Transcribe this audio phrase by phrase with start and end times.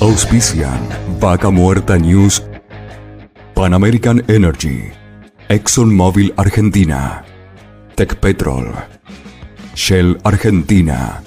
[0.00, 0.78] Auspician
[1.18, 2.44] Vaca Muerta News,
[3.52, 4.92] Pan American Energy,
[5.48, 7.24] ExxonMobil Argentina,
[7.96, 8.72] Tech Petrol,
[9.74, 11.20] Shell Argentina,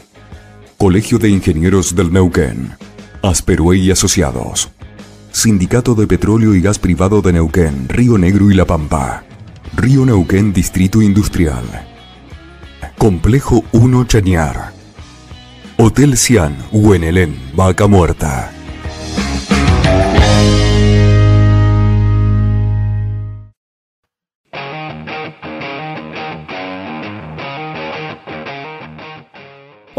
[0.77, 2.71] Colegio de Ingenieros del Neuquén,
[3.21, 4.70] Asperue y Asociados,
[5.34, 9.26] Sindicato de Petróleo y Gas Privado de Neuquén, Río Negro y La Pampa,
[9.76, 11.65] Río Neuquén Distrito Industrial,
[12.98, 14.71] Complejo 1 Chañar,
[15.76, 18.53] Hotel Cian, Huenelén, Vaca Muerta.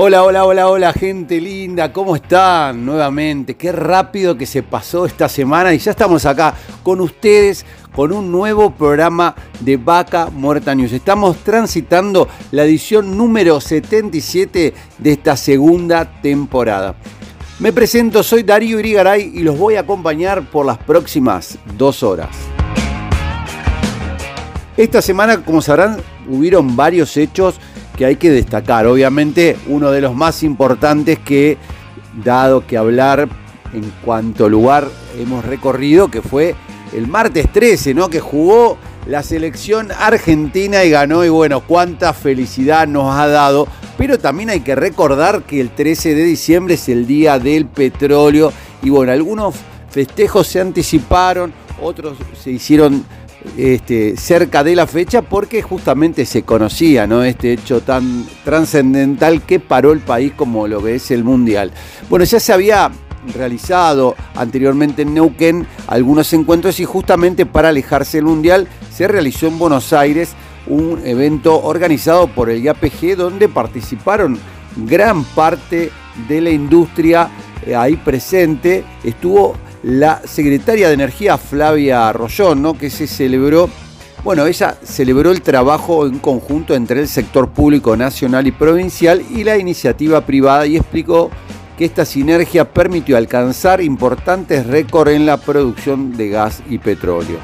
[0.04, 2.84] Hola, hola, hola, hola, gente linda, ¿cómo están?
[2.84, 8.10] Nuevamente, qué rápido que se pasó esta semana y ya estamos acá con ustedes con
[8.10, 10.92] un nuevo programa de Vaca Muerta News.
[10.92, 16.96] Estamos transitando la edición número 77 de esta segunda temporada.
[17.62, 22.30] Me presento, soy Darío Irigaray y los voy a acompañar por las próximas dos horas.
[24.76, 27.60] Esta semana, como sabrán, hubieron varios hechos
[27.96, 28.88] que hay que destacar.
[28.88, 31.56] Obviamente uno de los más importantes que,
[32.24, 33.28] dado que hablar
[33.72, 36.56] en cuanto lugar hemos recorrido, que fue
[36.92, 38.10] el martes 13, ¿no?
[38.10, 38.76] Que jugó
[39.06, 43.66] la selección argentina y ganó y bueno, cuánta felicidad nos ha dado.
[43.98, 48.52] Pero también hay que recordar que el 13 de diciembre es el día del petróleo
[48.82, 49.54] y bueno, algunos
[49.90, 53.04] festejos se anticiparon, otros se hicieron
[53.56, 57.24] este, cerca de la fecha porque justamente se conocía ¿no?
[57.24, 61.72] este hecho tan trascendental que paró el país como lo que es el Mundial.
[62.08, 62.90] Bueno, ya se había
[63.34, 69.58] realizado anteriormente en Neuquén algunos encuentros y justamente para alejarse del Mundial se realizó en
[69.58, 70.34] Buenos Aires
[70.66, 74.38] un evento organizado por el IAPG donde participaron
[74.76, 75.90] gran parte
[76.28, 77.30] de la industria
[77.66, 78.84] eh, ahí presente.
[79.04, 82.74] Estuvo la secretaria de Energía Flavia Rollón, ¿no?
[82.74, 83.68] que se celebró,
[84.22, 89.42] bueno, ella celebró el trabajo en conjunto entre el sector público nacional y provincial y
[89.42, 91.30] la iniciativa privada y explicó
[91.76, 97.38] que esta sinergia permitió alcanzar importantes récords en la producción de gas y petróleo.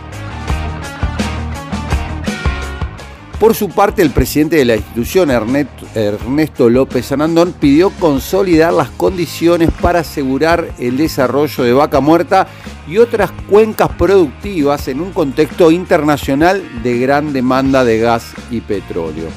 [3.39, 9.71] Por su parte, el presidente de la institución, Ernesto López Sanandón, pidió consolidar las condiciones
[9.81, 12.49] para asegurar el desarrollo de Vaca Muerta
[12.89, 19.29] y otras cuencas productivas en un contexto internacional de gran demanda de gas y petróleo.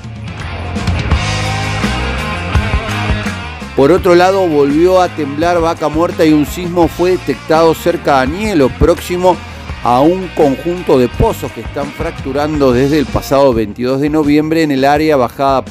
[3.75, 8.21] Por otro lado, volvió a temblar Vaca Muerta y un sismo fue detectado cerca de
[8.23, 9.37] Anielo, próximo
[9.83, 14.71] a un conjunto de pozos que están fracturando desde el pasado 22 de noviembre en
[14.71, 15.63] el área bajada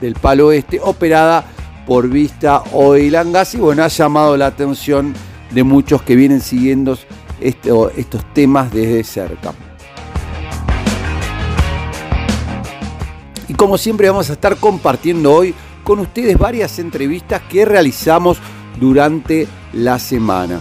[0.00, 1.44] del Palo Este, operada
[1.86, 3.54] por Vista Oil and Gas.
[3.54, 5.14] Y bueno, ha llamado la atención
[5.50, 6.98] de muchos que vienen siguiendo
[7.40, 9.54] estos temas desde cerca.
[13.48, 15.54] Y como siempre vamos a estar compartiendo hoy
[15.88, 18.36] con ustedes varias entrevistas que realizamos
[18.78, 20.60] durante la semana.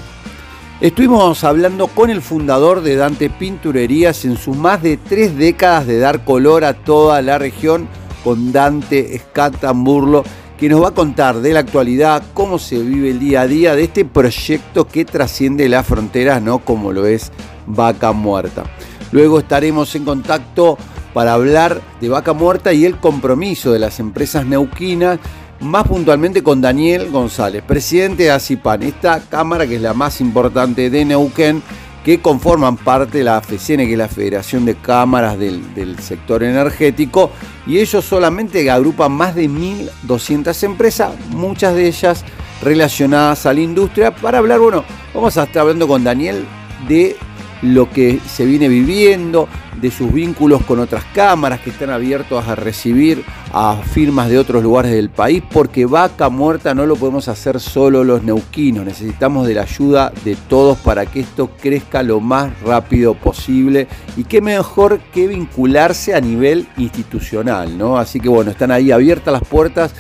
[0.80, 6.00] Estuvimos hablando con el fundador de Dante Pinturerías en sus más de tres décadas de
[6.00, 7.90] dar color a toda la región,
[8.24, 10.24] con Dante Escatamburlo,
[10.58, 13.76] que nos va a contar de la actualidad, cómo se vive el día a día
[13.76, 16.60] de este proyecto que trasciende las fronteras, ¿no?
[16.60, 17.34] Como lo es
[17.66, 18.64] Vaca Muerta.
[19.12, 20.78] Luego estaremos en contacto
[21.14, 25.20] para hablar de Vaca Muerta y el compromiso de las empresas neuquinas
[25.60, 30.90] más puntualmente con Daniel González, presidente de ACIPAN, esta cámara que es la más importante
[30.90, 31.64] de Neuquén,
[32.04, 37.32] que conforman parte de la FECN, que es la Federación de Cámaras del, Sector Energético,
[37.66, 42.24] y ellos solamente agrupan más de 1.200 empresas, muchas de ellas
[42.62, 46.46] relacionadas a la industria, para hablar, bueno, vamos a estar hablando con Daniel
[46.88, 47.18] de
[47.62, 49.48] lo que se viene viviendo,
[49.82, 53.24] de sus vínculos con otras cámaras que están abiertos a recibir
[53.54, 58.04] a firmas de otros lugares del país, porque vaca muerta no lo podemos hacer solo
[58.04, 63.14] los neuquinos, necesitamos de la ayuda de todos para que esto crezca lo más rápido
[63.14, 67.98] posible y qué mejor que vincularse a nivel institucional, ¿no?
[67.98, 69.94] Así que bueno, están ahí abiertas las puertas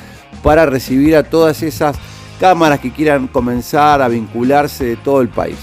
[0.43, 1.97] para recibir a todas esas
[2.39, 5.57] cámaras que quieran comenzar a vincularse de todo el país.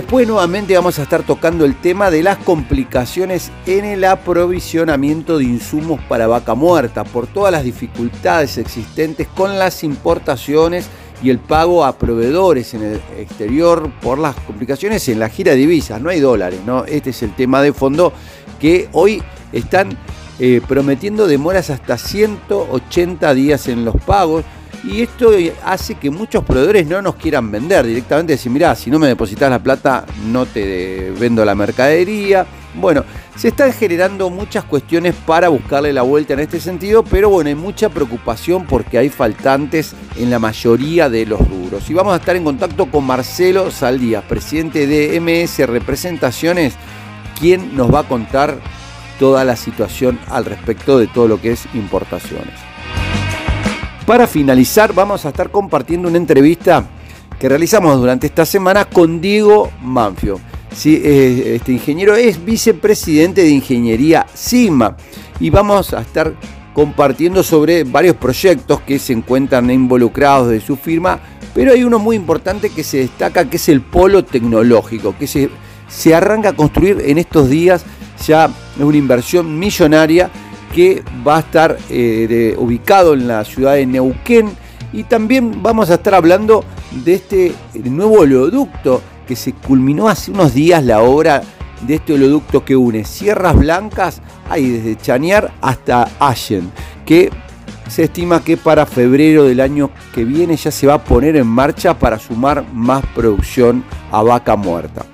[0.00, 5.44] Después nuevamente vamos a estar tocando el tema de las complicaciones en el aprovisionamiento de
[5.44, 10.86] insumos para vaca muerta por todas las dificultades existentes con las importaciones
[11.22, 15.58] y el pago a proveedores en el exterior por las complicaciones en la gira de
[15.58, 16.00] divisas.
[16.00, 16.86] No hay dólares, ¿no?
[16.86, 18.14] Este es el tema de fondo
[18.58, 19.98] que hoy están
[20.38, 24.46] eh, prometiendo demoras hasta 180 días en los pagos.
[24.82, 25.30] Y esto
[25.64, 29.50] hace que muchos proveedores no nos quieran vender directamente, decir, mirá, si no me depositas
[29.50, 32.46] la plata, no te vendo la mercadería.
[32.74, 33.04] Bueno,
[33.36, 37.56] se están generando muchas cuestiones para buscarle la vuelta en este sentido, pero bueno, hay
[37.56, 41.90] mucha preocupación porque hay faltantes en la mayoría de los rubros.
[41.90, 46.74] Y vamos a estar en contacto con Marcelo Saldías, presidente de MS Representaciones,
[47.38, 48.58] quien nos va a contar
[49.18, 52.69] toda la situación al respecto de todo lo que es importaciones.
[54.10, 56.84] Para finalizar, vamos a estar compartiendo una entrevista
[57.38, 60.40] que realizamos durante esta semana con Diego Manfio.
[60.84, 64.96] Eh, este ingeniero es vicepresidente de Ingeniería Sigma
[65.38, 66.34] y vamos a estar
[66.74, 71.20] compartiendo sobre varios proyectos que se encuentran involucrados de su firma,
[71.54, 75.50] pero hay uno muy importante que se destaca que es el polo tecnológico, que se,
[75.86, 77.84] se arranca a construir en estos días
[78.26, 78.46] ya
[78.76, 80.30] es una inversión millonaria
[80.72, 84.50] que va a estar eh, ubicado en la ciudad de Neuquén.
[84.92, 86.64] Y también vamos a estar hablando
[87.04, 91.42] de este nuevo oleoducto que se culminó hace unos días la obra
[91.86, 96.70] de este oleoducto que une Sierras Blancas, ahí desde Chañar hasta Allen,
[97.06, 97.30] que
[97.88, 101.46] se estima que para febrero del año que viene ya se va a poner en
[101.46, 105.04] marcha para sumar más producción a vaca muerta.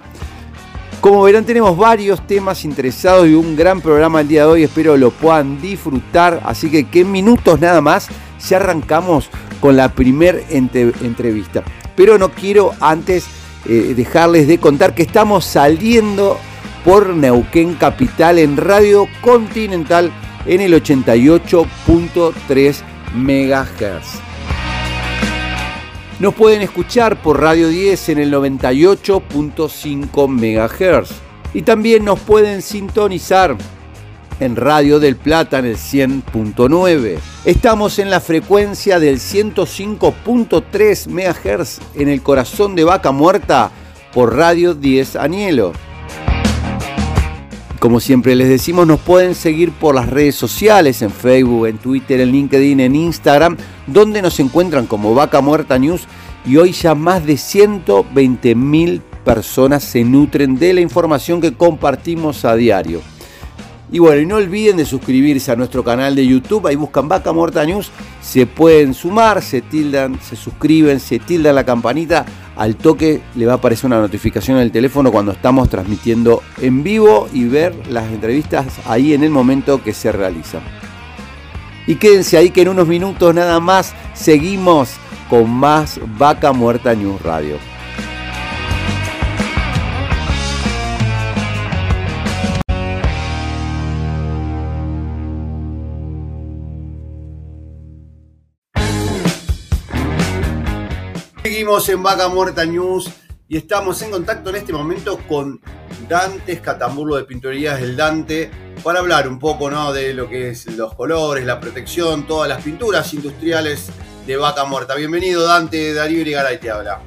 [1.06, 4.64] Como verán, tenemos varios temas interesados y un gran programa el día de hoy.
[4.64, 6.40] Espero lo puedan disfrutar.
[6.44, 8.08] Así que, que en minutos nada más,
[8.44, 9.30] ya arrancamos
[9.60, 11.62] con la primer entrevista.
[11.94, 13.24] Pero no quiero antes
[13.66, 16.40] eh, dejarles de contar que estamos saliendo
[16.84, 20.10] por Neuquén Capital en Radio Continental
[20.44, 22.82] en el 88.3
[23.14, 24.25] MHz.
[26.18, 31.10] Nos pueden escuchar por Radio 10 en el 98.5 MHz.
[31.52, 33.54] Y también nos pueden sintonizar
[34.40, 37.18] en Radio del Plata en el 100.9.
[37.44, 43.70] Estamos en la frecuencia del 105.3 MHz en el corazón de Vaca Muerta
[44.14, 45.72] por Radio 10 Anielo.
[47.86, 52.18] Como siempre les decimos, nos pueden seguir por las redes sociales, en Facebook, en Twitter,
[52.18, 53.56] en LinkedIn, en Instagram,
[53.86, 56.02] donde nos encuentran como Vaca Muerta News
[56.44, 62.44] y hoy ya más de 120 mil personas se nutren de la información que compartimos
[62.44, 63.02] a diario.
[63.90, 67.32] Y bueno, y no olviden de suscribirse a nuestro canal de YouTube, ahí buscan Vaca
[67.32, 67.90] Muerta News,
[68.20, 73.52] se pueden sumar, se tildan, se suscriben, se tildan la campanita, al toque le va
[73.52, 78.10] a aparecer una notificación en el teléfono cuando estamos transmitiendo en vivo y ver las
[78.10, 80.62] entrevistas ahí en el momento que se realizan.
[81.86, 84.90] Y quédense ahí que en unos minutos nada más seguimos
[85.30, 87.75] con más Vaca Muerta News Radio.
[101.66, 103.10] Seguimos en Vaca Muerta News
[103.48, 105.60] y estamos en contacto en este momento con
[106.08, 108.48] Dante Escatamburlo de Pinturerías del Dante
[108.84, 109.92] para hablar un poco ¿no?
[109.92, 113.88] de lo que es los colores, la protección, todas las pinturas industriales
[114.28, 114.94] de Vaca Muerta.
[114.94, 117.00] Bienvenido Dante, Darío Irigaray te habla.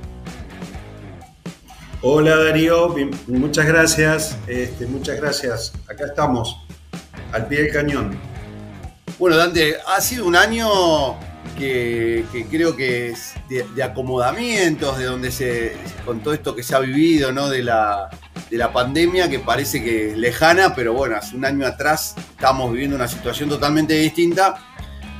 [2.01, 2.93] Hola Darío,
[3.27, 5.71] muchas gracias, este, muchas gracias.
[5.87, 6.57] Acá estamos,
[7.31, 8.19] al pie del cañón.
[9.17, 11.17] Bueno Dante, ha sido un año
[11.57, 15.75] que, creo que es de, acomodamientos, de donde se,
[16.05, 17.49] con todo esto que se ha vivido, ¿no?
[17.49, 18.09] De la,
[18.49, 22.71] de la pandemia, que parece que es lejana, pero bueno, hace un año atrás estamos
[22.71, 24.55] viviendo una situación totalmente distinta,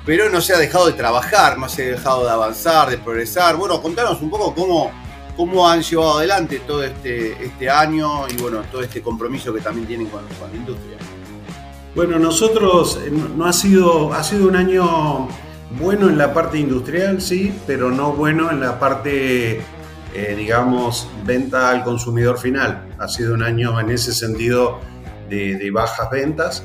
[0.06, 3.58] pero no se ha dejado de trabajar, no se ha dejado de avanzar, de progresar.
[3.58, 4.92] Bueno, contanos un poco cómo,
[5.38, 9.88] cómo han llevado adelante todo este, este año y bueno, todo este compromiso que también
[9.88, 10.98] tienen con, con la industria.
[11.96, 15.28] Bueno, nosotros eh, no ha sido, ha sido un año
[15.78, 19.62] bueno en la parte industrial, sí, pero no bueno en la parte,
[20.14, 22.88] eh, digamos, venta al consumidor final.
[22.98, 24.80] Ha sido un año en ese sentido
[25.30, 26.64] de, bajas ventas.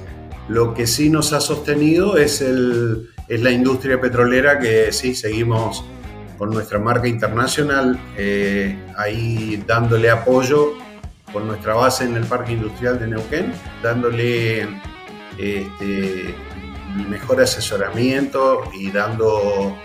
[0.48, 5.84] Lo que sí nos ha sostenido es, el, es la industria petrolera que sí seguimos
[6.38, 10.72] con nuestra marca internacional eh, ahí dándole apoyo
[11.32, 14.62] con nuestra base en el Parque Industrial de Neuquén, dándole
[15.38, 16.34] este,
[16.94, 19.76] mejor asesoramiento y dando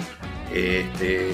[0.54, 1.32] este,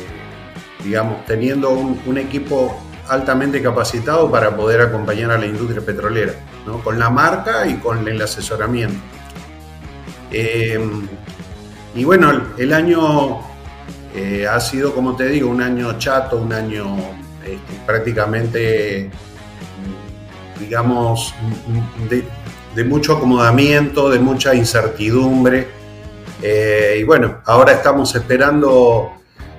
[0.83, 6.33] digamos, teniendo un, equipo altamente capacitado para poder acompañar a la industria petrolera,
[6.83, 8.97] con la marca y con el asesoramiento.
[10.31, 10.79] Eh,
[11.95, 13.39] y bueno, el año
[14.13, 16.95] eh, ha sido, como te digo, un año chato, un año
[17.43, 19.09] este, prácticamente,
[20.59, 21.33] digamos,
[22.83, 25.67] mucho acomodamiento, de mucha incertidumbre.
[26.41, 29.11] Eh, y bueno, ahora estamos esperando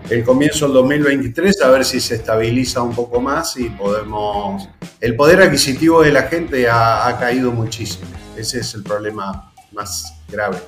[0.08, 4.68] el comienzo del 2023 a ver si se estabiliza un poco más y podemos...
[5.00, 8.06] El poder adquisitivo de la gente ha, caído muchísimo.
[8.37, 10.58] Ese es el problema más grave.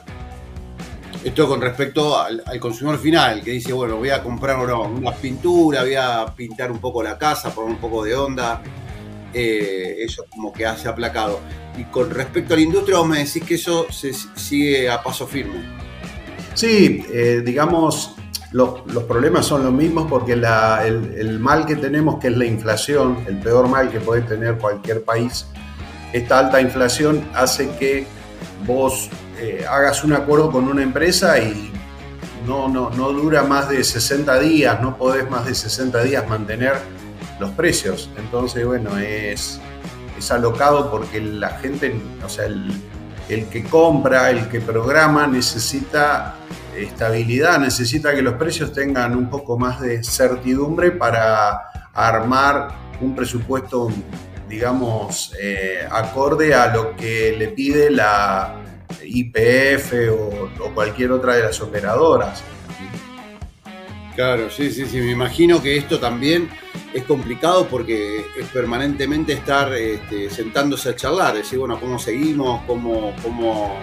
[1.23, 5.95] Esto con respecto al, consumidor final, que dice, bueno, voy a comprar una, pintura, voy
[5.95, 8.63] a pintar un poco la casa, poner un poco de onda.
[9.35, 11.41] Eh, eso como que hace aplacado.
[11.77, 15.27] Y con respecto a la industria, vos me decís que eso se sigue a paso
[15.27, 15.63] firme.
[16.55, 18.17] Sí, eh, digamos,
[18.53, 23.39] los, problemas son los mismos porque el, mal que tenemos, que es la inflación, el
[23.39, 25.47] peor mal que puede tener cualquier país,
[26.13, 28.07] esta alta inflación hace que
[28.67, 31.71] vos eh, hagas un acuerdo con una empresa y
[32.47, 36.77] no, no, no dura más de 60 días, no podés más de 60 días mantener
[37.39, 38.11] los precios.
[38.17, 39.61] Entonces, bueno, es,
[40.17, 42.71] es alocado porque la gente, o sea, el,
[43.29, 46.35] el que compra, el que programa, necesita
[46.77, 52.69] estabilidad, necesita que los precios tengan un poco más de certidumbre para armar
[53.01, 53.91] un presupuesto,
[54.49, 58.57] digamos, eh, acorde a lo que le pide la
[59.05, 62.43] IPF o, cualquier otra de las operadoras.
[64.15, 66.49] Claro, sí, sí, sí, me imagino que esto también
[66.93, 72.63] es complicado porque es permanentemente estar este, sentándose a charlar, decir, bueno, ¿cómo seguimos?
[72.67, 73.77] ¿Cómo, cómo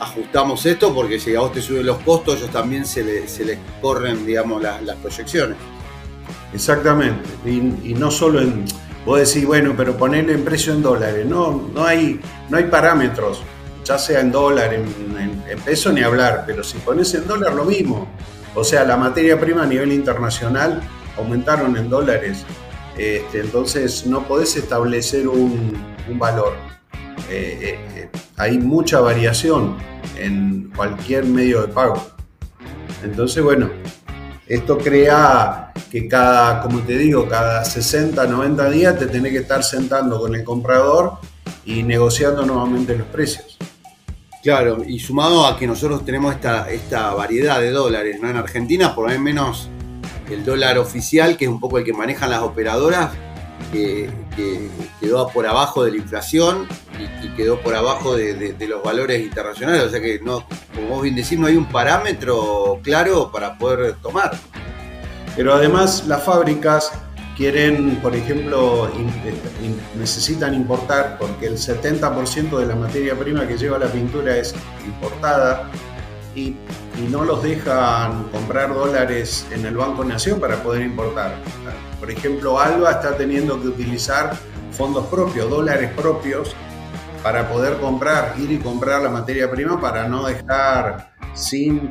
[0.00, 4.24] ajustamos esto porque si a vos te suben los costos, ellos también se, les corren,
[4.24, 5.56] digamos, las, proyecciones.
[6.52, 8.64] Exactamente, y, no solo en,
[9.04, 13.42] vos decís, bueno, pero ponerle en precio en dólares, no, no, hay, no hay parámetros,
[13.84, 14.88] ya sea en dólar, en,
[15.64, 18.06] peso ni hablar, pero si pones en dólar lo mismo,
[18.54, 20.80] o sea, la materia prima a nivel internacional
[21.18, 22.44] aumentaron en dólares,
[22.96, 25.76] este, entonces no podés establecer un,
[26.18, 26.54] valor.
[27.30, 29.76] Eh, eh, eh, hay mucha variación
[30.16, 32.02] en cualquier medio de pago.
[33.04, 33.70] Entonces, bueno,
[34.46, 39.62] esto crea que cada, como te digo, cada 60, 90 días te tenés que estar
[39.62, 41.18] sentando con el comprador
[41.64, 43.58] y negociando nuevamente los precios.
[44.42, 48.30] Claro, y sumado a que nosotros tenemos esta, esta variedad de dólares, ¿no?
[48.30, 49.68] En Argentina, por lo menos
[50.30, 53.10] el dólar oficial, que es un poco el que manejan las operadoras,
[53.72, 54.10] que,
[55.00, 56.66] quedó por abajo de la inflación
[57.22, 59.82] y, quedó por abajo de, los valores internacionales.
[59.84, 60.44] O sea que, no,
[60.74, 64.36] como vos bien decís, no hay un parámetro claro para poder tomar.
[65.36, 66.92] Pero además las fábricas
[67.36, 68.90] quieren, por ejemplo,
[69.96, 74.54] necesitan importar porque el 70% de la materia prima que lleva la pintura es
[74.84, 75.70] importada
[76.34, 76.56] y,
[76.98, 81.34] y, no los dejan comprar dólares en el Banco Nación para poder importar.
[81.98, 84.36] Por ejemplo, Alba está teniendo que utilizar
[84.72, 86.54] fondos propios, dólares propios,
[87.22, 91.90] para poder comprar, ir y comprar la materia prima para no dejar sin,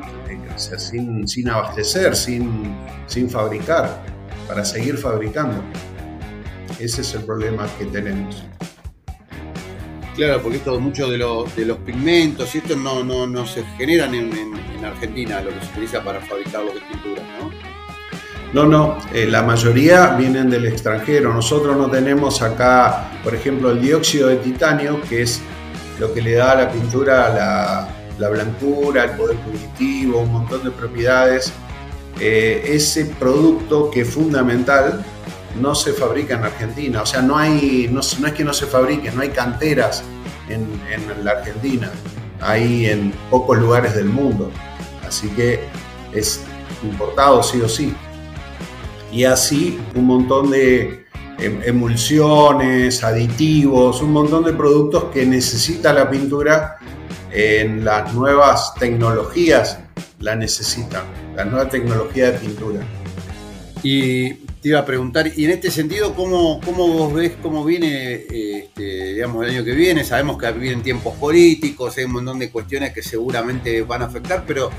[0.56, 2.76] sin, sin abastecer, sin,
[3.08, 4.02] sin fabricar,
[4.48, 5.62] para seguir fabricando.
[6.80, 8.44] Ese es el problema que tenemos.
[10.18, 13.64] Claro, porque esto, muchos de los, de los pigmentos y esto no, no, no se
[13.78, 17.52] generan en, en, Argentina, lo que se utiliza para fabricar lo que es pintura, ¿no?
[18.52, 21.32] No, no, eh, la mayoría vienen del extranjero.
[21.32, 25.40] Nosotros no tenemos acá, por ejemplo, el dióxido de titanio, que es
[26.00, 30.72] lo que le da a la pintura la, blancura, el poder punitivo, un montón de
[30.72, 31.54] propiedades.
[32.20, 35.06] Eh, ese producto que es fundamental
[35.60, 37.02] no se fabrica en Argentina.
[37.02, 40.04] O sea, no, hay, no, es que no se fabrique, no hay canteras
[40.50, 40.68] en,
[41.24, 41.92] la Argentina.
[42.42, 44.52] Hay en pocos lugares del mundo.
[45.08, 45.60] Así que
[46.14, 46.42] es
[46.84, 47.94] importado sí o sí
[49.12, 51.06] y así un montón de
[51.40, 56.78] em, emulsiones, aditivos, un montón de productos que necesita la pintura
[57.32, 59.80] en las nuevas tecnologías,
[60.20, 61.04] la necesitan,
[61.36, 62.80] la nueva tecnología de pintura.
[63.84, 68.26] Y te iba a preguntar, y en este sentido, ¿cómo, cómo vos ves cómo viene
[68.28, 70.04] este, digamos, el año que viene?
[70.04, 74.44] Sabemos que vienen tiempos políticos, hay un montón de cuestiones que seguramente van a afectar,
[74.46, 74.70] pero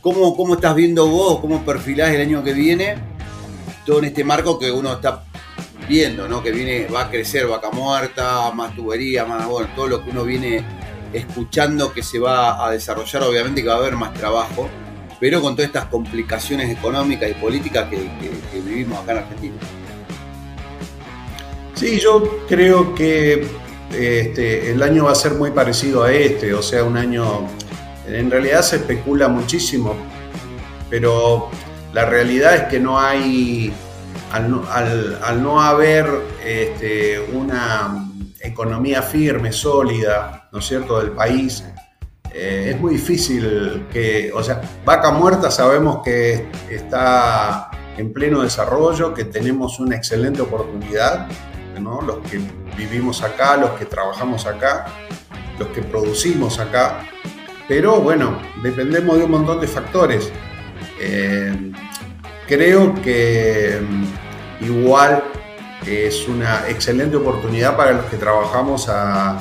[0.00, 2.94] ¿cómo, cómo estás viendo vos, cómo perfilás el año que viene?
[3.84, 5.24] todo en este marco que uno está
[5.88, 6.40] viendo, ¿no?
[6.40, 10.22] Que viene, va a crecer vaca muerta, más tubería, más, bueno, todo lo que uno
[10.22, 10.64] viene
[11.12, 14.68] escuchando que se va a desarrollar, obviamente que va a haber más trabajo.
[15.20, 18.08] Pero con todas estas complicaciones económicas y políticas que,
[18.60, 19.54] vivimos acá en Argentina.
[21.74, 23.46] Sí, yo creo que
[23.92, 27.48] este, el año va a ser muy parecido a este, o sea, un año,
[28.08, 29.94] en realidad se especula muchísimo,
[30.90, 31.50] pero
[31.92, 33.72] la realidad es que no hay,
[34.32, 36.06] al no, haber
[36.44, 38.08] este, una
[38.40, 41.64] economía firme, sólida, ¿no es cierto?, del país,
[42.36, 49.14] eh, es muy difícil que, o sea, Vaca Muerta sabemos que está en pleno desarrollo,
[49.14, 51.28] que tenemos una excelente oportunidad,
[51.80, 52.00] ¿no?
[52.02, 52.40] los que
[52.76, 54.86] vivimos acá, los que trabajamos acá,
[55.60, 57.06] los que producimos acá,
[57.68, 60.32] pero bueno, dependemos de un montón de factores.
[61.00, 61.70] Eh,
[62.48, 65.22] creo que mm, igual
[65.86, 69.38] es una excelente oportunidad para los que trabajamos a,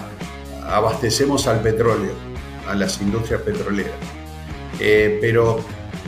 [0.67, 2.32] abastecemos al petróleo
[2.67, 3.93] a las industrias petroleras.
[4.79, 5.59] Eh, pero,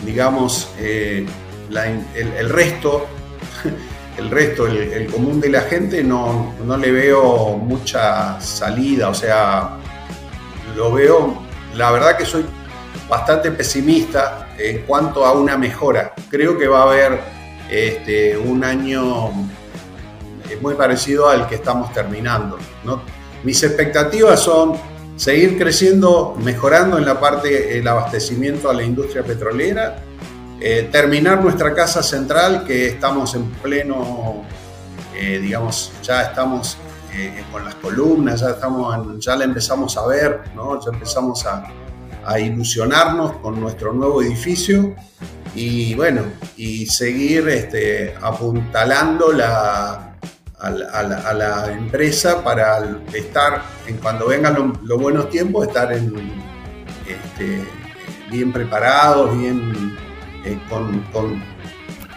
[0.06, 1.26] digamos, eh,
[2.16, 3.08] el, resto,
[4.18, 9.78] el resto, el, común de la gente, no, no, le veo mucha salida, o sea,
[10.76, 11.42] lo veo,
[11.74, 12.46] la verdad que soy
[13.10, 16.14] bastante pesimista en cuanto a una mejora.
[16.30, 17.20] Creo que va a haber
[17.70, 19.30] este, un año
[20.50, 22.58] eh, muy parecido al que estamos terminando.
[23.44, 24.74] Mis expectativas son
[25.16, 30.04] seguir creciendo, mejorando en la parte del abastecimiento a la industria petrolera,
[30.60, 34.44] eh, terminar nuestra casa central que estamos en pleno,
[35.16, 36.78] eh, digamos, ya estamos
[37.14, 40.80] eh, con las columnas, ya, estamos, ya la empezamos a ver, ¿no?
[40.84, 41.66] ya empezamos a,
[42.26, 44.96] a ilusionarnos con nuestro nuevo edificio
[45.54, 46.24] y bueno,
[46.58, 50.15] y seguir este, apuntalando la,
[50.66, 52.80] a la, empresa para
[53.14, 57.64] estar, en cuando vengan los buenos tiempos, estar este,
[58.32, 59.96] bien preparados, bien
[60.44, 60.58] eh,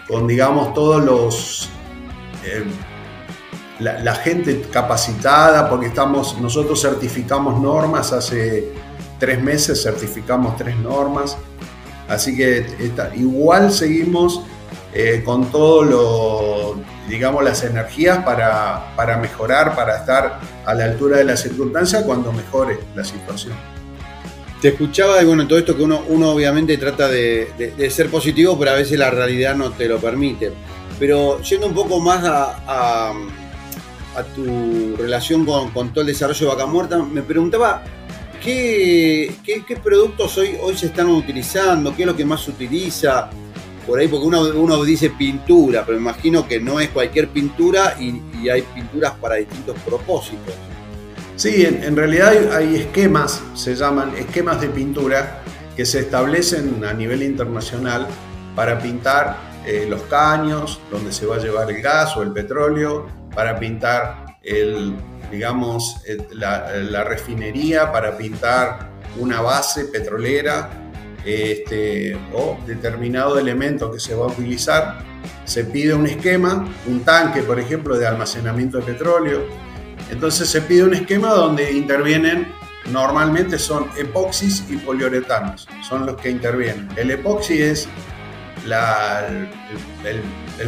[0.08, 1.70] con, digamos, todos los...
[2.44, 2.64] Eh,
[3.80, 8.72] la, gente capacitada, porque estamos, nosotros certificamos normas, hace
[9.20, 11.36] tres meses certificamos tres normas,
[12.08, 12.66] así que
[13.14, 14.42] igual seguimos
[15.00, 21.18] eh, con todo lo digamos, las energías para, para mejorar, para estar a la altura
[21.18, 23.54] de la circunstancia cuando mejore la situación.
[24.60, 28.72] Te escuchaba y bueno, todo esto que uno, uno obviamente trata de, ser positivo, pero
[28.72, 30.52] a veces la realidad no te lo permite.
[30.98, 33.14] Pero yendo un poco más a,
[34.34, 37.84] tu relación con, con, todo el desarrollo de Vaca Muerta, me preguntaba
[38.42, 42.50] qué, qué, qué, productos hoy, hoy se están utilizando, qué es lo que más se
[42.50, 43.30] utiliza,
[43.88, 48.20] por ahí, porque uno, dice pintura, pero me imagino que no es cualquier pintura y,
[48.50, 50.54] hay pinturas para distintos propósitos.
[51.36, 55.42] Sí, en, realidad hay, esquemas, se llaman esquemas de pintura,
[55.74, 58.06] que se establecen a nivel internacional
[58.54, 63.06] para pintar eh, los caños, donde se va a llevar el gas o el petróleo,
[63.34, 64.26] para pintar
[65.30, 70.87] digamos, la refinería, para pintar una base petrolera,
[71.24, 74.98] este, o determinado elemento que se va a utilizar,
[75.44, 79.42] se pide un esquema, un tanque, por ejemplo, de almacenamiento de petróleo.
[80.10, 82.48] Entonces se pide un esquema donde intervienen,
[82.90, 86.88] normalmente son epoxis y poliuretanos, son los que intervienen.
[86.96, 87.88] El epoxi es
[88.64, 90.22] el,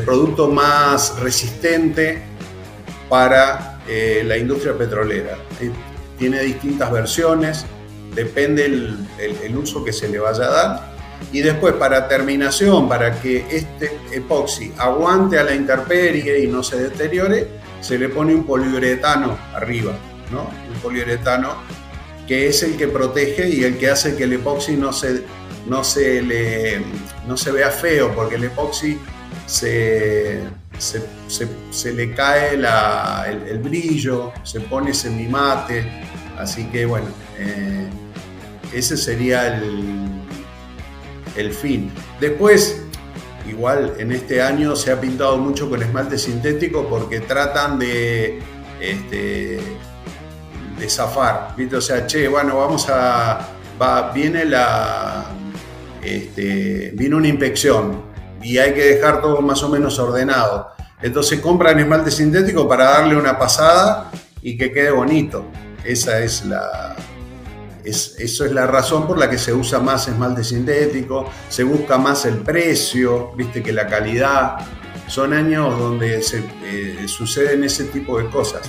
[0.05, 2.23] producto más resistente
[3.09, 5.37] para eh, la industria petrolera.
[5.61, 5.71] Eh,
[6.19, 7.65] tiene distintas versiones,
[8.15, 10.91] depende el, uso que se le vaya a dar.
[11.33, 16.79] Y después, para terminación, para que este epoxi aguante a la intemperie y no se
[16.79, 17.47] deteriore,
[17.81, 19.93] se le pone un poliuretano arriba,
[20.31, 20.51] ¿no?
[20.73, 21.57] Un poliuretano
[22.27, 25.25] que es el que protege y el que hace que el epoxi no se,
[25.67, 26.81] no se, le,
[27.27, 28.99] no se vea feo, porque el epoxi
[29.47, 30.41] se,
[30.79, 35.85] se, le cae el, brillo, se pone semimate,
[36.39, 37.89] así que bueno, eh,
[38.73, 40.09] ese sería el,
[41.37, 41.93] el fin.
[42.21, 42.83] Después,
[43.49, 48.41] igual en este año se ha pintado mucho con esmalte sintético porque tratan de,
[48.81, 49.61] este,
[50.79, 51.77] de zafar, ¿viste?
[51.77, 53.49] O sea, che, bueno, vamos a,
[53.81, 55.27] va, viene la,
[56.03, 58.03] este, viene una inspección
[58.43, 60.71] y hay que dejar todo más o menos ordenado.
[61.03, 64.11] Entonces compran esmalte sintético para darle una pasada
[64.43, 65.47] y que quede bonito.
[65.83, 66.95] Esa es la,
[67.85, 72.25] eso es la razón por la que se usa más esmalte sintético, se busca más
[72.27, 74.59] el precio, viste que la calidad.
[75.07, 78.63] Son años donde se, eh, suceden ese tipo de cosas.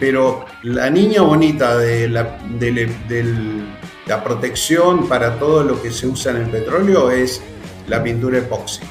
[0.00, 3.66] Pero la niña bonita de la, del,
[4.06, 7.42] la protección para todo lo que se usa en el petróleo es
[7.88, 8.82] la pintura epoxi.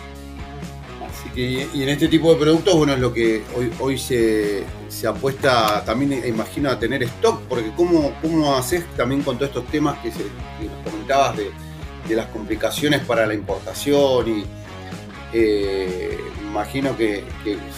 [1.36, 4.64] Que, y en este tipo de productos, bueno, es lo que hoy, hoy se,
[5.06, 10.00] apuesta también, imagino, a tener stock, porque ¿cómo, cómo haces también con todos estos temas
[10.00, 11.52] que, nos comentabas de,
[12.16, 14.46] las complicaciones para la importación y
[15.34, 17.26] eh, imagino que,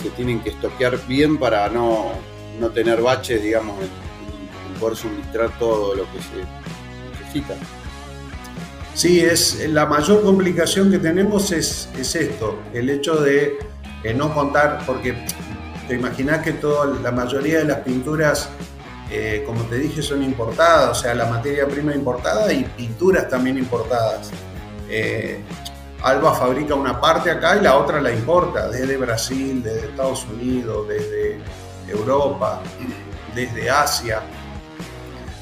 [0.01, 2.11] se tienen que estoquear bien para no,
[2.75, 7.55] tener baches, digamos, en poder suministrar todo lo que se necesita.
[8.97, 13.59] Sí, es, la mayor complicación que tenemos es, esto, el hecho de
[14.15, 15.13] no contar, porque
[15.87, 18.49] te imaginas que toda, la mayoría de las pinturas,
[19.11, 23.59] eh, como te dije, son importadas, o sea, la materia prima importada y pinturas también
[23.59, 24.31] importadas.
[24.89, 25.41] Eh,
[26.01, 30.87] Alba fabrica una parte acá y la otra la importa, desde Brasil, desde Estados Unidos,
[30.87, 31.37] desde
[31.87, 32.63] Europa,
[33.35, 34.23] desde Asia.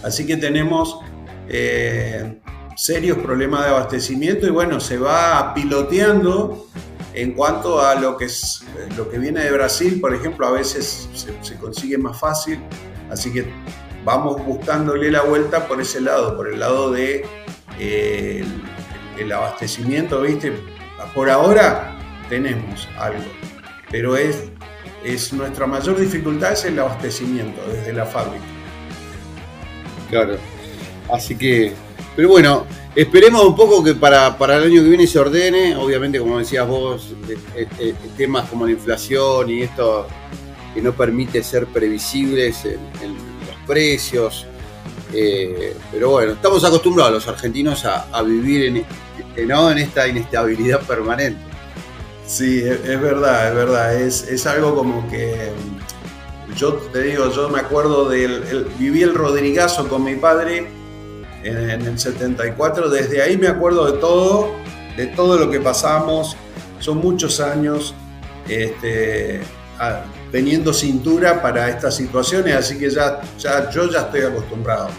[0.04, 1.00] Así que tenemos
[1.48, 2.38] eh,
[2.76, 6.68] serios problemas de abastecimiento y bueno, se va piloteando
[7.14, 8.64] en cuanto a lo que, es,
[8.98, 11.10] lo que viene de Brasil, por ejemplo, a veces
[11.42, 12.60] se, consigue más fácil,
[13.10, 13.46] así que
[14.04, 17.26] vamos buscándole la vuelta por ese lado, por el lado de
[17.80, 18.44] eh,
[19.18, 20.54] el, abastecimiento, ¿viste?
[21.14, 23.24] Por ahora tenemos algo,
[23.90, 24.50] pero es,
[25.06, 28.44] es nuestra mayor dificultad es el abastecimiento desde la fábrica.
[30.10, 30.36] Claro,
[31.10, 31.74] así que
[32.16, 35.76] pero bueno, esperemos un poco que para, el año que viene se ordene.
[35.76, 40.08] Obviamente, como decías vos, eh, eh, eh, temas como la inflación y esto
[40.74, 43.16] que no permite ser previsibles en,
[43.48, 44.46] los precios.
[45.92, 48.86] pero bueno, estamos acostumbrados los argentinos a, vivir en,
[49.36, 51.40] en esta inestabilidad permanente.
[52.26, 54.02] Sí, es, verdad, es verdad.
[54.02, 55.52] Es, algo como que
[56.56, 58.68] yo te digo, yo me acuerdo del.
[58.80, 60.85] viví el Rodrigazo con mi padre
[61.46, 62.90] en, el 74.
[62.90, 64.52] Desde ahí me acuerdo de todo,
[64.98, 66.36] de todo lo que pasamos.
[66.80, 67.94] Son muchos años
[68.48, 69.42] este,
[70.32, 74.90] teniendo cintura para estas situaciones, así que ya, ya, yo ya estoy acostumbrado.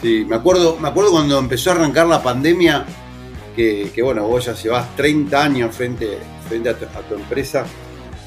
[0.00, 2.84] Sí, me acuerdo, me acuerdo cuando empezó a arrancar la pandemia,
[3.56, 7.64] que, bueno, vos ya llevas 30 años frente, frente a, tu, empresa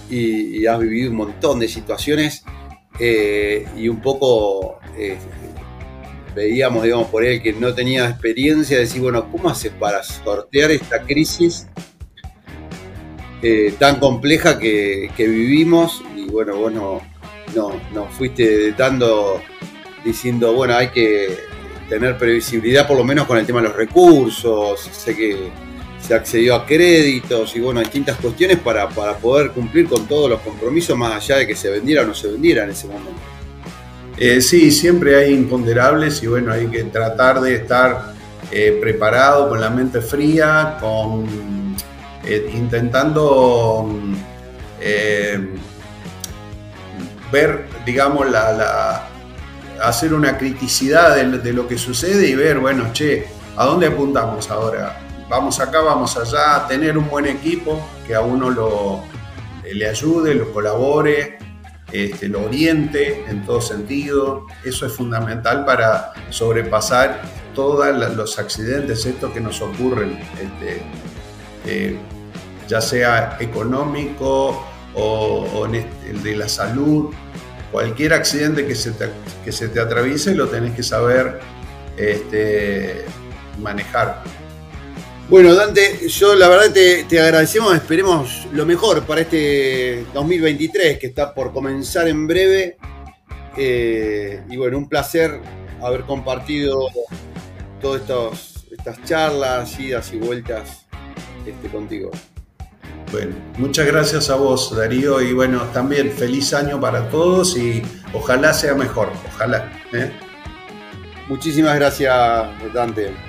[0.10, 2.44] y, has vivido un montón de situaciones
[3.00, 5.18] eh, y un poco eh,
[6.38, 11.02] veíamos, digamos, por él que no tenía experiencia, decir, bueno, ¿cómo haces para sortear esta
[11.02, 11.68] crisis
[13.42, 16.04] eh, tan compleja que, vivimos?
[16.16, 17.02] Y bueno, vos no,
[17.56, 19.42] no, fuiste dando,
[20.06, 21.40] diciendo, bueno, hay que
[21.90, 25.50] tener previsibilidad por lo menos con el tema de los recursos, sé que
[26.00, 30.40] se accedió a créditos y bueno, distintas cuestiones para, para poder cumplir con todos los
[30.42, 33.37] compromisos más allá de que se vendiera o no se vendiera en ese momento.
[34.20, 38.14] Eh, sí, siempre hay imponderables y bueno, hay que tratar de estar
[38.52, 41.76] eh, preparado, con la mente fría, con,
[42.26, 43.88] eh, intentando
[47.32, 49.08] ver, digamos, la,
[49.84, 55.00] hacer una criticidad de, lo que sucede y ver, bueno, che, ¿a dónde apuntamos ahora?
[55.30, 59.04] Vamos acá, vamos allá, tener un buen equipo que a uno lo,
[59.72, 61.38] le ayude, lo colabore,
[61.92, 64.46] este, lo oriente en todo sentido.
[64.66, 67.22] Eso es fundamental para sobrepasar
[67.56, 70.82] todos los accidentes estos que nos ocurren, este,
[71.66, 71.98] eh,
[72.68, 77.14] ya sea económico o, el de la salud.
[77.72, 79.10] Cualquier accidente que se te,
[79.44, 81.40] que se te atraviese lo tenés que saber
[81.98, 83.06] este,
[83.60, 84.24] manejar.
[85.30, 91.34] Bueno, Dante, yo la verdad te, agradecemos, esperemos lo mejor para este 2023 que está
[91.34, 92.78] por comenzar en breve.
[93.58, 95.42] Eh, y bueno, un placer
[95.82, 96.80] haber compartido
[97.82, 100.86] todas estas charlas, idas y vueltas
[101.46, 102.10] este, contigo.
[103.12, 107.82] Bueno, muchas gracias a vos, Darío, y bueno, también feliz año para todos y
[108.14, 109.72] ojalá sea mejor, ojalá.
[109.92, 110.10] ¿eh?
[111.28, 112.14] Muchísimas gracias,
[112.74, 113.27] Dante.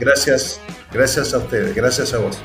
[0.00, 0.58] Gracias,
[0.90, 2.38] gracias a ustedes, gracias a vos.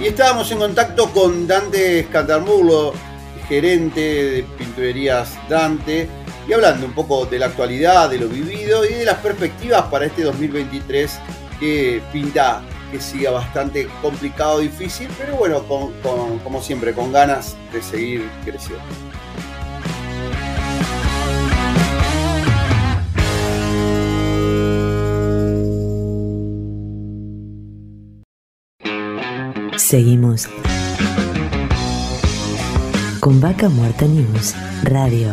[0.00, 2.92] Y estábamos en contacto con Dante Escatarmulo,
[3.48, 6.08] gerente de Pinturerías Dante,
[6.46, 10.06] y hablando un poco de la actualidad, de lo vivido y de las perspectivas para
[10.06, 11.18] este 2023
[11.58, 12.62] que pinta
[12.94, 18.84] que siga bastante complicado, difícil, pero bueno, como siempre, con ganas de seguir creciendo.
[29.76, 30.48] Seguimos
[33.18, 34.54] con Vaca Muerta News
[34.84, 35.32] Radio.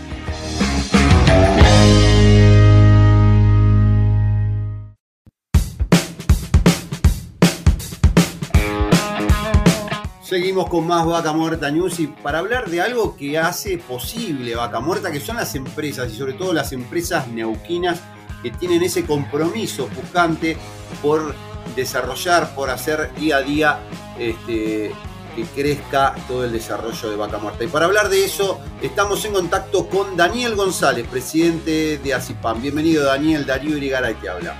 [10.51, 15.09] Con más Vaca Muerta News y para hablar de algo que hace posible Vaca Muerta,
[15.09, 18.01] que son las empresas y sobre todo las empresas neuquinas
[18.43, 20.57] que tienen ese compromiso buscante
[21.01, 21.33] por
[21.73, 23.79] desarrollar, por hacer día a día
[24.19, 24.91] este,
[25.37, 27.63] que crezca todo el desarrollo de Vaca Muerta.
[27.63, 32.61] Y para hablar de eso, estamos en contacto con Daniel González, presidente de ACIPAM.
[32.61, 34.53] Bienvenido Daniel, Darío Irigaray te habla.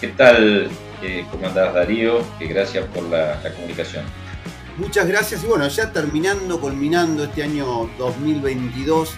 [0.00, 0.68] ¿Qué tal?
[1.02, 2.18] Eh, ¿Cómo andás Darío?
[2.40, 4.04] Eh, gracias por la, comunicación.
[4.80, 9.14] Muchas gracias y bueno, ya terminando, culminando este año 2022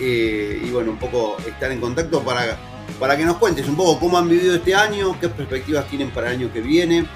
[0.00, 2.56] eh, y bueno, un poco estar en contacto para,
[2.98, 6.28] para que nos cuentes un poco cómo han vivido este año, qué perspectivas tienen para
[6.28, 7.06] el año que viene,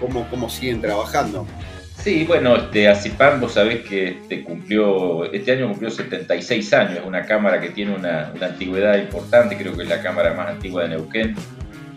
[0.00, 1.46] cómo, cómo siguen trabajando.
[2.02, 7.04] Sí, bueno, este, ACIPAN, vos sabés que este, cumplió, este año cumplió 76 años, es
[7.04, 10.90] una cámara que tiene una, antigüedad importante, creo que es la cámara más antigua de
[10.90, 11.34] Neuquén.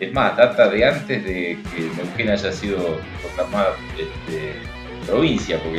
[0.02, 4.54] Es más, data de antes de que Neuquén haya sido proclamada este,
[5.06, 5.78] provincia, porque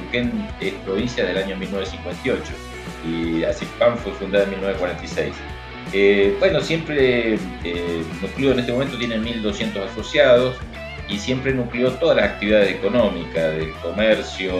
[0.00, 2.42] Neuquén es provincia del año 1958
[3.06, 5.34] y ACIPAN fue fundada en 1946.
[5.92, 10.56] Eh, bueno, siempre eh, Nucleo en este momento tiene 1.200 asociados,
[11.08, 14.52] y siempre nucleó todas las actividades económicas, del comercio,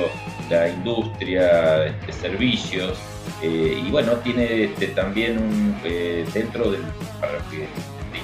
[0.51, 2.99] la industria, este, servicios,
[3.43, 6.83] eh, y bueno, tiene este, también un, eh, dentro del,
[7.21, 7.67] para que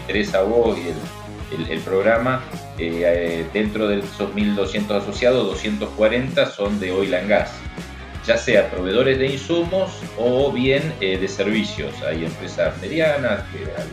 [0.03, 0.89] interesa a vos y
[1.55, 2.43] el, el, programa,
[2.79, 7.51] eh, dentro de esos 1.200 asociados, 240 son de oil and gas,
[8.27, 11.93] ya sea proveedores de insumos o bien de servicios.
[12.03, 13.45] Hay empresas medianas,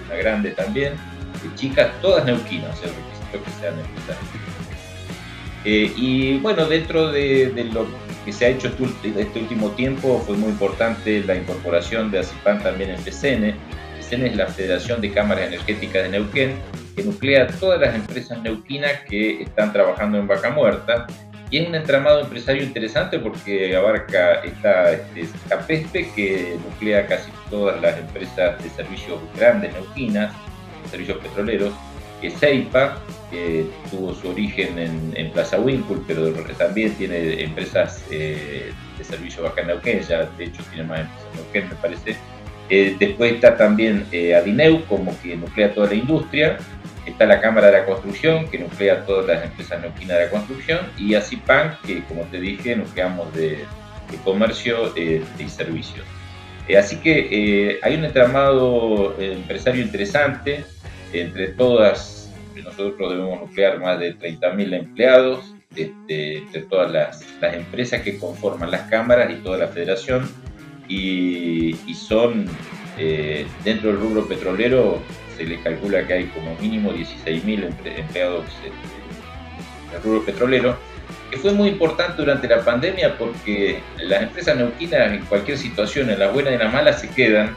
[0.06, 0.93] una grande también,
[1.56, 3.76] chicas, todas neuquinas, que sean
[5.65, 7.86] eh, y bueno, dentro de, lo
[8.24, 12.63] que se ha hecho este, este último tiempo fue muy importante la incorporación de ACIPAN
[12.63, 13.56] también en FECENE.
[14.10, 16.56] FECENE es la Federación de Cámaras Energéticas de Neuquén,
[16.95, 21.06] que nuclea todas las empresas neuquinas que están trabajando en Vaca Muerta.
[21.52, 28.00] Y es un entramado empresario interesante porque abarca esta, este, que nuclea casi todas las
[28.00, 30.34] empresas de servicios grandes neuquinas,
[30.89, 31.74] servicios petroleros,
[32.19, 39.04] que Seipa, que tuvo su origen en, Plaza Winkle, pero también tiene empresas eh, de
[39.04, 42.38] servicio acá en Neuquén, ya de hecho tiene más empresas en Neuquén, me parece.
[42.70, 46.58] Eh, después está también eh, Adineu, como que nuclea toda la industria.
[47.06, 50.80] Está la Cámara de la Construcción, que nuclea todas las empresas neuquinas de la construcción.
[50.98, 53.66] Y ACIPAN, que como te dije, nucleamos de,
[54.24, 56.04] comercio y servicios.
[56.76, 60.66] así que hay un entramado empresario interesante
[61.14, 62.32] entre todas,
[62.64, 68.90] nosotros debemos nuclear más de 30.000 empleados, este, entre todas las, empresas que conforman las
[68.90, 70.30] cámaras y toda la federación,
[70.89, 72.47] y, son,
[72.97, 75.02] eh, dentro del rubro petrolero,
[75.38, 80.78] se les calcula que hay como mínimo 16.000 empleados este, el rubro petrolero,
[81.32, 86.19] que fue muy importante durante la pandemia porque las empresas neuquinas en cualquier situación, en
[86.19, 87.56] la buena y en la mala, se quedan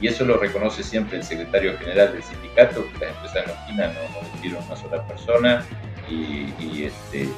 [0.00, 4.00] y eso lo reconoce siempre el secretario general del sindicato, que las empresas neuquinas no,
[4.14, 5.64] no despidieron una sola persona
[6.08, 7.28] y, este,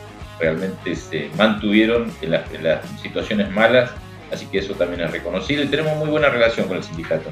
[0.40, 3.90] realmente se mantuvieron en, las situaciones malas,
[4.32, 7.30] así que eso también es reconocido y tenemos muy buena relación con el sindicato.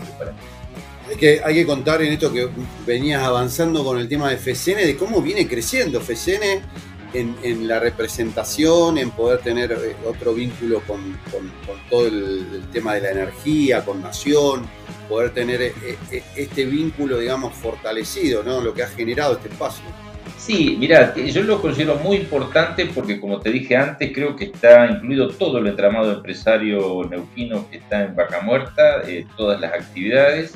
[1.08, 2.48] Hay que, hay que contar en esto que
[2.84, 6.62] venías avanzando con el tema de FECN, de cómo viene creciendo FECN
[7.12, 11.18] en, la representación, en poder tener eh, otro vínculo con,
[11.88, 14.68] todo el, tema de la energía, con Nación,
[15.08, 15.74] poder tener eh,
[16.10, 18.60] eh, este vínculo, digamos, fortalecido, ¿no?
[18.60, 19.84] Lo que ha generado este espacio.
[20.46, 24.86] Sí, mira, yo lo considero muy importante porque, como te dije antes, creo que está
[24.86, 29.02] incluido todo el entramado empresario neuquino que está en Vaca Muerta,
[29.36, 30.54] todas las actividades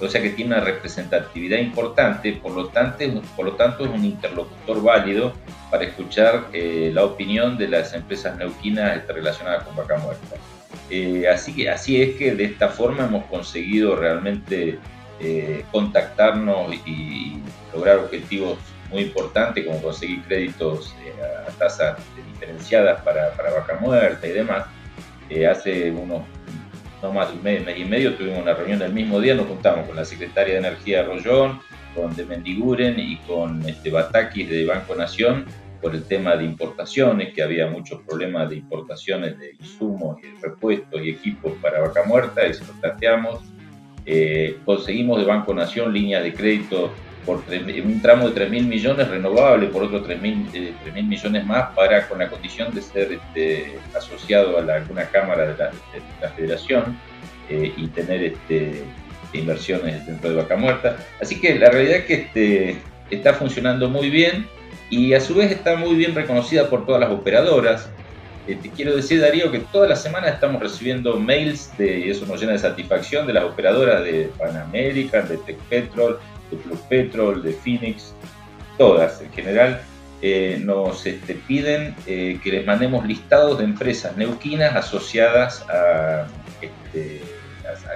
[0.00, 3.04] o sea que tiene una representatividad importante, por lo tanto,
[3.36, 5.34] por lo tanto es un interlocutor válido
[5.70, 10.36] para escuchar eh, la opinión de las empresas neuquinas relacionadas con Vaca Muerta.
[10.88, 14.78] Eh, así, que, así es que de esta forma hemos conseguido realmente
[15.20, 17.38] eh, contactarnos y,
[17.72, 18.58] lograr objetivos
[18.90, 21.12] muy importantes como conseguir créditos eh,
[21.46, 21.98] a tasas
[22.32, 24.66] diferenciadas para, para vaca muerta y demás.
[25.48, 26.22] hace unos
[27.02, 29.46] no más de un mes, mes y medio tuvimos una reunión el mismo día, nos
[29.46, 31.60] juntamos con la secretaria de Energía Rollón,
[31.94, 35.46] con de Mendiguren y con este, Batakis de Banco Nación
[35.80, 41.00] por el tema de importaciones, que había muchos problemas de importaciones de insumos y repuestos
[41.02, 43.40] y equipos para vaca muerta, y se lo planteamos.
[44.04, 46.92] Eh, conseguimos de Banco Nación líneas de crédito
[47.30, 47.44] por
[47.84, 52.08] un tramo de 3 mil millones renovable, por otro 3 mil eh, millones más, para
[52.08, 56.98] con la condición de ser este, asociado a alguna cámara de la, federación
[57.48, 58.82] eh, y tener este,
[59.32, 60.96] inversiones dentro de Vaca Muerta.
[61.20, 62.78] Así que la realidad es que este,
[63.10, 64.48] está funcionando muy bien
[64.88, 67.88] y a su vez está muy bien reconocida por todas las operadoras.
[68.48, 72.26] Eh, te quiero decir, Darío, que toda la semana estamos recibiendo mails de, y eso
[72.26, 76.18] nos llena de satisfacción de las operadoras de Pan American, de Tech Petrol,
[76.50, 78.14] de Plus Petrol, de Phoenix,
[78.78, 79.80] todas en general.
[80.22, 86.26] Eh, nos este, piden eh, que les mandemos listados de empresas neuquinas asociadas a,
[86.60, 87.22] este,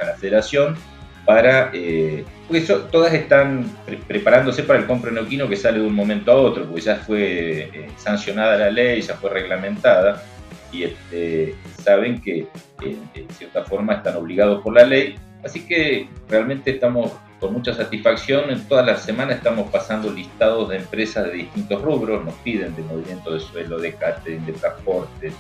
[0.07, 0.77] la federación
[1.25, 3.71] para, eh, porque todas están
[4.07, 7.71] preparándose para el compro neuquino que sale de un momento a otro, porque ya fue
[7.73, 10.23] eh, sancionada la ley, ya fue reglamentada
[10.71, 12.47] y este, saben que
[12.83, 15.15] en cierta forma están obligados por la ley.
[15.43, 17.13] Así que realmente estamos
[17.45, 18.51] con mucha satisfacción.
[18.51, 22.83] En todas las semanas estamos pasando listados de empresas de distintos rubros, nos piden de
[22.83, 25.31] movimiento de suelo, de catering, de transporte,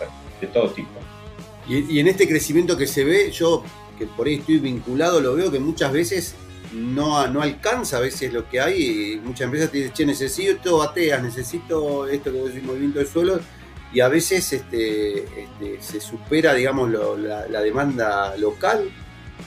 [0.41, 1.01] de, todo tipo.
[1.67, 3.65] Y, y en este crecimiento que se ve, yo
[3.99, 6.35] que por ahí estoy vinculado, lo veo que muchas veces
[6.75, 9.21] no, no alcanza a veces lo que hay.
[9.25, 13.41] Muchas empresas te dicen, che, necesito bateas, necesito esto que es movimiento de suelo,
[13.95, 18.91] y a veces este, este se supera, digamos, la, demanda local.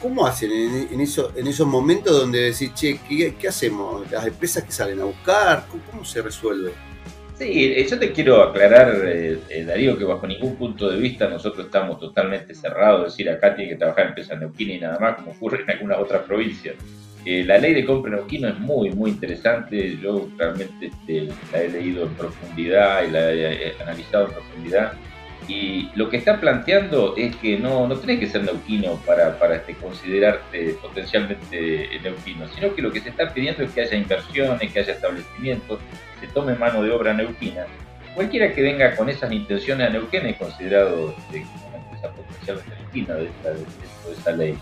[0.01, 4.09] ¿Cómo hacen en, eso, en esos momentos donde decís, che, ¿qué, ¿qué, hacemos?
[4.11, 5.65] ¿Las empresas que salen a buscar?
[5.89, 6.71] ¿Cómo se resuelve?
[7.37, 11.29] Sí, eh, yo te quiero aclarar, eh, eh, Darío, que bajo ningún punto de vista
[11.29, 15.17] nosotros estamos totalmente cerrados, es decir, acá tiene que trabajar empresa neuquina y nada más,
[15.17, 16.75] como ocurre en algunas otras provincias.
[17.23, 22.03] la ley de compra neuquino es muy, muy interesante, yo realmente este, la he leído
[22.03, 24.93] en profundidad y la he analizado en profundidad.
[25.47, 29.55] Y lo que está planteando es que no, no tenés que ser neuquino para, para
[29.55, 34.73] este, considerarte potencialmente neuquino, sino que lo que se está pidiendo es que haya inversiones,
[34.73, 35.79] que haya establecimientos,
[36.19, 37.65] se tome mano de obra neuquina.
[38.17, 43.13] Cualquiera que venga con esas intenciones a Neuquén es considerado este, una empresa potencialmente neuquina
[43.13, 43.63] de esta, de,
[44.11, 44.57] esta ley.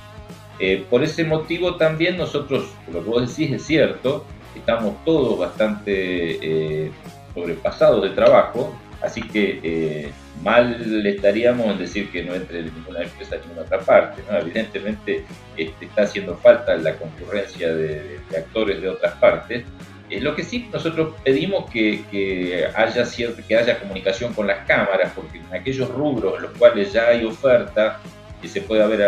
[0.59, 5.93] Eh, por ese motivo también nosotros, lo que vos decís es cierto, estamos todos bastante
[5.95, 6.91] eh,
[7.33, 10.11] sobrepasados de trabajo, así que eh,
[10.43, 14.21] mal estaríamos en decir que no entre ninguna empresa en ninguna otra parte.
[14.29, 15.25] Evidentemente
[15.57, 19.63] este, está haciendo falta la concurrencia de, actores de otras partes.
[20.09, 24.65] Eh, lo que sí nosotros pedimos que, que haya cierta, que haya comunicación con las
[24.67, 27.99] cámaras, porque en aquellos rubros en los cuales ya hay oferta,
[28.41, 28.99] que se puede, haber,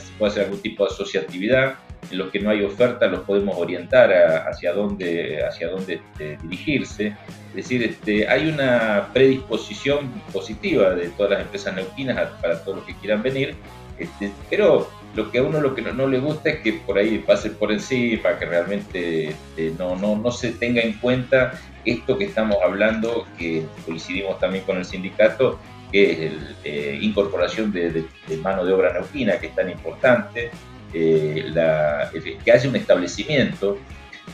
[0.00, 1.74] se puede hacer algún tipo de asociatividad,
[2.10, 4.12] en los que no hay oferta los podemos orientar
[4.48, 7.14] hacia dónde, hacia dónde este, dirigirse.
[7.50, 12.86] Es decir, este, hay una predisposición positiva de todas las empresas neuquinas para todos los
[12.86, 13.56] que quieran venir,
[13.98, 17.18] este, pero lo que a uno lo que no, le gusta es que por ahí
[17.18, 22.24] pase por encima, que realmente este, no, no, no se tenga en cuenta esto que
[22.24, 25.58] estamos hablando, que coincidimos también con el sindicato,
[25.90, 28.04] que es la eh, incorporación de,
[28.42, 30.50] mano de obra neuquina, que es tan importante,
[30.92, 32.10] eh, la,
[32.44, 33.78] que haya un establecimiento.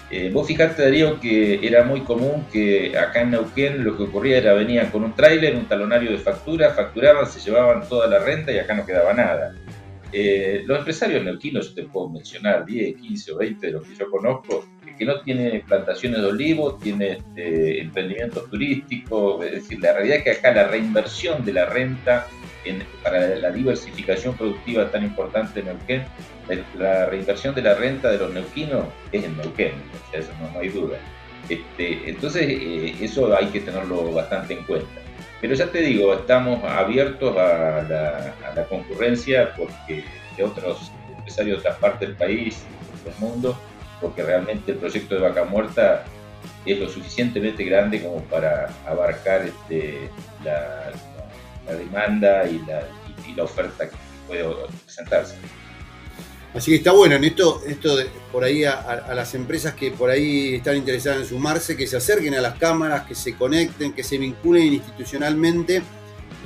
[0.09, 4.39] Eh, vos fijate, Darío, que era muy común que acá en Neuquén lo que ocurría
[4.39, 8.53] era venían con un tráiler, un talonario de factura, facturaban, se llevaban toda la renta
[8.53, 9.57] y acá no quedaba nada.
[10.13, 13.97] Eh, los empresarios neuquinos, yo te puedo mencionar 10, 15 o 20 de los que
[13.97, 14.65] yo conozco,
[14.99, 20.25] que no tiene plantaciones de olivos, tiene este, emprendimientos turísticos, es decir, la realidad es
[20.25, 22.27] que acá la reinversión de la renta
[23.03, 26.05] para la diversificación productiva tan importante en Neuquén,
[26.77, 29.73] la reinversión de la renta de los neuquinos es en Neuquén,
[30.13, 30.99] eso no, hay duda.
[31.49, 35.01] Este, entonces, eh, eso hay que tenerlo bastante en cuenta.
[35.41, 37.83] Pero ya te digo, estamos abiertos a
[38.55, 40.03] la, concurrencia porque
[40.37, 42.65] de otros empresarios de otras partes del país,
[43.05, 43.57] del mundo,
[44.01, 46.05] porque realmente el proyecto de Vaca Muerta
[46.65, 50.11] es lo suficientemente grande como para abarcar este,
[50.45, 50.93] la,
[51.77, 54.45] demanda y la, oferta que puede
[54.85, 55.37] presentarse.
[56.55, 57.99] Así que está bueno en esto, esto
[58.33, 62.35] por ahí a, las empresas que por ahí están interesadas en sumarse, que se acerquen
[62.35, 65.83] a las cámaras, que se conecten, que se vinculen institucionalmente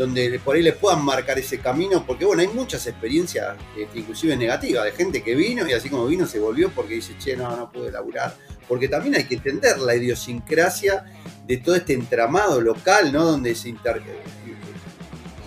[0.01, 4.35] donde por ahí les puedan marcar ese camino, porque bueno, hay muchas experiencias, este, inclusive
[4.35, 7.55] negativas, de gente que vino y así como vino se volvió porque dice, che, no,
[7.55, 8.35] no pude laburar.
[8.67, 11.05] Porque también hay que entender la idiosincrasia
[11.47, 13.27] de todo este entramado local, ¿no?
[13.27, 13.75] Donde se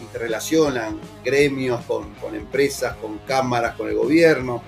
[0.02, 4.62] interrelacionan gremios con, con, empresas, con cámaras, con el gobierno,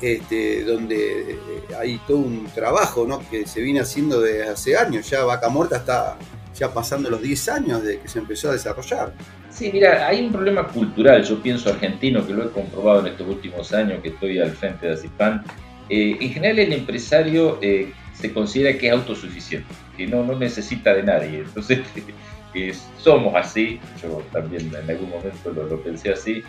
[0.00, 1.38] este, donde eh,
[1.78, 3.20] hay todo un trabajo, ¿no?
[3.28, 5.10] Que se viene haciendo desde hace años.
[5.10, 6.16] Ya Vaca Muerta está
[6.60, 9.14] ya pasando los 10 años de que se empezó a desarrollar.
[9.48, 13.26] Sí, mira, hay un problema cultural, yo pienso argentino, que lo he comprobado en estos
[13.26, 15.42] últimos años que estoy al frente de ACIPAN.
[15.88, 20.94] Eh, en general el empresario eh, se considera que es autosuficiente, que no, no necesita
[20.94, 21.38] de nadie.
[21.38, 21.80] Entonces,
[22.54, 26.42] eh, somos así, yo también en algún momento lo, pensé así,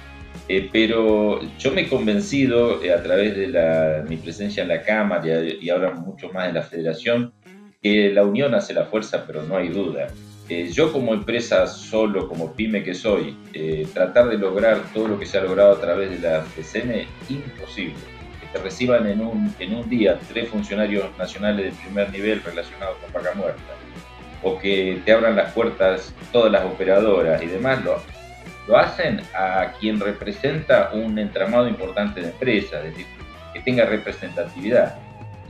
[0.73, 5.69] pero yo me he convencido a través de la, mi presencia en la Cámara y
[5.69, 7.33] ahora mucho más en la Federación,
[7.81, 10.07] que la unión hace la fuerza, pero no hay duda.
[10.49, 15.19] Eh, yo como empresa solo, como pyme que soy, eh, tratar de lograr todo lo
[15.19, 17.95] que se ha logrado a través de la PCN, imposible.
[18.39, 22.97] Que te reciban en un, en un día tres funcionarios nacionales de primer nivel relacionados
[22.97, 23.61] con Vaca Muerta,
[24.43, 28.01] o que te abran las puertas todas las operadoras y demás, lo,
[28.67, 33.05] lo hacen a quien representa un entramado importante de empresas, es decir,
[33.53, 34.97] que tenga representatividad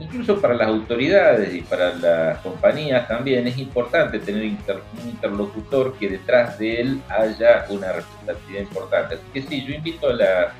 [0.02, 6.08] incluso para las autoridades y para las compañías también es importante tener un interlocutor que
[6.08, 9.14] detrás de él haya una representatividad importante.
[9.14, 10.52] Así que sí, yo invito a,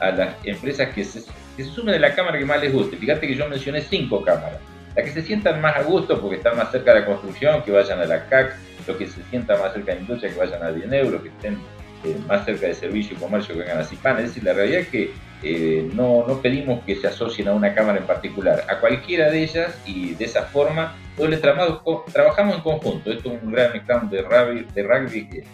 [0.00, 1.24] a las empresas que se,
[1.64, 2.96] sumen a la cámara que más les guste.
[2.96, 4.58] Fíjate que yo mencioné cinco cámaras.
[4.94, 7.72] Las que se sientan más a gusto porque están más cerca de la construcción, que
[7.72, 8.56] vayan a la CAC,
[8.86, 11.58] los que se sientan más cerca de la industria, que vayan a Bieneuro, que estén
[12.04, 14.18] eh, más cerca de servicio y comercio que vengan a CIPAN.
[14.18, 17.74] Es decir, la realidad es que eh, no, no, pedimos que se asocien a una
[17.74, 22.62] cámara en particular, a cualquiera de ellas y de esa forma todo el trabajamos en
[22.62, 23.12] conjunto.
[23.12, 25.44] Esto es un gran camp de rugby, rugby que,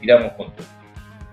[0.00, 0.66] tiramos juntos.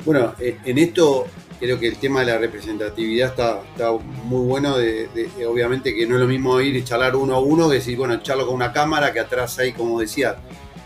[0.06, 1.28] Bueno, eh, en esto
[1.60, 5.08] creo que el tema de la representatividad está, está muy bueno, de,
[5.48, 8.22] obviamente que no es lo mismo ir y charlar uno a uno que decir, bueno,
[8.22, 10.36] charlo con una cámara que atrás hay, como decía,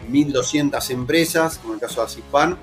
[0.09, 2.57] 1.200 empresas, como el caso de Asispan,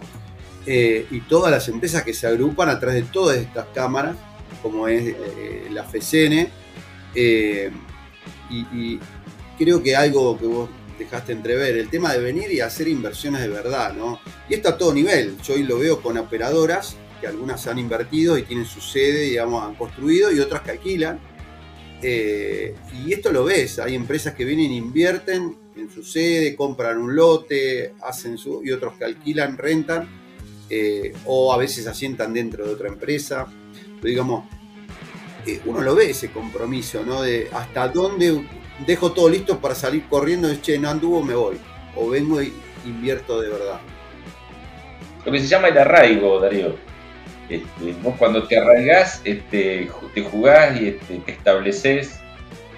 [0.66, 4.16] eh, y todas las empresas que se agrupan atrás de todas estas cámaras
[4.62, 6.48] como es eh, la FECN.
[7.14, 7.70] Eh,
[8.50, 8.98] y,
[9.58, 13.48] creo que algo que vos dejaste entrever, el tema de venir y hacer inversiones de
[13.48, 14.18] verdad, ¿no?
[14.48, 15.36] Y esto a todo nivel.
[15.42, 19.62] Yo hoy lo veo con operadoras, que algunas han invertido y tienen su sede, digamos,
[19.62, 21.20] han construido, y otras que alquilan.
[22.02, 27.14] Y esto lo ves, hay empresas que vienen e invierten en su sede, compran un
[27.14, 30.23] lote, hacen su, y otros que alquilan, rentan,
[31.26, 33.46] o a veces asientan dentro de otra empresa
[34.04, 34.44] digamos,
[35.46, 37.22] eh, uno lo ve ese compromiso, ¿no?
[37.22, 38.44] De hasta dónde
[38.86, 41.56] dejo todo listo para salir corriendo, es che, no anduvo, me voy.
[41.96, 42.52] O vengo y
[42.84, 43.80] invierto de verdad.
[45.24, 46.76] Lo que se llama el arraigo, Darío.
[47.48, 52.20] Este, vos cuando te arraigás, este, te jugás y este, te estableces,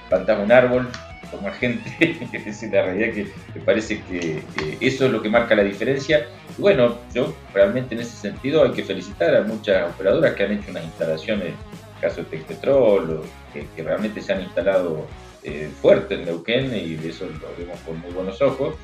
[0.09, 0.89] plantás un árbol,
[1.31, 1.91] como gente,
[2.33, 4.43] es la realidad que me parece que,
[4.81, 6.27] eso es lo que marca la diferencia.
[6.57, 10.53] Y bueno, yo realmente en ese sentido hay que felicitar a muchas operadoras que han
[10.53, 13.23] hecho unas instalaciones, el caso de Texpetrol,
[13.53, 15.07] que, que realmente se han instalado
[15.49, 18.75] eh, fuerte en Neuquén y de eso lo vemos con muy buenos ojos.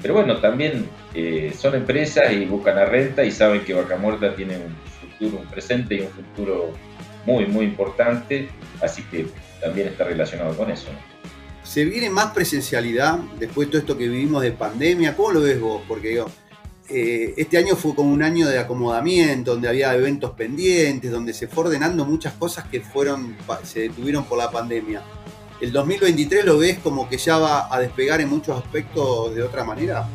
[0.00, 4.34] Pero bueno, también eh, son empresas y buscan la renta y saben que Vaca Muerta
[4.34, 6.70] tiene un futuro, un presente y un futuro
[7.26, 8.48] muy, muy importante,
[8.80, 9.26] así que
[9.60, 10.88] también está relacionado con eso.
[11.64, 15.16] ¿Se viene más presencialidad después de todo esto que vivimos de pandemia?
[15.16, 15.82] ¿Cómo lo ves vos?
[15.86, 16.26] Porque digo,
[16.88, 21.46] eh, este año fue como un año de acomodamiento, donde había eventos pendientes, donde se
[21.46, 25.02] fue ordenando muchas cosas que fueron, se detuvieron por la pandemia.
[25.60, 29.62] ¿El 2023 lo ves como que ya va a despegar en muchos aspectos de otra
[29.62, 30.06] manera?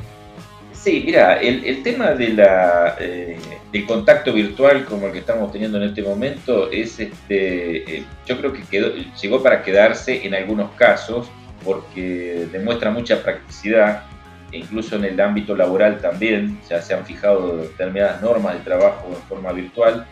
[0.74, 3.39] Sí, mira, el, tema eh,
[3.72, 8.38] del contacto virtual como el que estamos teniendo en este momento es, este, eh, yo
[8.38, 11.30] creo que quedó, llegó para quedarse en algunos casos
[11.64, 14.03] porque demuestra mucha practicidad,
[14.51, 19.08] e incluso en el ámbito laboral también, ya se han fijado determinadas normas de trabajo
[19.10, 20.05] en forma virtual,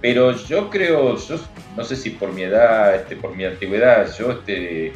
[0.00, 1.36] pero yo creo, yo
[1.76, 4.92] no sé si por mi edad, este, por mi antigüedad, yo este,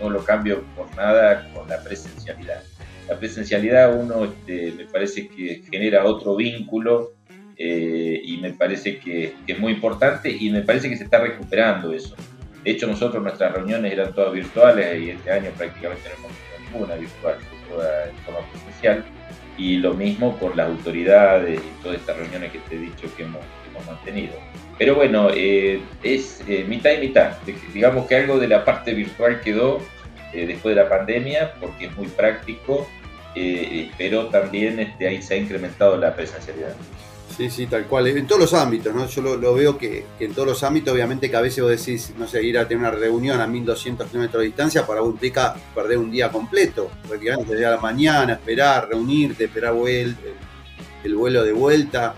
[0.00, 2.62] no lo cambio por nada con la presencialidad.
[3.08, 7.12] La presencialidad uno este, me parece que genera otro vínculo
[7.56, 11.20] eh, y me parece que, que, es muy importante y me parece que se está
[11.20, 12.16] recuperando eso.
[12.64, 16.70] De hecho, nosotros nuestras reuniones eran todas virtuales y este año prácticamente no hemos tenido
[16.72, 17.36] ninguna virtual,
[17.68, 19.04] toda en forma presencial.
[19.56, 23.24] Y lo mismo por las autoridades y todas estas reuniones que te he dicho que
[23.24, 23.42] hemos,
[23.86, 24.34] mantenido.
[24.76, 27.32] Pero bueno, eh, es eh, mitad y mitad.
[27.72, 29.80] Digamos que algo de la parte virtual quedó
[30.34, 32.86] eh, después de la pandemia porque es muy práctico
[33.96, 36.74] pero también este, ahí se ha incrementado la presencialidad.
[37.36, 38.08] Sí, sí, tal cual.
[38.08, 39.06] En todos los ámbitos, ¿no?
[39.06, 42.26] Yo lo, veo que, en todos los ámbitos, obviamente que a veces vos decís, no
[42.26, 45.98] sé, ir a tener una reunión a 1200 kilómetros de distancia para vos implica perder
[45.98, 46.90] un día completo.
[47.20, 47.38] Llegar
[47.72, 50.16] a la mañana, esperar, reunirte, esperar el,
[51.04, 52.14] el vuelo de vuelta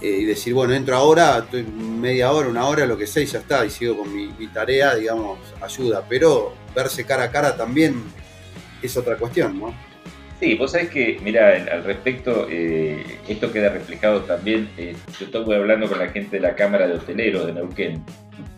[0.00, 3.26] eh, y decir, bueno, entro ahora, estoy media hora, una hora, lo que sea, y
[3.26, 6.04] ya está, y sigo con mi tarea, digamos, ayuda.
[6.08, 8.02] Pero verse cara a cara también
[8.82, 9.74] es otra cuestión, ¿no?
[10.38, 14.68] Sí, vos sabés que, mira, al respecto, eh, esto queda reflejado también.
[14.76, 18.04] Eh, yo estuve hablando con la gente de la Cámara de Hoteleros de Neuquén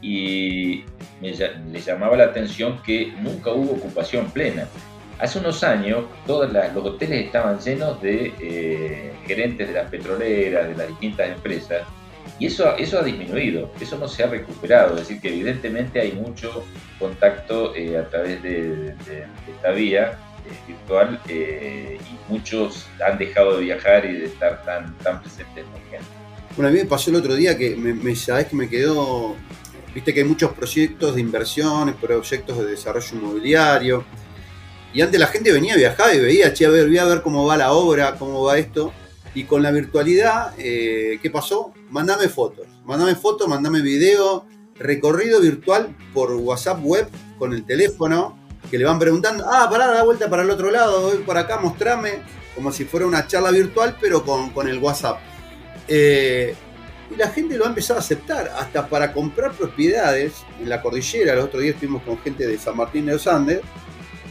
[0.03, 0.85] y
[1.21, 4.67] me, les llamaba la atención que nunca hubo ocupación plena.
[5.21, 10.77] Hace unos años todos los hoteles estaban llenos de eh, gerentes de las petroleras, de
[10.77, 11.83] las distintas empresas,
[12.41, 16.13] y eso, eso ha disminuido, eso no se ha recuperado, es decir, que evidentemente hay
[16.13, 16.65] mucho
[16.99, 18.95] contacto a través de
[19.49, 20.19] esta vía
[20.67, 26.01] virtual eh, y muchos han dejado de viajar y de estar tan, tan presentes en
[26.57, 29.37] Bueno, a mí me pasó el otro día que me, sabes que me quedó,
[29.95, 34.05] viste que hay muchos proyectos de inversiones, proyectos de desarrollo inmobiliario,
[34.95, 37.45] y antes la gente venía a viajar y veía, che, ver, voy a ver cómo
[37.47, 38.93] va la obra, cómo va esto,
[39.35, 41.73] y con la virtualidad, eh, ¿qué pasó?
[41.91, 44.47] Mandame fotos, mandame fotos, mandame video,
[44.79, 48.38] recorrido virtual por WhatsApp web con el teléfono,
[48.71, 51.59] que le van preguntando, ah, pará, da vuelta para el otro lado, voy por acá,
[51.59, 52.21] mostrame,
[52.55, 55.19] como si fuera una charla virtual, pero con, el WhatsApp.
[55.87, 56.55] Eh,
[57.11, 61.33] y la gente lo ha empezado a aceptar, hasta para comprar propiedades en la cordillera.
[61.33, 63.61] El otro día estuvimos con gente de San Martín de los Andes.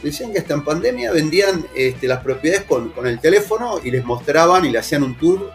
[0.02, 4.64] Decían que hasta en pandemia vendían este, las propiedades con, el teléfono y les mostraban
[4.64, 5.50] y le hacían un tour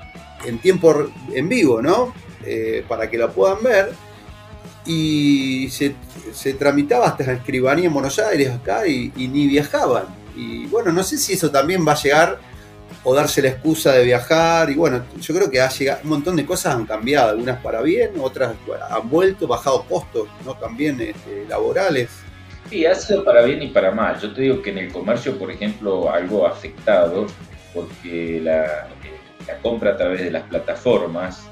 [0.46, 2.14] en tiempo en vivo, ¿no?
[2.46, 3.94] Eh, para que lo puedan ver
[4.86, 5.96] y se,
[6.54, 10.06] tramitaba hasta la escribanía en Buenos Aires acá y, ni viajaban.
[10.36, 12.40] Y bueno, no sé si eso también va a llegar
[13.04, 14.70] o darse la excusa de viajar.
[14.70, 17.82] Y bueno, yo creo que ha llegado, un montón de cosas han cambiado, algunas para
[17.82, 18.56] bien, otras
[18.90, 20.56] han vuelto, bajado costos, ¿no?
[20.56, 22.10] También este, laborales.
[22.70, 24.20] Sí, ha sido para bien y para mal.
[24.20, 27.28] Yo te digo que en el comercio, por ejemplo, algo afectado,
[27.74, 31.44] porque la, eh, la compra a través de las plataformas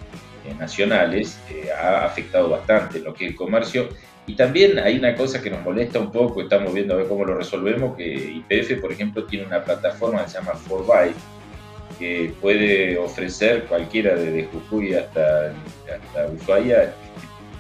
[0.58, 3.90] nacionales eh, ha afectado bastante lo que es el comercio.
[4.28, 7.26] Y también hay una cosa que nos molesta un poco, estamos viendo a ver cómo
[7.26, 11.14] lo resolvemos, que IPF, por ejemplo, tiene una plataforma que se llama 4
[11.98, 15.54] que puede ofrecer cualquiera desde Jujuy hasta,
[15.94, 16.94] hasta Ushuaia,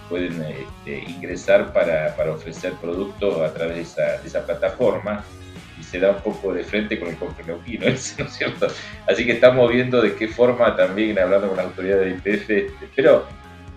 [0.10, 5.24] pueden este, ingresar para, para, ofrecer productos a través de esa plataforma
[5.92, 8.68] se da un poco de frente con el neuquino, ¿no es cierto?
[9.08, 13.26] Así que estamos viendo de qué forma también, hablando con las autoridades de IPF, pero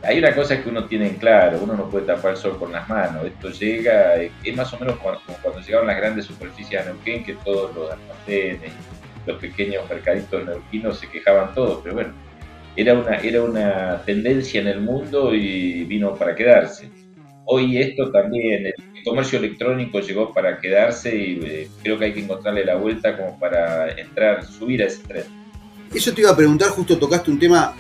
[0.03, 2.71] hay una cosa que uno tiene en claro, uno no puede tapar el sol con
[2.71, 6.85] las manos, esto llega, es más o menos como cuando llegaron las grandes superficies a
[6.85, 8.73] Neuquén, que todos los almacenes,
[9.27, 12.13] los pequeños mercaditos neuquinos se quejaban todos, pero bueno,
[12.77, 16.91] era una, era una tendencia en el mundo y vino para quedarse.
[17.47, 22.21] Hoy esto también, el comercio electrónico llegó para quedarse y eh, creo que hay que
[22.21, 25.25] encontrarle la vuelta como para entrar, subir a ese tren.
[25.95, 27.75] Eso te iba a preguntar, justo tocaste un tema,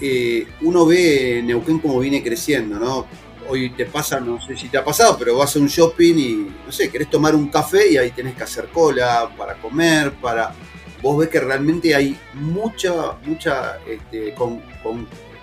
[0.00, 3.06] eh, uno ve Neuquén como viene creciendo, ¿no?
[3.48, 6.46] Hoy te pasa, no sé si te ha pasado, pero vas a un shopping y,
[6.64, 10.54] no sé, querés tomar un café y ahí tenés que hacer cola para comer, para...
[11.02, 14.62] Vos ves que realmente hay mucha, mucha este, con,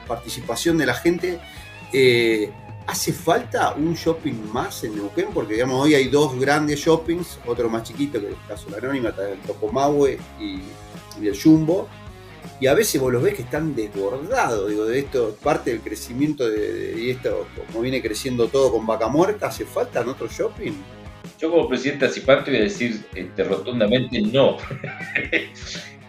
[0.08, 1.40] participación de la gente.
[1.92, 2.50] Eh,
[2.90, 5.28] ¿Hace falta un shopping más en Neuquén?
[5.32, 8.78] Porque digamos, hoy hay dos grandes shoppings, otro más chiquito que el caso de la
[8.80, 10.62] Anónima, el Topomahue y,
[11.24, 11.88] el Jumbo.
[12.60, 16.50] Y a veces vos los ves que están desbordados, digo, de esto, parte del crecimiento
[16.50, 20.74] de, esto, como viene creciendo todo con vaca muerta, ¿hace falta en otro shopping?
[21.40, 24.58] Yo como presidente Acipante voy a decir este, rotundamente no.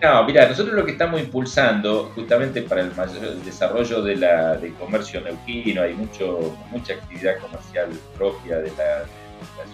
[0.03, 4.73] No, mira, nosotros lo que estamos impulsando justamente para el, mayor, desarrollo de la, del
[4.75, 9.05] comercio neuquino, hay mucho, mucha actividad comercial propia de la,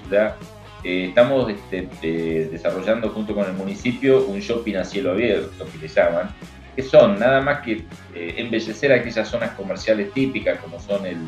[0.02, 0.34] ciudad.
[0.82, 5.88] Eh, estamos este, desarrollando junto con el municipio un shopping a cielo abierto, que le
[5.88, 6.34] llaman,
[6.74, 11.18] que son nada más que eh, embellecer aquellas zonas comerciales típicas, como son el,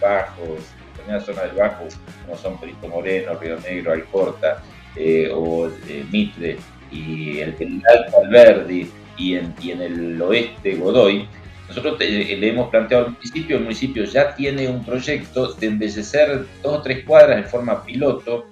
[0.00, 0.56] Bajo,
[0.90, 1.84] determinadas zonas del Bajo,
[2.24, 4.60] como son Perito Moreno, Río Negro, Alcorta
[4.96, 5.70] eh, o
[6.10, 6.58] Mitre
[6.92, 7.54] y el,
[7.88, 8.86] Alto Alberdi
[9.16, 11.26] y en, y en el oeste Godoy,
[11.68, 16.78] nosotros le hemos planteado al municipio, el municipio ya tiene un proyecto de embellecer dos
[16.78, 18.46] o tres cuadras en forma piloto,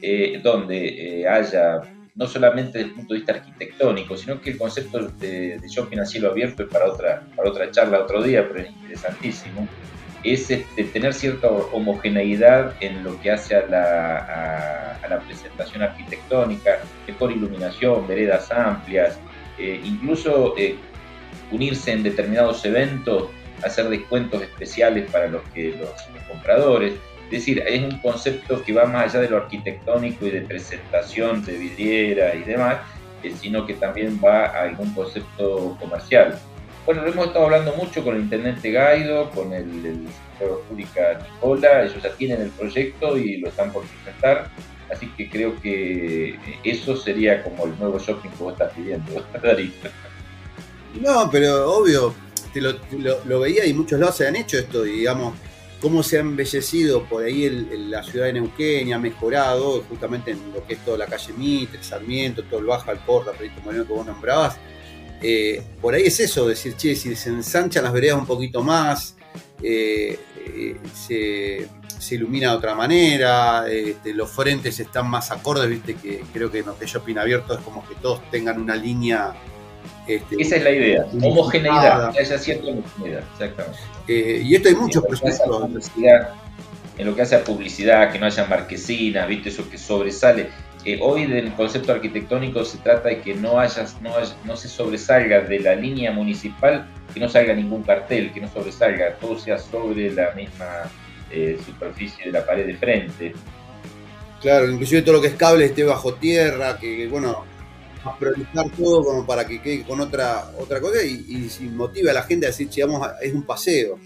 [0.00, 1.82] eh, donde eh, haya,
[2.14, 6.06] no solamente desde el punto de vista arquitectónico, sino que el concepto de, shopping a
[6.06, 9.68] cielo abierto es para otra, para otra charla otro día, pero es interesantísimo.
[10.24, 16.78] Es este, tener cierta homogeneidad en lo que hace a la, a, la presentación arquitectónica,
[17.06, 19.18] mejor iluminación, veredas amplias,
[19.58, 20.76] eh, incluso eh,
[21.50, 23.28] unirse en determinados eventos,
[23.62, 25.90] hacer descuentos especiales para los, que, los,
[26.28, 26.94] compradores.
[27.26, 31.44] Es decir, es un concepto que va más allá de lo arquitectónico y de presentación
[31.44, 32.78] de vidriera y demás,
[33.22, 36.38] eh, sino que también va a algún concepto comercial.
[36.84, 41.84] Bueno, hemos estado hablando mucho con el intendente Gaido, con el, el sector pública Nicola,
[41.84, 44.50] ellos ya tienen el proyecto y lo están por presentar,
[44.92, 49.24] así que creo que eso sería como el nuevo shopping que vos estás pidiendo,
[51.00, 52.14] No, pero obvio,
[52.52, 55.34] te lo, veía y muchos lados se han hecho esto, digamos,
[55.80, 57.48] cómo se ha embellecido por ahí
[57.88, 61.32] la ciudad de Neuquén y ha mejorado justamente en lo que es toda la calle
[61.32, 64.58] Mitre, Sarmiento, todo el Baja, el Porta, Proyecto Moreno que vos nombrabas
[65.22, 69.16] eh, por ahí es eso, decir, che, si se ensanchan las veredas un poquito más,
[69.62, 76.22] eh, eh, se, ilumina de otra manera, este, los frentes están más acordes, viste, que
[76.32, 79.32] creo que en lo que Shopping Abierto es como que todos tengan una línea.
[80.06, 84.42] Este, Esa es la idea, homogeneidad, que haya cierta homogeneidad, exactamente.
[84.42, 85.90] y esto hay muchos proyectos.
[86.98, 90.50] En lo que hace a publicidad, que no haya marquesinas, viste, eso que sobresale
[91.00, 94.12] hoy del concepto arquitectónico se trata de que no, haya, no,
[94.44, 99.16] no se sobresalga de la línea municipal, que no salga ningún cartel, que no sobresalga,
[99.16, 100.90] todo sea sobre la misma
[101.30, 103.32] eh, superficie de la pared de frente.
[104.40, 107.44] Claro, inclusive todo lo que es cable esté bajo tierra, que, bueno,
[108.18, 112.22] priorizar todo como para que quede con otra, otra cosa y, y motive a la
[112.22, 112.82] gente a decir, che,
[113.22, 113.98] es un paseo.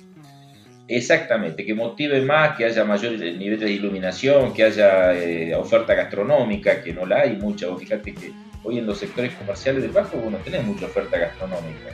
[0.89, 6.81] Exactamente, que motive más, que haya mayores niveles de iluminación, que haya eh, oferta gastronómica,
[6.83, 7.67] que no la hay mucha.
[7.67, 8.33] Vos fíjate que
[8.63, 11.91] hoy en los sectores comerciales de Bajo vos no tenés mucha oferta gastronómica.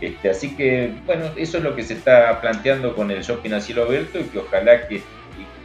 [0.00, 3.60] Este, así que, bueno, eso es lo que se está planteando con el shopping a
[3.60, 5.00] cielo abierto y que ojalá que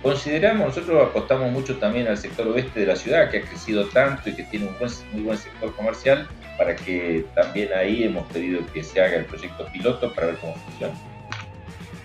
[0.01, 4.29] consideramos, nosotros apostamos mucho también al sector oeste de la ciudad, que ha crecido tanto
[4.29, 4.75] y que tiene un
[5.11, 9.67] muy buen sector comercial, para que también ahí hemos pedido que se haga el proyecto
[9.71, 10.93] piloto para ver cómo funciona.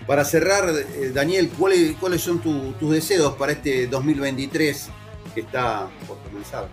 [0.07, 4.89] Para cerrar, eh, Daniel, ¿cuáles, son tus deseos para este 2023
[5.33, 6.67] que está por comenzar?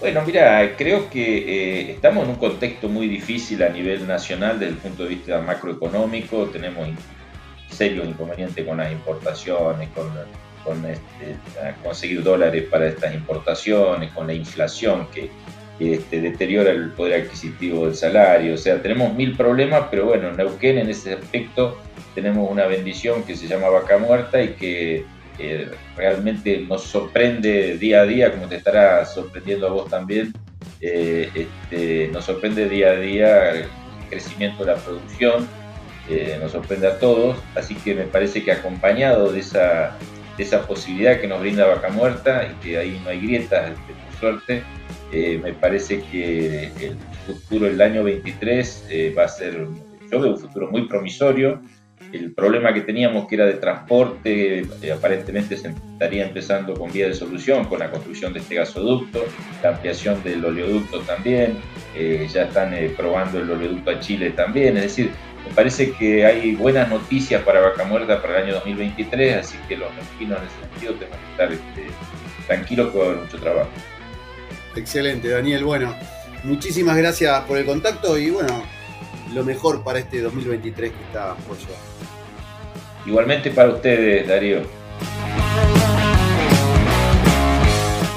[0.00, 4.72] Bueno, mira, creo que eh, estamos en un contexto muy difícil a nivel nacional desde
[4.72, 6.46] el punto de vista macroeconómico.
[6.46, 6.88] Tenemos
[7.68, 11.36] serios inconvenientes con las importaciones, con, este,
[11.84, 15.30] conseguir dólares para estas importaciones, con la inflación que,
[15.78, 18.54] este, deteriora el poder adquisitivo del salario.
[18.54, 21.78] O sea, tenemos mil problemas, pero bueno, Neuquén en ese aspecto
[22.14, 25.04] tenemos una bendición que se llama vaca muerta y que
[25.96, 30.34] realmente nos sorprende día a día, como te estará sorprendiendo a vos también.
[30.80, 33.64] Eh, este, nos sorprende día a día el
[34.08, 35.46] crecimiento de la producción,
[36.08, 39.96] eh, nos sorprende a todos, así que me parece que acompañado de esa,
[40.38, 44.20] de esa posibilidad que nos brinda Vaca Muerta y que ahí no hay grietas, por
[44.20, 44.62] suerte,
[45.12, 46.96] eh, me parece que el
[47.26, 48.86] futuro, el año 23,
[49.16, 49.66] va a ser,
[50.10, 51.60] yo veo un futuro muy promisorio,
[52.12, 57.06] el problema que teníamos, que era de transporte, eh, aparentemente se estaría empezando con vía
[57.06, 59.24] de solución, con la construcción de este gasoducto,
[59.62, 61.58] la ampliación del oleoducto también,
[61.96, 65.10] eh, ya están eh, probando el oleoducto a Chile también, es decir,
[65.46, 69.76] me parece que hay buenas noticias para Vaca Muerta para el año 2023, así que
[69.76, 71.94] los mexicanos en ese sentido tenemos que estar este,
[72.46, 73.70] tranquilos que va a haber mucho trabajo.
[74.76, 75.64] Excelente, Daniel.
[75.64, 75.94] Bueno,
[76.44, 78.62] muchísimas gracias por el contacto y bueno,
[79.32, 81.78] lo mejor para este 2023 que está por llegar.
[83.06, 84.60] Igualmente para ustedes, Darío.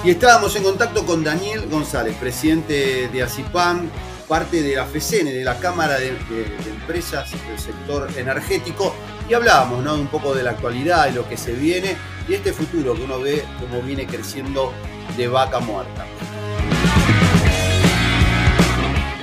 [0.04, 3.90] Y estábamos en contacto con Daniel González, presidente de ACIPAM,
[4.28, 8.94] parte de la FECENE, de la Cámara de, Empresas del Sector Energético,
[9.30, 9.94] y hablábamos ¿no?
[9.96, 11.96] un poco de la actualidad, y lo que se viene
[12.28, 14.74] y este futuro que uno ve cómo viene creciendo
[15.16, 16.06] de vaca muerta.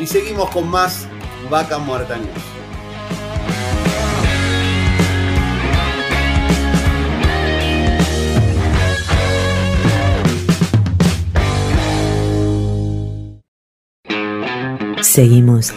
[0.00, 1.06] Y seguimos con más
[1.50, 2.28] Vaca Muerta News.
[15.02, 15.74] Seguimos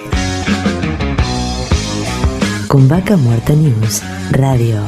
[2.67, 4.79] con Vaca Muerta News Radio.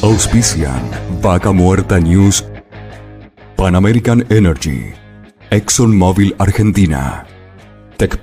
[0.00, 2.44] Auspician Vaca Muerta News,
[3.56, 4.92] Pan American Energy,
[5.50, 7.26] ExxonMobil Argentina,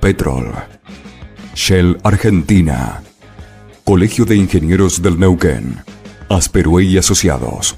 [0.00, 0.54] Petrol,
[1.54, 3.02] Shell Argentina,
[3.84, 5.76] Colegio de Ingenieros del Neuquén,
[6.30, 7.76] Asperue y Asociados,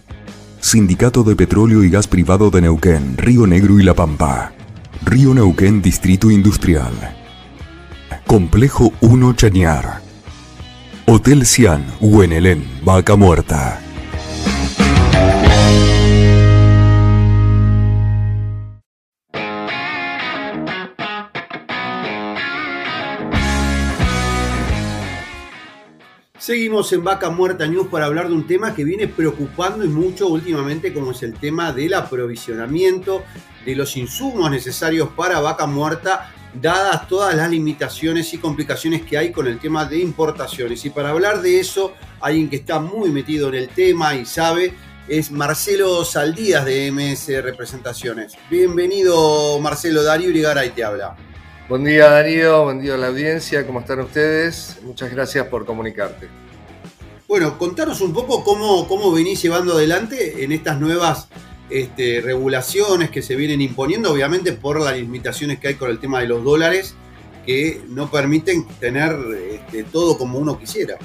[0.60, 4.52] Sindicato de Petróleo y Gas Privado de Neuquén, Río Negro y La Pampa,
[5.04, 6.92] Río Neuquén Distrito Industrial.
[8.24, 10.00] Complejo 1 Chañar.
[11.06, 13.80] Hotel Cian, Huenelén, Vaca Muerta.
[26.48, 30.28] Seguimos en Vaca Muerta News para hablar de un tema que viene preocupando y mucho
[30.28, 33.22] últimamente, como es el tema del aprovisionamiento
[33.66, 39.32] de los insumos necesarios para Vaca Muerta, dadas todas las limitaciones y complicaciones que hay
[39.32, 40.84] con el tema de importaciones.
[40.84, 44.74] Y para hablar de eso, alguien que está muy metido en el tema y sabe,
[45.08, 48.34] es Marcelo Saldías de MS Representaciones.
[48.50, 50.02] Bienvenido, Marcelo.
[50.02, 51.16] Darío Urigaray te habla.
[51.68, 54.78] Buen día Darío, buen día a la audiencia, ¿cómo están ustedes?
[54.82, 56.28] Muchas gracias por comunicarte.
[57.28, 61.28] Bueno, contanos un poco cómo, cómo venís llevando adelante en estas nuevas
[61.70, 66.20] este, regulaciones que se vienen imponiendo, obviamente por las limitaciones que hay con el tema
[66.20, 66.94] de los dólares,
[67.44, 69.16] que no permiten tener
[69.50, 70.96] este, todo como uno quisiera.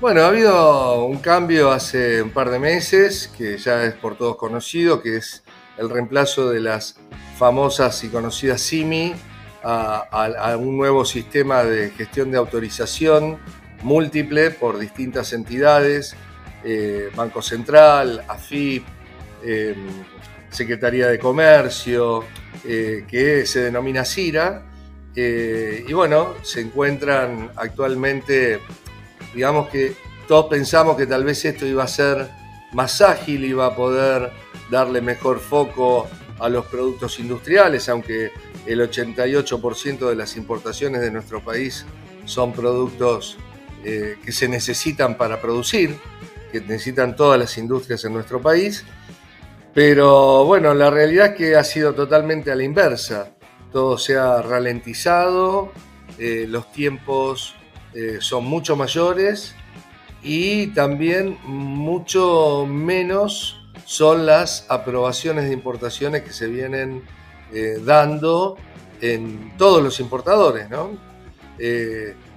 [0.00, 4.36] Bueno, ha habido un cambio hace un par de meses, que ya es por todos
[4.36, 5.42] conocido, que es
[5.78, 6.96] el reemplazo de las
[7.38, 9.14] famosas y conocidas SIMI
[9.62, 13.38] a, un nuevo sistema de gestión de autorización
[13.82, 16.14] múltiple por distintas entidades,
[16.64, 18.84] eh, Banco Central, AFIP,
[19.46, 19.86] em,
[20.50, 22.24] Secretaría de Comercio,
[22.64, 24.62] eh, que se denomina CIRA.
[25.14, 28.60] Eh, y bueno, se encuentran actualmente,
[29.34, 29.94] digamos que
[30.28, 32.28] todos pensamos que tal vez esto iba a ser
[32.72, 34.32] más ágil, iba a poder
[34.70, 38.32] darle mejor foco a los productos industriales, aunque
[38.66, 41.86] el 88% de las importaciones de nuestro país
[42.24, 43.38] son productos
[43.84, 45.96] eh, que se necesitan para producir,
[46.50, 48.84] que necesitan todas las industrias en nuestro país.
[49.76, 53.32] Pero bueno, la realidad es que ha sido totalmente a la inversa.
[53.70, 55.70] Todo se ha ralentizado,
[56.18, 57.54] eh, los tiempos
[57.92, 59.54] eh, son mucho mayores
[60.22, 67.02] y también mucho menos son las aprobaciones de importaciones que se vienen
[67.52, 68.56] eh, dando
[69.02, 70.68] en todos los importadores.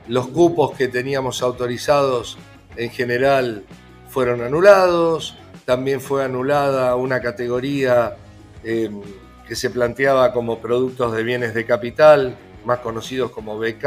[0.10, 2.38] Los cupos que teníamos autorizados
[2.76, 3.64] en general
[4.10, 5.38] fueron anulados,
[5.70, 8.18] también fue anulada una categoría
[8.64, 9.02] em,
[9.48, 13.84] que se planteaba como productos de bienes de capital, más conocidos como BK,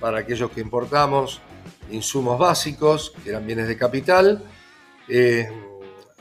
[0.00, 1.40] para aquellos que importamos
[1.88, 4.42] insumos básicos, que eran bienes de capital.
[5.08, 5.48] Eh,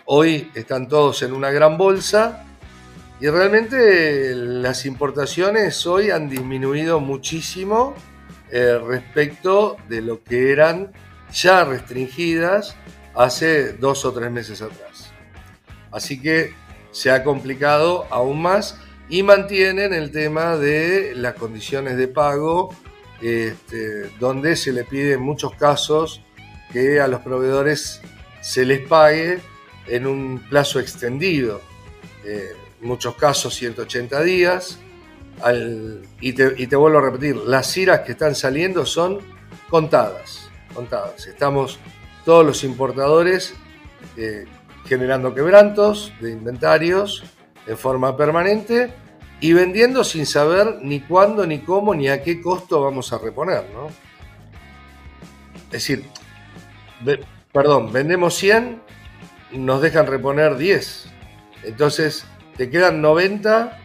[0.06, 2.46] Hoy están todos en una gran bolsa
[3.22, 7.96] y realmente las importaciones hoy han disminuido muchísimo
[8.52, 10.92] eh, respecto de lo que eran
[11.32, 12.76] ya restringidas
[13.16, 15.12] hace dos o tres meses atrás.
[15.92, 16.54] Así que
[16.92, 18.78] se ha complicado aún más
[19.10, 22.74] y mantienen el tema de las condiciones de pago,
[23.22, 26.22] este, donde se le pide en muchos casos
[26.72, 28.02] que a los proveedores
[28.42, 29.40] se les pague
[29.88, 31.62] en un plazo extendido,
[32.26, 34.80] eh, en muchos casos 180 días.
[36.22, 39.20] y, te, vuelvo a repetir, las iras que están saliendo son
[39.70, 41.28] contadas, contadas.
[41.28, 41.80] Estamos
[42.26, 43.54] todos los importadores
[44.18, 44.46] eh,
[44.86, 47.24] generando quebrantos de inventarios
[47.68, 48.94] en forma permanente
[49.40, 53.66] y vendiendo sin saber ni cuándo, ni cómo, ni a qué costo vamos a reponer.
[55.66, 56.06] Es decir,
[57.52, 58.82] perdón, vendemos 100
[59.54, 61.06] nos dejan reponer 10.
[61.64, 62.26] Entonces
[62.58, 63.80] te quedan 90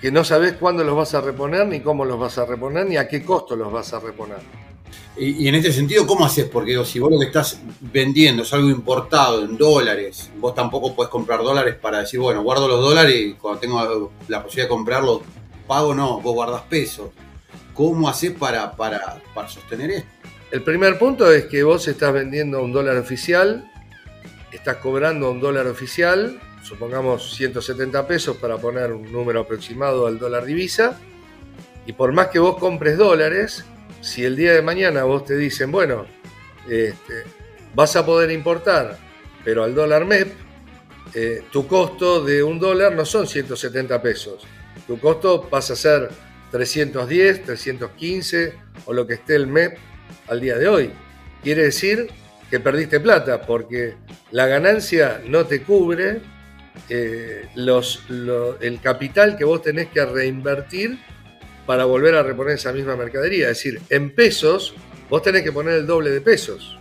[0.00, 2.96] que no sabes cuándo los vas a reponer, ni cómo los vas a reponer, ni
[2.96, 4.38] a qué costo los vas a reponer.
[5.18, 6.44] Y, en este sentido, ¿cómo haces?
[6.46, 11.10] Porque si vos lo que estás vendiendo es algo importado en dólares, vos tampoco puedes
[11.10, 15.22] comprar dólares para decir, bueno, guardo los dólares y cuando tengo la posibilidad de comprarlos,
[15.66, 17.10] pago, no, vos guardas pesos.
[17.74, 20.08] ¿Cómo haces para, para, para sostener esto?
[20.50, 23.68] El primer punto es que vos estás vendiendo un dólar oficial
[24.52, 30.44] estás cobrando un dólar oficial, supongamos 170 pesos para poner un número aproximado al dólar
[30.44, 30.98] divisa,
[31.86, 33.64] y por más que vos compres dólares,
[34.00, 36.06] si el día de mañana vos te dicen, bueno,
[36.68, 37.24] este,
[37.74, 38.98] vas a poder importar,
[39.44, 40.32] pero al dólar MEP,
[41.14, 44.46] eh, tu costo de un dólar no son 170 pesos,
[44.86, 46.08] tu costo pasa a ser
[46.50, 48.54] 310, 315
[48.86, 49.78] o lo que esté el MEP
[50.28, 50.90] al día de hoy.
[51.42, 52.08] Quiere decir
[52.50, 53.94] que perdiste plata, porque
[54.30, 56.20] la ganancia no te cubre
[56.88, 57.48] eh,
[58.60, 60.98] el capital que vos tenés que reinvertir
[61.68, 63.50] para volver a reponer esa misma mercadería.
[63.50, 64.74] Es decir, en pesos,
[65.10, 66.78] vos tenés que poner el doble de pesos.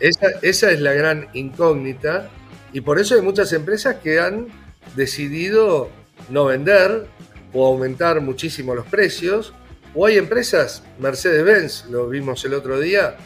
[0.00, 2.28] Esa, esa es la gran incógnita
[2.72, 4.48] y por eso hay muchas empresas que han
[4.96, 5.90] decidido
[6.28, 7.06] no vender
[7.52, 9.54] o aumentar muchísimo los precios,
[9.94, 13.16] o hay empresas, Mercedes-Benz, lo vimos el otro día,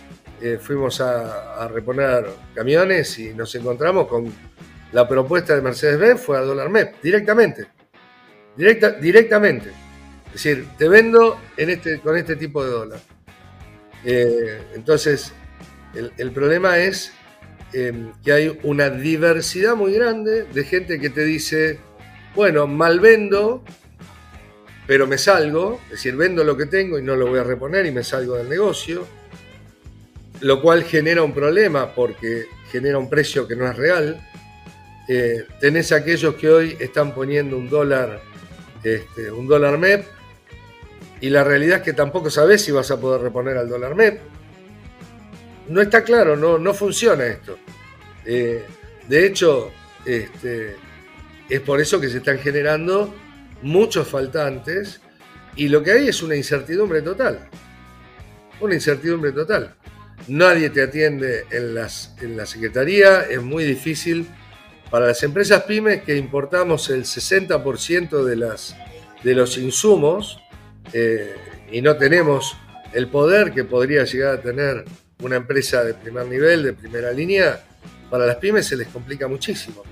[0.43, 4.31] eh, fuimos a, reponer camiones y nos encontramos con
[4.93, 7.69] la propuesta de Mercedes-Benz fue a dólar MEP, directamente.
[8.55, 9.82] Directa, directamente.
[10.35, 13.01] Es decir, te vendo en este, con este tipo de dólar.
[14.05, 15.33] Eh, entonces,
[16.16, 17.12] el, problema es
[17.74, 21.78] em, que hay una diversidad muy grande de gente que te dice,
[22.35, 23.62] bueno, mal vendo,
[24.87, 27.85] pero me salgo, es decir, vendo lo que tengo y no lo voy a reponer
[27.85, 29.07] y me salgo del negocio,
[30.41, 34.26] lo cual genera un problema porque genera un precio que no es real.
[35.09, 38.22] Eh, tenés aquellos que hoy están poniendo un dólar,
[38.83, 40.07] este, un dólar MEP,
[41.23, 44.20] y la realidad es que tampoco sabés si vas a poder reponer al dólar MEP.
[45.68, 47.59] No está claro, no, no funciona esto.
[48.27, 48.66] Eh,
[49.07, 49.70] de hecho,
[50.05, 50.75] este,
[51.49, 53.14] es por eso que se están generando
[53.62, 55.01] muchos faltantes
[55.55, 57.49] y lo que hay es una incertidumbre total.
[58.61, 59.77] Una incertidumbre total.
[60.27, 64.27] Nadie te atiende en, las, en la Secretaría, es muy difícil
[64.91, 68.77] para las empresas pymes que importamos el 60% de, las,
[69.23, 70.43] de los insumos
[70.93, 71.35] eh,
[71.70, 72.57] y no tenemos
[72.93, 74.85] el poder que podría llegar a tener
[75.22, 77.62] una empresa de primer nivel, de primera línea,
[78.11, 79.83] para las pymes se les complica muchísimo.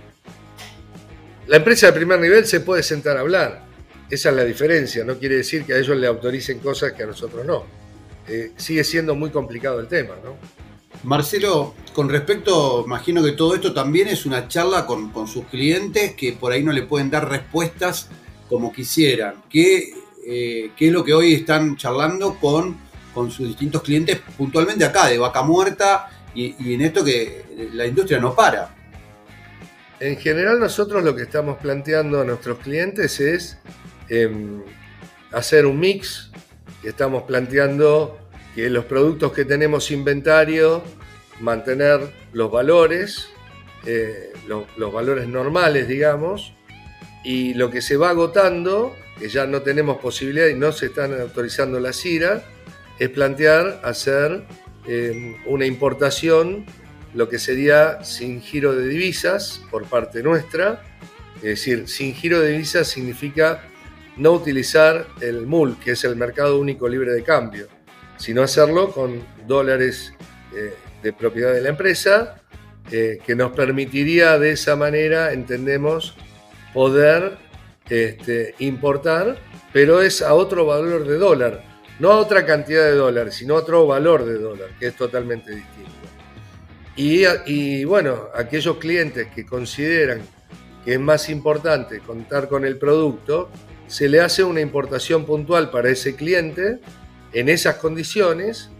[1.46, 3.62] La empresa de primer nivel se puede sentar a hablar.
[4.10, 5.04] Esa es la diferencia.
[5.04, 7.64] No quiere decir que a ellos le autoricen cosas que a nosotros no.
[8.28, 10.36] Eh, sigue siendo muy complicado el tema, ¿no?
[11.02, 16.32] Marcelo, con respecto, imagino que todo esto también es una charla con, sus clientes que
[16.34, 18.08] por ahí no le pueden dar respuestas
[18.48, 19.42] como quisieran.
[19.48, 19.94] ¿Qué,
[20.30, 22.76] eh, qué es lo que hoy están charlando con,
[23.12, 28.20] con sus distintos clientes puntualmente acá, de vaca muerta, y, en esto que la industria
[28.20, 28.74] no para?
[29.98, 33.58] En general nosotros lo que estamos planteando a nuestros clientes es
[34.08, 34.62] em,
[35.32, 36.30] hacer un mix,
[36.84, 38.18] estamos planteando
[38.54, 40.82] que los productos que tenemos inventario,
[41.40, 43.28] mantener los valores,
[43.86, 46.54] eh, los, valores normales, digamos,
[47.24, 51.20] y lo que se va agotando, que ya no tenemos posibilidad y no se están
[51.20, 52.42] autorizando la CIRA,
[52.98, 54.44] es plantear hacer
[54.86, 56.64] em, una importación
[57.14, 60.82] lo que sería sin giro de divisas por parte nuestra.
[61.36, 63.62] Es decir, sin giro de divisas significa
[64.16, 67.68] no utilizar el MUL, que es el mercado único libre de cambio,
[68.16, 70.14] sino hacerlo con dólares
[70.54, 72.42] eh, de propiedad de la empresa,
[72.90, 76.16] eh, que nos permitiría de esa manera, entendemos,
[76.74, 77.38] poder
[77.90, 79.36] este, importar,
[79.72, 81.64] pero es a otro valor de dólar,
[81.98, 85.50] no a otra cantidad de dólar, sino a otro valor de dólar, que es totalmente
[85.54, 85.90] distinto.
[86.96, 90.20] Y, bueno, aquellos clientes que consideran
[90.84, 93.50] que es más importante contar con el producto,
[93.86, 96.78] se le hace una importación puntual para ese cliente
[97.32, 98.70] en esas condiciones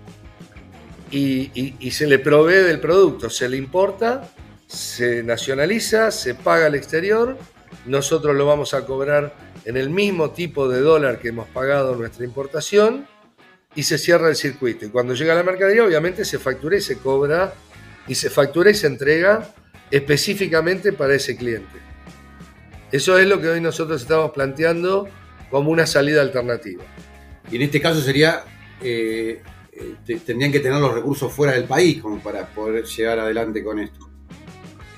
[1.11, 1.51] y,
[1.81, 4.31] y, se le provee del producto, se le importa,
[4.67, 7.37] se nacionaliza, se paga al exterior,
[7.91, 9.35] nosotros lo vamos a cobrar
[9.65, 13.07] en el mismo tipo de dólar que hemos pagado nuestra importación
[13.75, 14.87] y se cierra el circuito.
[14.87, 17.53] Y cuando llega la mercadería, obviamente se factura y se cobra
[18.07, 19.53] y se factura y se entrega
[19.91, 21.79] específicamente para ese cliente.
[22.93, 25.09] Eso es lo que hoy nosotros estamos planteando
[25.51, 26.85] como una salida alternativa.
[27.51, 28.45] Y en este caso sería,
[28.81, 33.65] eh, eh, tendrían que tener los recursos fuera del país como para poder llegar adelante
[33.65, 34.10] con esto.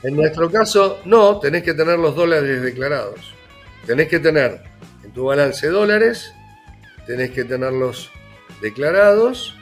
[0.02, 3.34] En nuestro caso, no, tenés que tener los dólares declarados.
[3.86, 4.60] Tenés que tener
[5.04, 6.32] en tu balance dólares,
[7.06, 8.10] tenés que tenerlos
[8.60, 9.56] declarados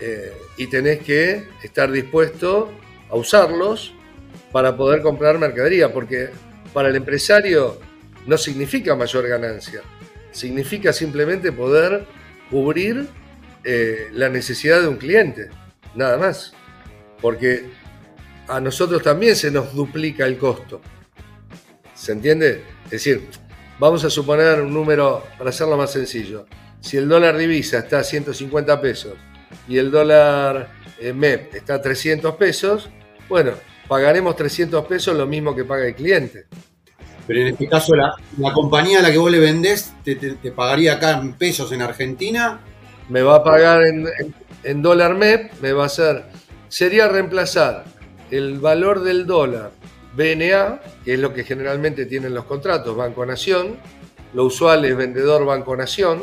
[0.00, 2.72] eh, y tenés que estar dispuesto
[3.10, 3.92] a usarlos
[4.52, 6.30] para poder comprar mercadería, porque
[6.72, 7.78] para el empresario
[8.26, 9.82] no significa mayor ganancia,
[10.32, 12.06] significa simplemente poder
[12.50, 13.08] cubrir
[13.64, 15.48] eh, la necesidad de un cliente,
[15.94, 16.52] nada más,
[17.20, 17.66] porque
[18.48, 20.80] a nosotros también se nos duplica el costo.
[21.94, 22.62] ¿Se entiende?
[22.84, 23.28] Es decir,
[23.78, 26.46] vamos a suponer un número para hacerlo más sencillo.
[26.80, 29.14] Si el dólar divisa está a 150 pesos
[29.66, 30.70] y el dólar
[31.00, 32.90] eh, MEP está a 300 pesos,
[33.28, 33.52] bueno,
[33.88, 36.46] pagaremos 300 pesos lo mismo que paga el cliente.
[37.26, 40.14] Pero en este caso, la, compañía a la que vos le vendés te,
[40.54, 42.60] pagaría acá en pesos en Argentina.
[43.08, 43.82] Me va a pagar
[44.62, 46.24] en, dólar MEP, me va a hacer.
[46.68, 47.84] Sería reemplazar
[48.30, 49.70] el valor del dólar
[50.16, 53.76] BNA, que es lo que generalmente tienen los contratos Banco Nación.
[54.32, 56.22] Lo usual es vendedor Banco Nación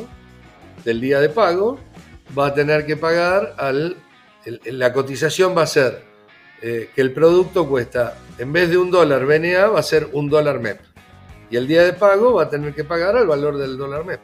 [0.83, 1.79] del día de pago.
[2.37, 3.97] Va a tener que pagar al.
[4.65, 6.03] la cotización va a ser
[6.61, 10.29] eh, que el producto cuesta, en vez de un dólar BNA, va a ser un
[10.29, 10.79] dólar MEP.
[11.51, 14.21] y el día de pago va a tener que pagar al valor del dólar MEP.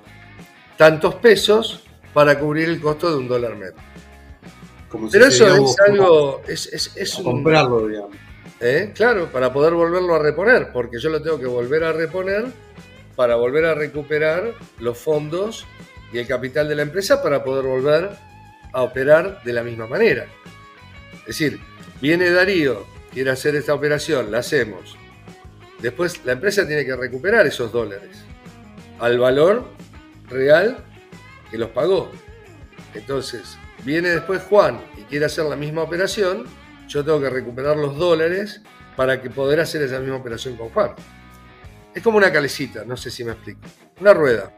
[0.78, 3.76] Tantos pesos para cubrir el costo de un dólar MEP.
[5.12, 6.42] Pero eso es algo.
[6.48, 8.18] Es, comprarlo, digamos.
[8.60, 8.92] ¿Eh?
[8.94, 12.48] Claro, para poder volverlo a reponer, porque yo lo tengo que volver a reponer
[13.16, 15.66] para volver a recuperar los fondos
[16.12, 18.10] y el capital de la empresa para poder volver
[18.74, 20.26] a operar de la misma manera.
[21.22, 21.60] Es decir,
[22.02, 24.98] viene Darío, quiere hacer esta operación, la hacemos.
[25.80, 28.24] Después la empresa tiene que recuperar esos dólares
[29.00, 29.66] al valor
[30.28, 30.84] real
[31.50, 32.12] que los pagó.
[32.94, 36.46] Entonces, viene después Juan y quiere hacer la misma operación,
[36.88, 38.62] yo tengo que recuperar los dólares
[38.96, 40.92] para que poder hacer esa misma operación con Juan.
[41.94, 43.62] Es como una calecita, no sé si me explico.
[44.00, 44.54] Una rueda.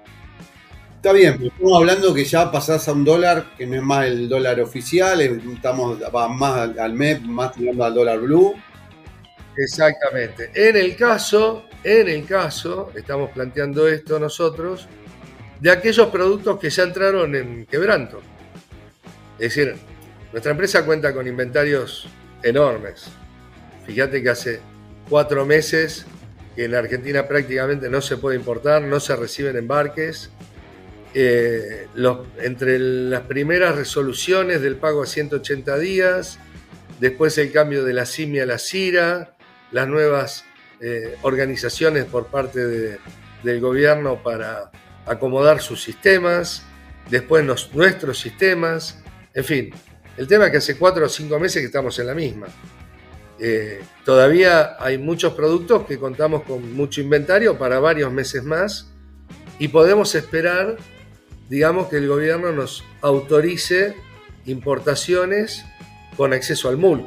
[0.96, 4.30] Está bien, estamos hablando que ya pasás a un dólar, que no es más el
[4.30, 6.00] dólar oficial, estamos
[6.30, 8.54] más al MEP, más tirando al dólar blue.
[9.58, 10.52] Exactamente.
[10.54, 14.88] En el caso, en el caso, estamos planteando esto nosotros,
[15.60, 18.22] de aquellos productos que ya entraron en quebranto.
[19.42, 19.74] Es decir,
[20.32, 22.08] nuestra empresa cuenta con inventarios
[22.44, 23.08] enormes.
[23.88, 24.60] Fíjate que hace
[25.10, 26.06] cuatro meses
[26.56, 30.30] que en Argentina prácticamente no se puede importar, no se reciben embarques.
[31.16, 31.88] Eh,
[32.38, 36.38] entre las primeras resoluciones del pago a 180 días,
[37.00, 39.36] después el cambio de la CIMI a la CIRA,
[39.72, 40.46] las nuevas
[40.82, 42.60] eh, organizaciones por parte
[43.42, 44.70] del gobierno para
[45.08, 46.62] acomodar sus sistemas,
[47.10, 49.01] después nuestros sistemas,
[49.34, 49.72] en fin,
[50.18, 52.48] el tema es que hace cuatro o cinco meses que estamos en la misma.
[53.40, 58.88] Eh, todavía hay muchos productos que contamos con mucho inventario para varios meses más
[59.58, 60.78] y podemos esperar,
[61.50, 63.96] digamos, que el gobierno nos autorice
[64.46, 65.64] importaciones
[66.18, 67.06] con acceso al MUL,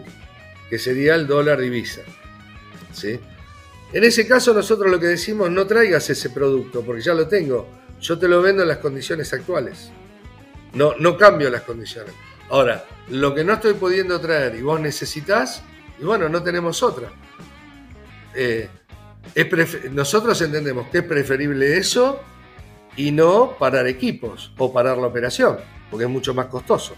[0.70, 2.00] que sería el dólar divisa.
[2.92, 3.20] ¿sí?
[3.92, 7.68] En ese caso nosotros lo que decimos, no traigas ese producto, porque ya lo tengo,
[8.00, 9.90] yo te lo vendo en las condiciones actuales.
[10.74, 12.12] No, no cambio las condiciones.
[12.50, 15.62] Ahora, lo que no estoy pudiendo traer y vos necesitas,
[15.98, 17.10] y bueno, no tenemos otra.
[18.34, 18.68] Eh,
[19.92, 22.20] nosotros entendemos que es preferible eso
[22.96, 25.58] y no parar equipos o parar la operación,
[25.90, 26.94] porque es mucho más costoso.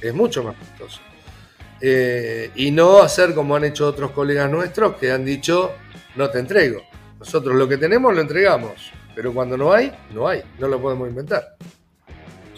[0.00, 1.00] Es mucho más costoso.
[1.80, 5.72] Eh, y no hacer como han hecho otros colegas nuestros que han dicho,
[6.14, 6.82] no te entrego.
[7.18, 11.08] Nosotros lo que tenemos lo entregamos, pero cuando no hay, no hay, no lo podemos
[11.08, 11.56] inventar.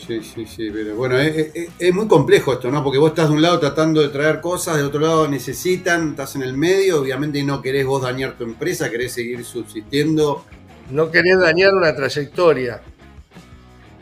[0.08, 2.82] Sí, sí, sí, pero bueno, es, muy complejo esto, ¿no?
[2.82, 6.34] Porque vos estás de un lado tratando de traer cosas, de otro lado necesitan, estás
[6.34, 10.46] en el medio, obviamente no querés vos dañar tu empresa, querés seguir subsistiendo.
[10.90, 12.80] No querés dañar una trayectoria,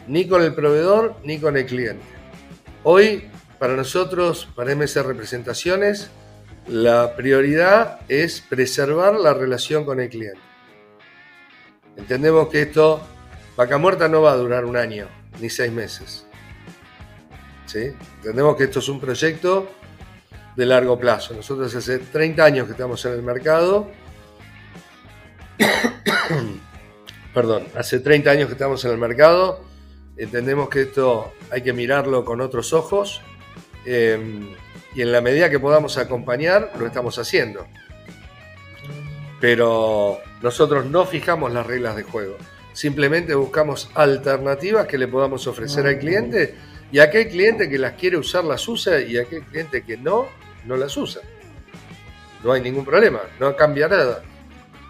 [0.06, 2.04] ni con el proveedor, ni con el cliente.
[2.84, 3.24] Hoy,
[3.58, 6.10] para nosotros, para MS Representaciones,
[6.68, 10.38] la prioridad es preservar la relación con el cliente.
[11.96, 13.00] Entendemos que esto,
[13.56, 15.08] vaca muerta no va a durar un año
[15.40, 16.26] ni seis meses.
[17.66, 17.92] ¿Sí?
[18.16, 19.70] Entendemos que esto es un proyecto
[20.56, 21.34] de largo plazo.
[21.34, 23.90] Nosotros hace 30 años que estamos en el mercado.
[27.34, 29.64] Perdón, hace 30 años que estamos en el mercado.
[30.16, 33.20] Entendemos que esto hay que mirarlo con otros ojos.
[33.84, 34.54] Em,
[34.94, 37.66] y en la medida que podamos acompañar, lo estamos haciendo.
[39.40, 42.36] Pero nosotros no fijamos las reglas de juego.
[42.76, 46.54] Simplemente buscamos alternativas que le podamos ofrecer al cliente
[46.92, 50.26] y aquel cliente que las quiere usar las usa y aquel cliente que no,
[50.66, 51.22] no las usa.
[52.44, 54.22] No hay ningún problema, no cambia nada.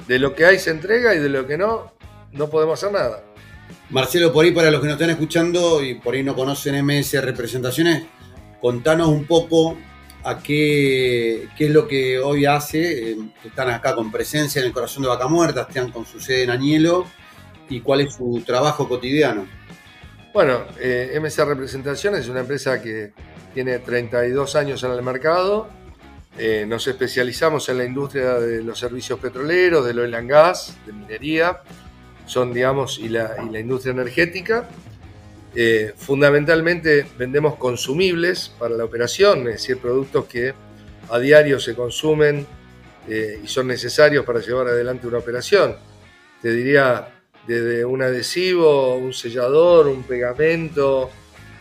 [0.08, 1.92] De lo que hay se entrega y de lo que no,
[2.32, 3.22] no podemos hacer nada.
[3.90, 7.22] Marcelo, por ahí para los que nos están escuchando y por ahí no conocen MS
[7.22, 8.02] Representaciones,
[8.60, 9.78] contanos un poco
[10.24, 13.12] a qué, qué es lo que hoy hace.
[13.12, 16.42] Eh, están acá con presencia en el corazón de Vaca Muerta, están con su sede
[16.42, 17.06] en Añelo
[17.68, 19.46] y cuál es su trabajo cotidiano.
[20.36, 23.12] Bueno, eh, MC Representaciones es una empresa que
[23.54, 25.66] tiene 32 años en el mercado.
[26.38, 30.92] Eh, nos especializamos en la industria de los servicios petroleros, del oil and gas, de
[30.92, 31.62] minería,
[32.26, 34.68] son, digamos, y la, industria energética.
[35.54, 40.52] Eh, fundamentalmente vendemos consumibles para la operación, es decir, productos que
[41.08, 42.46] a diario se consumen
[43.08, 45.76] y son necesarios para llevar adelante una operación.
[46.42, 47.15] Te diría
[47.46, 51.10] desde un adhesivo, un sellador, un pegamento,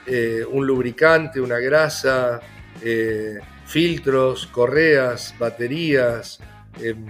[0.06, 2.40] eh, un lubricante, una grasa,
[2.82, 6.40] eh, filtros, correas, baterías,
[6.80, 7.06] em,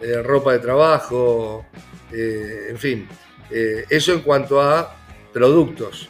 [0.00, 1.66] eh, ropa de trabajo,
[2.10, 3.08] en fin.
[3.50, 4.96] eso en cuanto a
[5.32, 6.08] productos.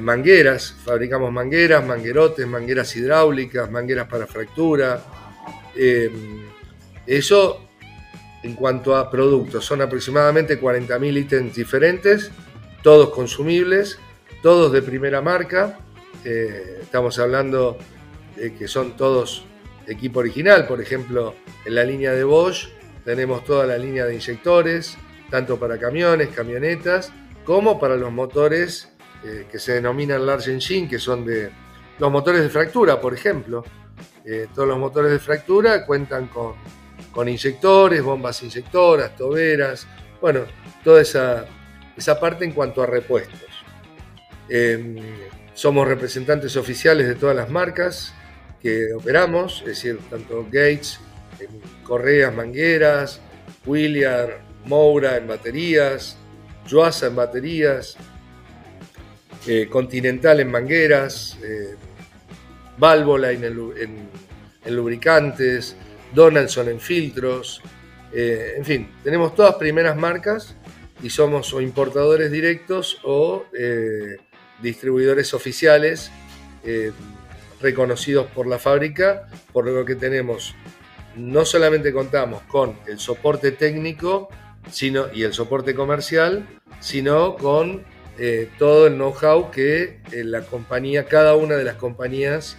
[0.00, 5.02] mangueras, fabricamos mangueras, manguerotes, mangueras hidráulicas, mangueras para fractura.
[5.74, 6.42] Em,
[7.06, 7.65] eso
[8.46, 9.64] en cuanto a productos.
[9.64, 12.30] Son aproximadamente 40.000 ítems diferentes,
[12.82, 13.98] todos consumibles,
[14.42, 15.78] todos de primera marca.
[16.24, 17.76] Eh, estamos hablando
[18.36, 19.44] de que son todos
[19.86, 21.34] equipo original, por ejemplo,
[21.64, 22.68] en la línea de Bosch
[23.04, 24.98] tenemos toda la línea de inyectores,
[25.30, 27.12] tanto para camiones, camionetas,
[27.44, 28.92] como para los motores
[29.24, 31.50] eh, que se denominan large engine, que son de
[32.00, 33.64] los motores de fractura, por ejemplo.
[34.24, 36.54] Eh, todos los motores de fractura cuentan con,
[37.16, 39.86] con, inyectores, bombas inyectoras, toberas,
[40.20, 40.42] bueno,
[40.84, 41.46] toda esa,
[41.96, 43.40] esa parte en cuanto a repuestos.
[44.48, 44.96] Em,
[45.54, 48.12] somos representantes oficiales de todas las marcas
[48.60, 51.00] que operamos, es decir, tanto Gates
[51.40, 51.48] en
[51.82, 53.20] correas, mangueras,
[53.64, 56.16] Williard, Moura en baterías,
[56.66, 57.96] Yuasa en baterías,
[59.46, 61.76] eh, Continental en mangueras, eh,
[62.78, 64.10] Válvola en,
[64.66, 65.76] lubricantes,
[66.14, 67.62] Donaldson en filtros,
[68.12, 70.56] eh, en fin, tenemos todas primeras marcas
[71.02, 73.44] y somos o importadores directos o
[74.62, 76.10] distribuidores oficiales
[77.60, 80.54] reconocidos por la fábrica, por lo que tenemos,
[81.16, 84.28] no solamente contamos con el soporte técnico
[84.70, 86.46] sino, y el soporte comercial,
[86.80, 87.84] sino con
[88.18, 92.56] eh, todo el know-how que eh, la compañía, cada una de las compañías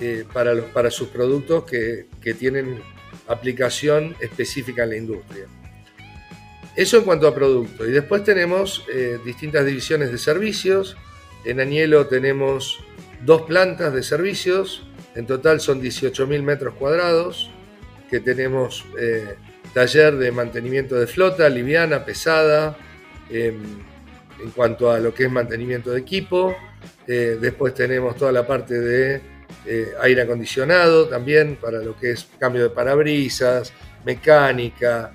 [0.00, 2.80] eh, para, los, para sus productos que, que tienen
[3.28, 5.46] aplicación específica en la industria.
[6.76, 7.88] Eso en cuanto a productos.
[7.88, 8.84] Y después tenemos
[9.24, 10.96] distintas divisiones de servicios.
[11.44, 12.84] En Añelo tenemos
[13.24, 17.50] dos plantas de servicios, en total son 18.000 metros cuadrados,
[18.10, 19.36] que tenemos eh,
[19.72, 22.76] taller de mantenimiento de flota, liviana, pesada,
[23.30, 23.56] em,
[24.42, 26.54] en cuanto a lo que es mantenimiento de equipo.
[27.06, 29.20] Eh, después tenemos toda la parte de
[29.66, 33.72] eh, aire acondicionado también para lo que es cambio de parabrisas,
[34.04, 35.12] mecánica,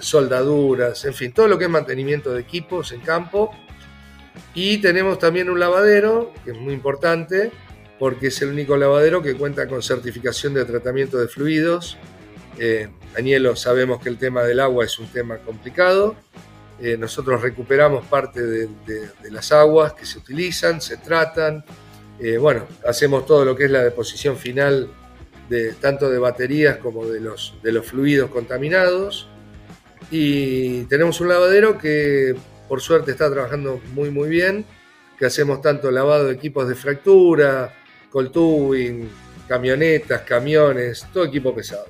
[0.00, 3.50] soldaduras, en fin, todo lo que es mantenimiento de equipos en campo
[4.54, 7.50] y tenemos también un lavadero, que es muy importante,
[7.98, 11.96] porque es el único lavadero que cuenta con certificación de tratamiento de fluidos.
[12.58, 16.14] Eh, Danielo, sabemos que el tema del agua es un tema complicado.
[16.80, 18.68] Eh, nosotros recuperamos parte de,
[19.30, 21.64] las aguas que se utilizan, se tratan.
[22.20, 24.88] Eh, bueno, hacemos todo lo que es la deposición final
[25.48, 29.28] de, tanto de baterías como de los, de los fluidos contaminados.
[30.10, 32.34] Y tenemos un lavadero que
[32.68, 34.64] por suerte está trabajando muy muy bien,
[35.18, 37.74] que hacemos tanto lavado de equipos de fractura,
[38.10, 39.08] cold tubing,
[39.48, 41.86] camionetas, camiones, todo equipo pesado.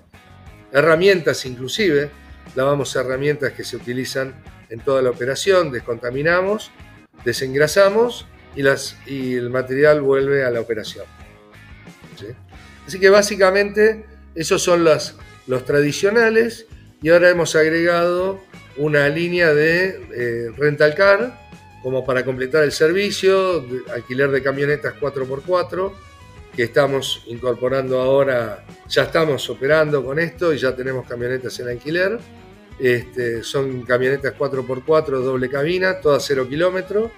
[0.73, 2.11] Herramientas inclusive,
[2.55, 4.35] lavamos herramientas que se utilizan
[4.71, 6.71] en toda la operación, descontaminamos,
[7.25, 11.05] desengrasamos y, las, y el material vuelve a la operación.
[12.87, 16.67] Así que básicamente esos son los tradicionales
[17.01, 18.41] y ahora hemos agregado
[18.77, 21.45] una línea de eh, rental car
[21.83, 25.93] como para completar el servicio, alquiler de camionetas 4x4,
[26.57, 32.19] que estamos incorporando ahora, ya estamos operando con esto y ya tenemos camionetas en alquiler.
[32.79, 37.11] Este, son camionetas 4x4 doble cabina, todas 0 kilómetros,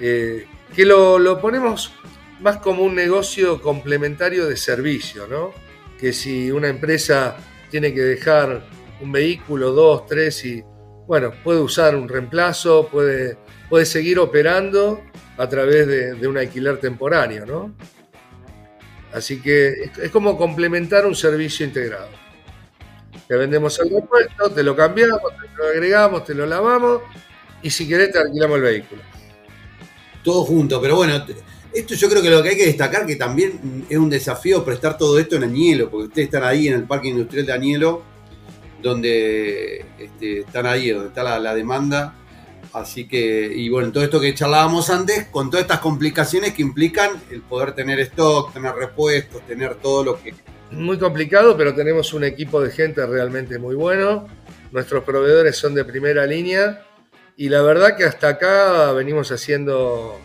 [0.00, 1.92] eh, que lo, lo, ponemos
[2.40, 5.52] más como un negocio complementario de servicio, ¿no?
[5.98, 7.36] Que si una empresa
[7.70, 8.64] tiene que dejar
[9.00, 10.62] un vehículo, dos, tres y
[11.06, 13.36] bueno, puede usar un reemplazo, puede,
[13.68, 15.02] puede seguir operando
[15.36, 17.74] a través de, un alquiler temporáneo, ¿no?
[19.12, 22.08] Así que es, como complementar un servicio integrado.
[23.28, 27.02] Te vendemos el repuesto, te lo cambiamos, te lo agregamos, te lo lavamos
[27.62, 29.11] y si querés te alquilamos el vehículo.
[30.22, 31.24] Todo junto, pero bueno,
[31.74, 34.96] esto yo creo que lo que hay que destacar que también es un desafío prestar
[34.96, 38.12] todo esto en Añelo, porque ustedes están ahí en el Parque Industrial de Añelo
[38.82, 42.14] donde este, están ahí, donde está la, demanda.
[42.72, 47.10] Así que, y bueno, todo esto que charlábamos antes, con todas estas complicaciones que implican
[47.30, 50.34] el poder tener stock, tener repuestos, tener todo lo que...
[50.70, 54.26] Muy complicado, pero tenemos un equipo de gente realmente muy bueno.
[54.70, 56.86] Nuestros proveedores son de primera línea
[57.44, 60.20] y la verdad que hasta acá venimos haciendo,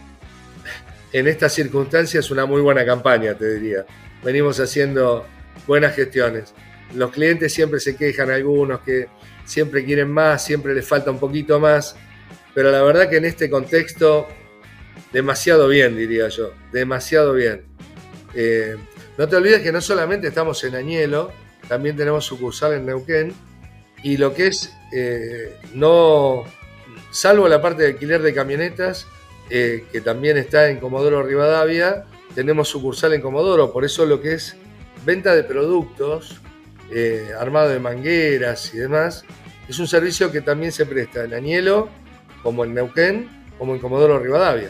[1.11, 3.85] en estas circunstancias, una muy buena campaña, te diría.
[4.23, 5.25] Venimos haciendo
[5.65, 6.53] buenas gestiones
[6.93, 9.07] los clientes siempre se quejan, algunos que
[9.45, 11.95] siempre quieren más, siempre les falta un poquito más,
[12.53, 14.27] pero la verdad que en este contexto,
[15.11, 17.65] demasiado bien, diría yo, demasiado bien.
[18.33, 18.75] Eh,
[19.17, 21.31] no te olvides que no solamente estamos en Añelo,
[21.67, 23.33] también tenemos sucursal en Neuquén,
[24.03, 26.45] y lo que es, eh, no,
[27.17, 29.07] salvo la parte de alquiler de camionetas,
[29.49, 34.35] eh, que también está en Comodoro Rivadavia, tenemos sucursal en Comodoro, por eso lo que
[34.35, 34.55] es
[35.03, 36.39] venta de productos,
[36.91, 39.25] eh, armado de mangueras y demás,
[39.67, 41.89] es un servicio que también se presta en Añelo,
[42.43, 43.27] como en Neuquén,
[43.57, 44.69] como en Comodoro Rivadavia.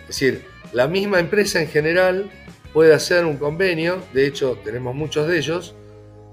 [0.00, 2.28] Es decir, la misma empresa en general
[2.72, 5.76] puede hacer un convenio, de hecho tenemos muchos de ellos,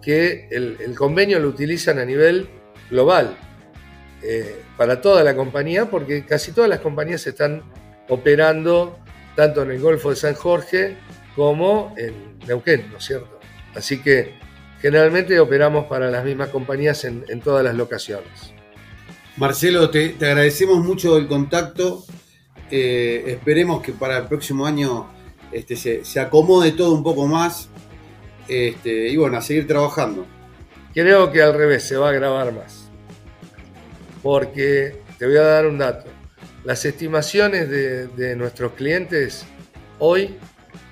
[0.01, 2.49] que el, convenio lo utilizan a nivel
[2.89, 3.37] global
[4.23, 7.63] eh, para toda la compañía, porque casi todas las compañías están
[8.09, 8.99] operando
[9.35, 10.97] tanto en el Golfo de San Jorge
[11.35, 13.39] como en Neuquén, ¿no es cierto?
[13.75, 14.33] Así que
[14.81, 18.53] generalmente operamos para las mismas compañías en, todas las locaciones.
[19.37, 22.03] Marcelo, te, agradecemos mucho el contacto.
[22.69, 25.09] Eh, esperemos que para el próximo año
[25.51, 27.69] este, se, acomode todo un poco más.
[28.47, 30.25] Este, y bueno, a seguir trabajando.
[30.93, 32.82] Creo que al revés, se va a grabar más.
[34.23, 36.09] Porque te voy a dar un dato.
[36.63, 39.45] Las estimaciones de, nuestros clientes
[39.99, 40.35] hoy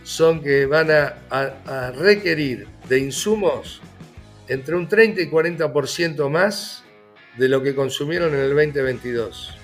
[0.03, 3.81] son que van a requerir de insumos
[4.47, 6.83] entre un 30 y 40% más
[7.37, 9.57] de lo que consumieron en el 2022.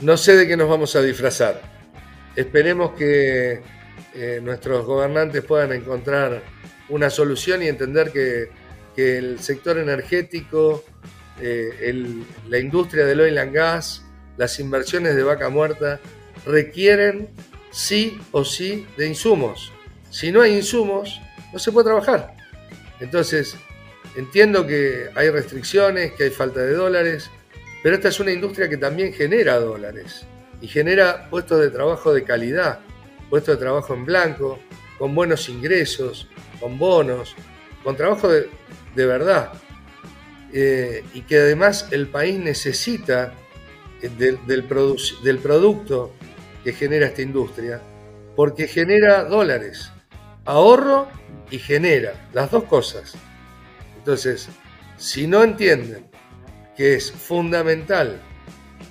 [0.00, 1.60] No sé de qué nos vamos a disfrazar.
[2.34, 3.60] Esperemos que
[4.14, 6.42] eh, nuestros gobernantes puedan encontrar
[6.88, 10.84] una solución y entender que, el sector energético,
[11.40, 14.04] eh, la industria del oil and gas,
[14.36, 16.00] las inversiones de vaca muerta
[16.46, 17.28] requieren
[17.70, 19.72] sí o sí de insumos.
[20.10, 21.20] Si no hay insumos,
[21.52, 22.34] no se puede trabajar.
[23.00, 23.56] Entonces,
[24.16, 27.30] entiendo que hay restricciones, que hay falta de dólares,
[27.82, 30.26] pero esta es una industria que también genera dólares
[30.60, 32.80] y genera puestos de trabajo de calidad,
[33.30, 34.58] puestos de trabajo en blanco,
[34.98, 36.26] con buenos ingresos,
[36.60, 37.34] con bonos,
[37.84, 38.48] con trabajo de,
[38.94, 39.52] verdad.
[40.52, 43.34] Eh, y que además el país necesita
[44.00, 46.14] eh, del, del producto
[46.64, 47.82] que genera esta industria,
[48.34, 49.90] porque genera dólares
[50.44, 51.08] ahorro
[51.50, 53.14] y genera, las dos cosas.
[53.98, 54.48] Entonces,
[54.96, 56.08] si no entienden
[56.76, 58.20] que es fundamental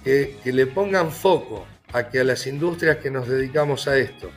[0.03, 4.29] que, le pongan foco a que a las industrias que nos dedicamos a esto,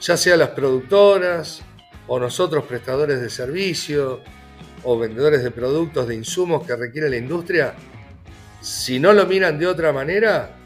[0.00, 1.62] ya sea las productoras
[2.06, 4.20] o nosotros prestadores de servicio
[4.90, 7.74] o vendedores de productos, de insumos que requiere la industria,
[8.62, 10.56] si no lo miran de otra manera,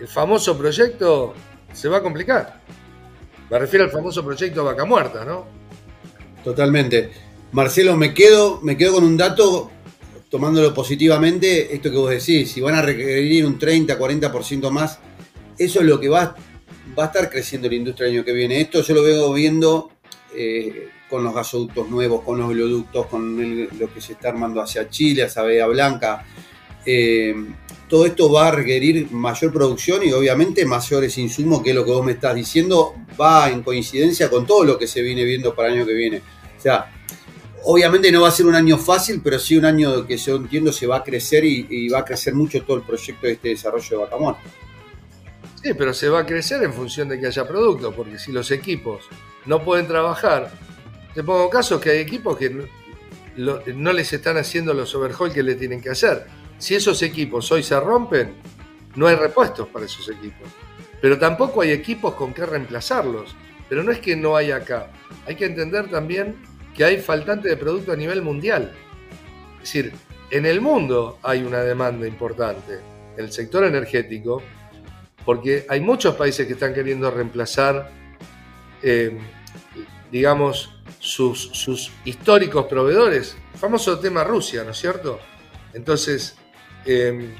[0.00, 1.32] el famoso proyecto
[1.72, 2.60] se va a complicar.
[3.48, 5.46] Me refiero al famoso proyecto Vaca Muerta, ¿no?
[6.42, 7.12] Totalmente.
[7.52, 9.70] Marcelo, me quedo, me quedo con un dato,
[10.28, 14.98] tomándolo positivamente, esto que vos decís, si van a requerir un 30, 40% más,
[15.56, 16.34] eso es lo que va,
[16.98, 18.60] va a estar creciendo la industria el año que viene.
[18.60, 19.92] Esto yo lo veo viendo
[20.34, 24.88] eh, con los gasoductos nuevos, con los oleoductos, con lo que se está armando hacia
[24.88, 26.24] Chile, hacia Bahía Blanca.
[26.84, 27.34] Eh,
[27.88, 32.04] todo esto va a requerir mayor producción y obviamente mayores insumos, que lo que vos
[32.04, 35.74] me estás diciendo, va en coincidencia con todo lo que se viene viendo para el
[35.74, 36.22] año que viene.
[36.58, 36.92] O sea,
[37.64, 40.72] obviamente no va a ser un año fácil, pero sí un año que yo entiendo
[40.72, 43.88] se va a crecer y, va a crecer mucho todo el proyecto de este desarrollo
[43.90, 44.36] de Bacamón.
[45.62, 48.50] Sí, pero se va a crecer en función de que haya producto, porque si los
[48.50, 49.04] equipos
[49.46, 50.52] no pueden trabajar,
[51.18, 52.68] te pongo casos que hay equipos que
[53.38, 56.26] no, les están haciendo los overhaul que le tienen que hacer
[56.58, 58.34] si esos equipos hoy se rompen,
[58.94, 60.46] no hay repuestos para esos equipos.
[61.00, 63.34] Pero tampoco hay equipos con qué reemplazarlos.
[63.68, 64.92] Pero no es que no hay acá.
[65.26, 66.36] Hay que entender también
[66.72, 68.72] que hay faltante de producto a nivel mundial.
[69.54, 69.92] Es decir,
[70.30, 72.74] en el mundo hay una demanda importante
[73.16, 74.40] en el sector energético,
[75.24, 77.90] porque hay muchos países que están queriendo reemplazar,
[78.84, 79.18] eh,
[80.12, 80.77] digamos,
[81.08, 83.36] sus, históricos proveedores.
[83.54, 85.18] Famoso tema Rusia, ¿no es cierto?
[85.74, 86.36] Entonces,
[86.84, 87.34] Em,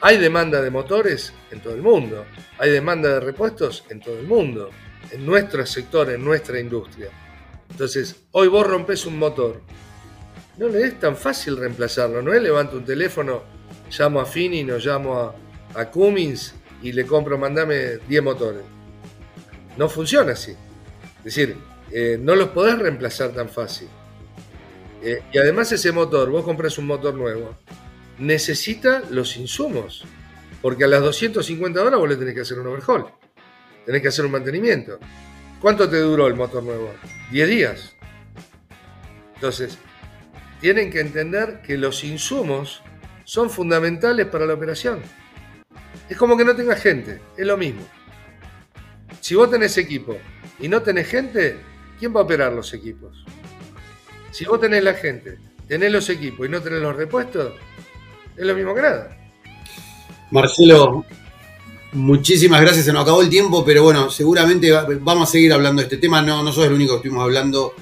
[0.00, 2.24] hay demanda de motores en todo el mundo,
[2.58, 4.70] hay demanda de repuestos en todo el mundo,
[5.10, 7.10] en nuestro sector, en nuestra industria.
[7.70, 9.60] Entonces, hoy vos rompes un motor,
[10.56, 13.42] no le es tan fácil reemplazarlo, no es levanto un teléfono,
[13.98, 15.34] llamo a Fini, no llamo
[15.74, 18.62] a, Cummins y le compro, mandame 10 motores.
[19.76, 20.52] No funciona así.
[21.18, 21.56] Es decir,
[21.90, 23.88] eh, no los podés reemplazar tan fácil.
[25.02, 27.56] Eh, y además ese motor, vos compras un motor nuevo,
[28.18, 30.04] necesita los insumos.
[30.62, 33.04] Porque a las 250 horas vos le tenés que hacer un overhaul.
[33.84, 34.98] Tenés que hacer un mantenimiento.
[35.60, 36.90] ¿Cuánto te duró el motor nuevo?
[37.30, 37.94] 10 días.
[39.34, 39.76] Entonces,
[40.60, 42.82] tienen que entender que los insumos
[43.24, 45.02] son fundamentales para la operación.
[46.08, 47.86] Es como que no tengas gente, es lo mismo.
[49.20, 50.16] Si vos tenés equipo
[50.58, 51.58] y no tenés gente,
[51.98, 53.24] ¿quién va a operar los equipos?
[54.30, 55.38] Si vos tenés la gente,
[55.68, 57.54] tenés los equipos y no tenés los repuestos,
[58.36, 59.16] es lo mismo que nada.
[60.30, 61.04] Marcelo,
[61.92, 62.86] muchísimas gracias.
[62.86, 66.20] Se nos acabó el tiempo, pero bueno, seguramente vamos a seguir hablando de este tema.
[66.20, 67.74] No, no sos el único que estuvimos hablando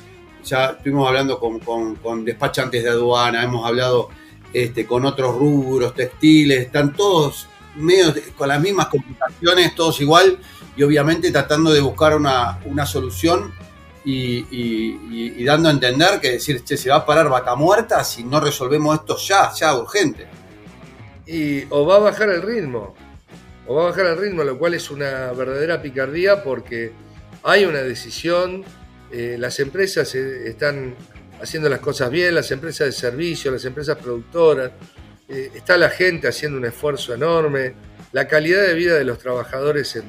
[0.44, 4.08] ya estuvimos hablando con, despachantes de aduana, hemos hablado
[4.52, 10.38] este, con otros rubros, textiles, están todos medio con las mismas complicaciones, todos igual,
[10.76, 13.52] y obviamente tratando de buscar una, solución
[14.04, 18.40] y, dando a entender que decir, che, se va a parar vaca muerta si no
[18.40, 20.26] resolvemos esto ya, ya urgente.
[21.26, 22.94] Y o va a bajar el ritmo,
[23.66, 26.92] o va a bajar el ritmo, lo cual es una verdadera picardía porque
[27.44, 28.64] hay una decisión,
[29.10, 30.94] eh, las empresas eh, están
[31.40, 34.72] haciendo las cosas bien, las empresas de servicio, las empresas productoras,
[35.28, 37.74] eh, está la gente haciendo un esfuerzo enorme,
[38.12, 40.04] la calidad de vida de los trabajadores en,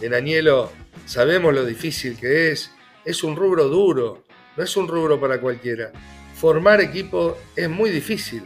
[0.00, 0.70] en Añelo,
[1.06, 2.70] sabemos lo difícil que es,
[3.04, 4.24] es un rubro duro,
[4.56, 5.92] no es un rubro para cualquiera.
[6.34, 8.44] Formar equipo es muy difícil,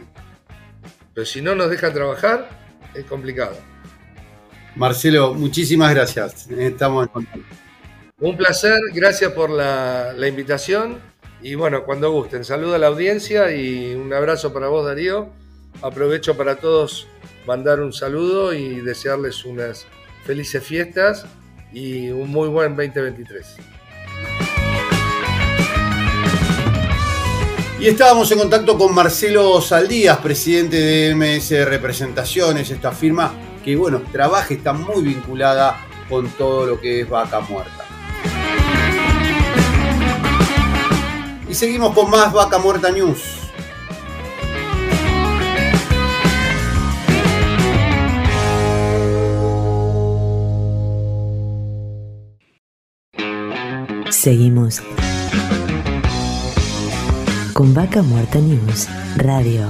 [1.13, 2.49] pero si no nos dejan trabajar,
[2.93, 3.57] es complicado.
[4.75, 6.49] Marcelo, muchísimas gracias.
[6.51, 7.55] Estamos en contacto.
[8.19, 10.99] Un placer, gracias por la, invitación.
[11.41, 15.29] Y bueno, cuando gusten, saludo a la audiencia y un abrazo para vos, Darío.
[15.81, 17.07] Aprovecho para todos
[17.45, 19.85] mandar un saludo y desearles unas
[20.25, 21.25] felices fiestas
[21.71, 23.76] y un muy buen 2023.
[27.79, 33.31] Y estábamos en contacto con Marcelo Saldías, presidente de MS Representaciones, esta firma
[33.63, 37.85] que bueno, trabaja, está muy vinculada con todo lo que es vaca muerta.
[41.47, 43.21] Y seguimos con más Vaca Muerta News.
[54.09, 54.81] Seguimos
[57.57, 59.65] con Vaca Muerta News Radio.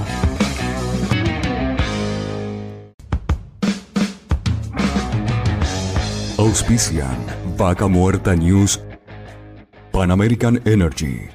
[6.36, 7.16] Auspician
[7.56, 8.78] Vaca Muerta News,
[9.90, 11.30] Pan American Energy,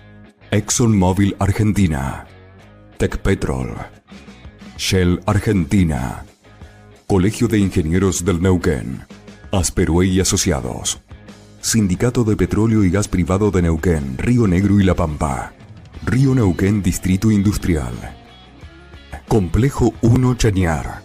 [0.52, 2.28] ExxonMobil Argentina,
[3.00, 3.76] Tecpetrol,
[4.78, 6.24] Shell Argentina,
[7.08, 9.02] Colegio de Ingenieros del Neuquén,
[9.52, 11.00] Asperue y Asociados,
[11.62, 15.54] Sindicato de Petróleo y Gas Privado de Neuquén, Río Negro y La Pampa,
[16.06, 17.94] Río Neuquén Distrito Industrial,
[19.28, 21.02] Complejo 1 Chañar,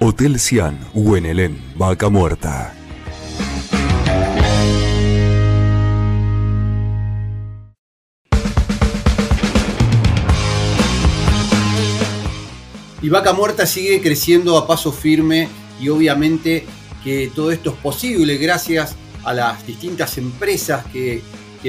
[0.00, 2.74] Hotel Cian, Huenelén, Vaca Muerta.
[13.00, 15.48] Y Vaca Muerta sigue creciendo a paso firme
[15.80, 16.66] y obviamente
[17.02, 18.94] que todo esto es posible gracias
[19.24, 21.22] a las distintas empresas que,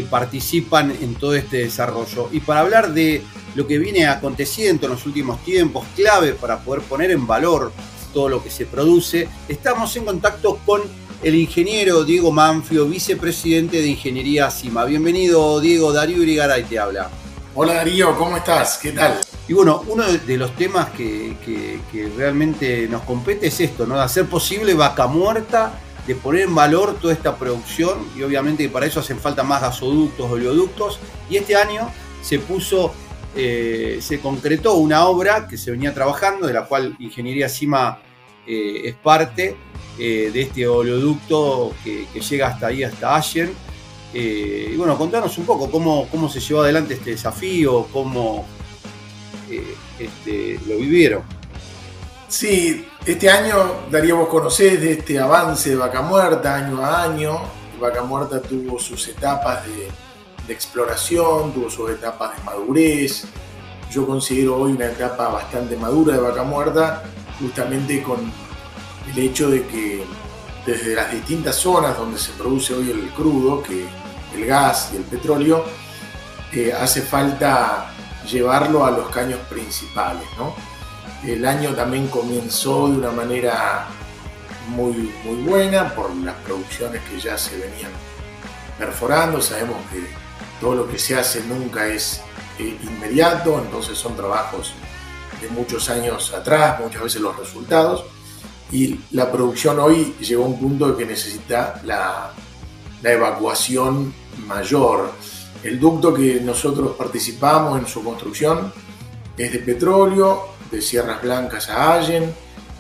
[0.10, 2.30] participan en todo este desarrollo.
[2.32, 3.24] Y para hablar de
[3.56, 7.72] lo que viene aconteciendo en los últimos tiempos, clave para poder poner en valor
[8.14, 10.82] todo lo que se produce, estamos en contacto con
[11.24, 14.86] el ingeniero Diego Manfio, vicepresidente de Ingeniería CIMA.
[14.86, 15.92] Bienvenido, Diego.
[15.92, 17.10] Darío Irigaray te habla.
[17.56, 18.78] Hola Darío, ¿cómo estás?
[18.78, 19.20] ¿Qué tal?
[19.48, 21.80] Y bueno, uno de los temas que,
[22.16, 23.96] realmente nos compete es esto, ¿no?
[23.96, 25.72] De hacer posible vaca muerta,
[26.08, 30.32] de poner en valor toda esta producción y obviamente para eso hacen falta más gasoductos,
[30.32, 31.00] oleoductos.
[31.30, 32.94] Y este año se puso,
[33.36, 38.00] eh, se concretó una obra que se venía trabajando, de la cual Ingeniería Cima
[38.48, 39.58] eh, es parte,
[40.00, 43.52] eh, de este oleoducto que, llega hasta ahí, hasta Allen.
[44.14, 48.46] y bueno, contanos un poco cómo, cómo se llevó adelante este desafío, cómo
[50.00, 51.37] este, lo vivieron.
[52.30, 53.56] Sí, este año,
[53.90, 57.40] Darío, vos conocés de este avance de Vaca Muerta año a año.
[57.80, 63.24] Vaca Muerta tuvo sus etapas de, exploración, tuvo sus etapas de madurez.
[63.90, 67.04] Yo considero hoy una etapa bastante madura de Vaca Muerta,
[67.40, 68.30] justamente con
[69.10, 70.04] el hecho de que
[70.66, 73.88] desde las distintas zonas donde se produce hoy el crudo, que
[74.36, 75.64] el gas y el petróleo,
[76.52, 77.90] eh, hace falta
[78.30, 80.28] llevarlo a los caños principales.
[80.38, 80.77] ¿no?
[81.28, 83.88] El año también comenzó de una manera
[84.70, 87.92] muy, muy buena por las producciones que ya se venían
[88.78, 89.42] perforando.
[89.42, 90.08] Sabemos que
[90.62, 92.22] todo lo que se hace nunca es
[92.58, 94.74] eh, inmediato, entonces son trabajos
[95.42, 98.06] de muchos años atrás, muchas veces los resultados.
[98.72, 102.32] Y la producción hoy llegó a un punto de que necesita la,
[103.02, 104.14] la evacuación
[104.48, 105.12] mayor
[105.64, 108.72] el ducto que nosotros participamos en su construcción
[109.38, 112.34] es de petróleo, de Sierras Blancas a Allen.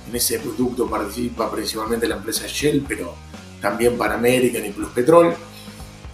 [0.09, 3.13] En ese ducto participa principalmente la empresa Shell, pero
[3.61, 5.35] también Pan American y Plus Petrol.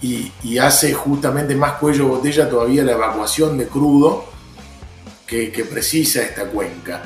[0.01, 4.25] Y, hace justamente más cuello botella todavía la evacuación de crudo
[5.25, 7.03] que, precisa esta cuenca.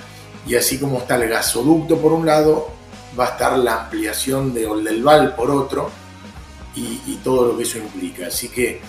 [0.48, 2.70] Y así como está el gasoducto por un lado,
[3.18, 5.92] va a estar la ampliación de Oldelval por otro
[6.76, 8.28] y, todo lo que eso implica.
[8.28, 8.82] Así que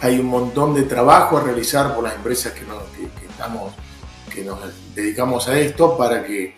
[0.00, 2.62] hay un montón de trabajo a realizar por las empresas que,
[3.28, 3.72] estamos,
[4.32, 4.58] que nos
[5.00, 6.54] dedicamos a esto para que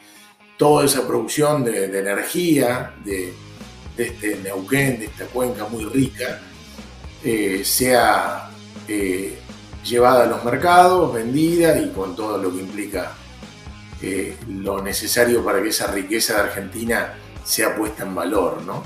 [0.57, 3.33] toda esa producción de, energía de,
[3.97, 6.41] este Neuquén, de esta cuenca muy rica,
[7.25, 8.51] eh, sea
[8.89, 9.39] eh,
[9.85, 13.13] llevada a los mercados, vendida y con todo lo que implica
[14.01, 17.15] eh, lo necesario para que esa riqueza de Argentina
[17.45, 18.83] sea puesta en valor, ¿no?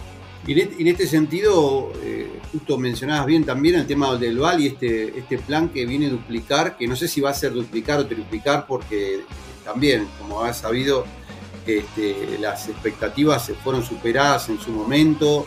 [0.47, 5.19] Y en este sentido, eh, justo mencionabas bien también el tema del VAL y este,
[5.19, 8.07] este plan que viene a duplicar, que no sé si va a ser duplicar o
[8.07, 9.23] triplicar, porque
[9.67, 11.05] también, como has sabido,
[11.67, 15.45] este, las expectativas se fueron superadas en su momento.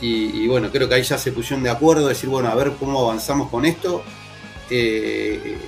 [0.00, 3.00] Y, bueno, creo que ahí ya se pusieron de acuerdo, decir, bueno, a ver cómo
[3.00, 4.04] avanzamos con esto.
[4.70, 5.58] Eh,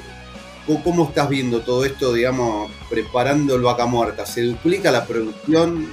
[0.84, 4.24] ¿Cómo estás viendo todo esto, digamos, preparando el vaca muerta?
[4.24, 5.88] ¿Se duplica la producción?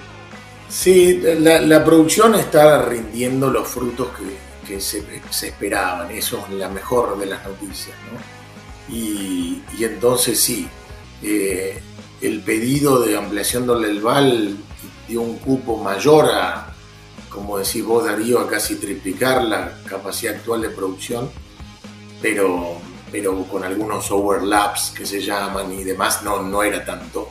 [0.70, 4.10] Sí, la, producción está rindiendo los frutos
[4.68, 5.04] que, se,
[5.48, 7.96] esperaban, eso es la mejor de las noticias.
[8.12, 8.94] ¿no?
[8.94, 10.68] Y, entonces sí,
[11.24, 11.82] eh,
[12.22, 14.58] el pedido de ampliación del VAL
[15.08, 16.74] dio un cupo mayor a,
[17.30, 21.30] como decís vos Darío, a casi triplicar la capacidad actual de producción,
[22.22, 22.80] pero,
[23.12, 27.30] pero con algunos overlaps que se llaman y demás, no, no era tanto,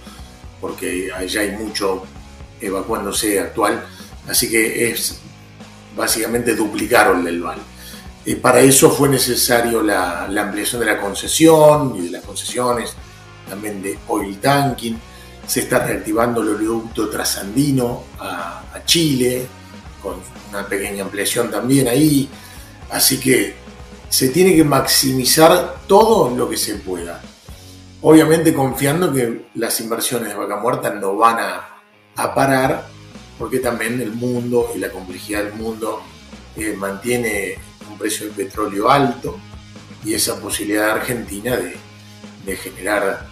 [0.61, 2.05] porque allá hay mucho
[2.61, 3.85] evacuándose actual,
[4.29, 5.21] así que es
[5.97, 7.59] básicamente duplicaron el VAL.
[8.25, 12.95] Y para eso fue necesario la, ampliación de la concesión y de las concesiones,
[13.49, 14.99] también de oil tanking.
[15.47, 19.47] Se está reactivando el oleoducto trasandino a, a Chile,
[20.03, 20.17] con
[20.51, 22.29] una pequeña ampliación también ahí.
[22.91, 23.55] Así que
[24.09, 27.21] se tiene que maximizar todo lo que se pueda.
[28.03, 31.77] Obviamente confiando que las inversiones de vaca muerta no van a
[32.17, 32.87] a parar,
[33.39, 36.03] porque también el mundo y la complejidad del mundo
[36.57, 37.59] eh, mantiene
[37.91, 39.39] un precio del petróleo alto
[40.05, 41.77] y esa posibilidad de Argentina de,
[42.57, 43.27] generar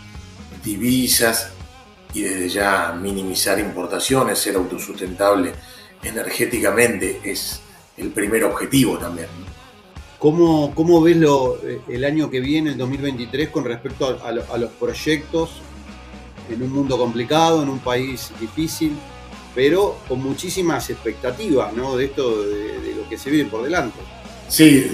[0.64, 1.50] divisas
[2.12, 5.52] y desde ya minimizar importaciones, ser autosustentable
[6.02, 7.60] energéticamente es
[7.96, 9.28] el primer objetivo también.
[10.18, 11.58] ¿Cómo, cómo ves lo,
[11.88, 15.50] el año que viene, el 2023, con respecto a, a los proyectos
[16.48, 18.96] en un mundo complicado, en un país difícil,
[19.54, 21.96] pero con muchísimas expectativas ¿no?
[21.96, 23.98] de esto, de, lo que se viene por delante.
[24.48, 24.92] Sí,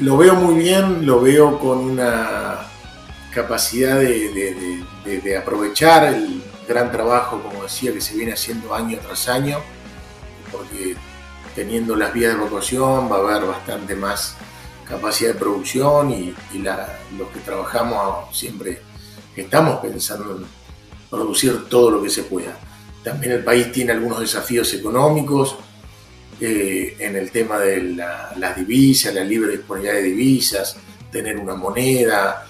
[0.00, 2.58] lo veo muy bien, lo veo con una
[3.36, 9.58] capacidad de, aprovechar el gran trabajo, como decía, que se viene haciendo año tras año,
[10.50, 10.96] porque
[11.54, 14.36] teniendo las vías de evacuación va a haber bastante más
[14.88, 16.34] capacidad de producción y,
[17.18, 18.80] los que trabajamos siempre
[19.36, 20.46] estamos pensando en
[21.10, 22.56] producir todo lo que se pueda.
[23.04, 25.56] También el país tiene algunos desafíos económicos
[26.40, 27.82] eh, en el tema de
[28.36, 30.78] las divisas, la libre disponibilidad de divisas,
[31.12, 32.45] tener una moneda,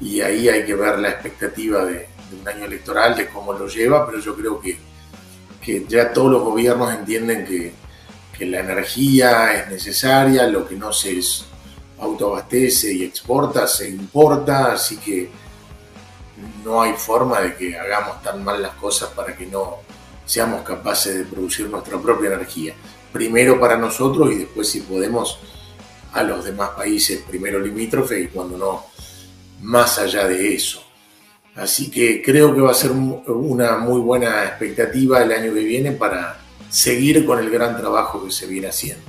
[0.00, 2.08] y ahí hay que ver la expectativa de,
[2.40, 4.76] un año electoral, de cómo lo lleva, pero yo creo que,
[5.60, 7.72] que ya todos los gobiernos entienden que,
[8.36, 11.20] que la energía es necesaria, lo que no se
[11.98, 15.30] autoabastece y exporta se importa, así que
[16.64, 19.78] no hay forma de que hagamos tan mal las cosas para que no
[20.24, 22.74] seamos capaces de producir nuestra propia energía.
[23.12, 25.38] Primero para nosotros y después si podemos
[26.12, 28.86] a los demás países, primero limítrofe y cuando no,
[29.62, 30.82] más allá de eso.
[31.54, 35.92] Así que creo que va a ser una muy buena expectativa el año que viene
[35.92, 36.38] para
[36.68, 39.02] seguir con el gran trabajo que se viene haciendo.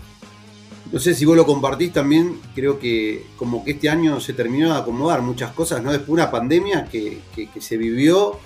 [0.91, 4.73] No sé si vos lo compartís también, creo que como que este año se terminó
[4.73, 5.91] de acomodar muchas cosas, ¿no?
[5.91, 7.19] Después de una pandemia que,
[7.59, 8.39] se vivió,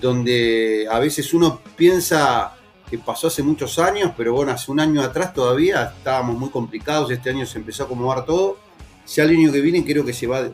[0.00, 2.54] donde a veces uno piensa
[2.88, 7.10] que pasó hace muchos años, pero bueno, hace un año atrás todavía estábamos muy complicados,
[7.10, 8.58] este año se empezó a acomodar todo.
[9.04, 10.48] Si al año que viene creo que se va,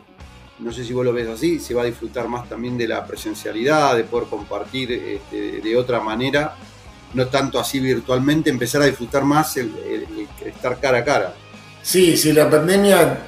[0.59, 3.07] no sé si vos lo ves así, se va a disfrutar más también de la
[3.07, 6.57] presencialidad, de poder compartir este, de otra manera
[7.15, 9.73] no tanto así virtualmente, empezar a disfrutar más el,
[10.45, 11.35] estar cara a cara.
[11.83, 13.19] Sí, sí, la pandemia,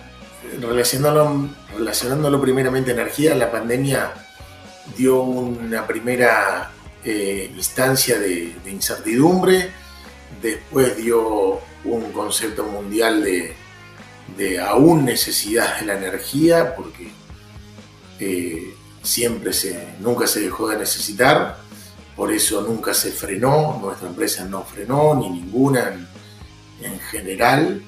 [0.60, 4.12] relacionándolo, relacionándolo primeramente a energía, la pandemia
[4.96, 6.70] dio una primera
[7.04, 9.70] eh, instancia de, incertidumbre,
[10.42, 13.54] después dio un concepto mundial de,
[14.60, 17.10] aún necesidad de la energía, porque
[18.18, 21.58] eh, siempre se, nunca se dejó de necesitar,
[22.16, 26.08] por eso nunca se frenó, nuestra empresa no frenó, ni ninguna
[26.82, 27.82] en, general.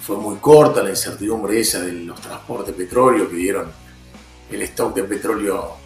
[0.00, 3.70] Fue muy corta la incertidumbre esa de los transportes de petróleo que dieron
[4.50, 5.76] el stock de petróleo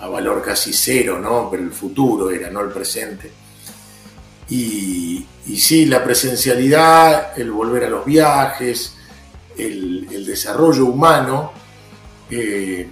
[0.00, 1.48] a valor casi cero, ¿no?
[1.50, 3.30] pero el futuro era, no el presente.
[4.50, 8.93] Y, y sí, la presencialidad, el volver a los viajes,
[9.56, 11.52] el, desarrollo humano
[12.30, 12.88] eh,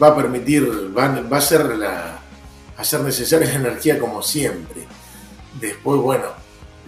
[0.00, 0.64] va a permitir,
[0.96, 2.20] va, a ser la,
[2.76, 4.86] hacer necesaria la energía como siempre.
[5.60, 6.26] Después, bueno,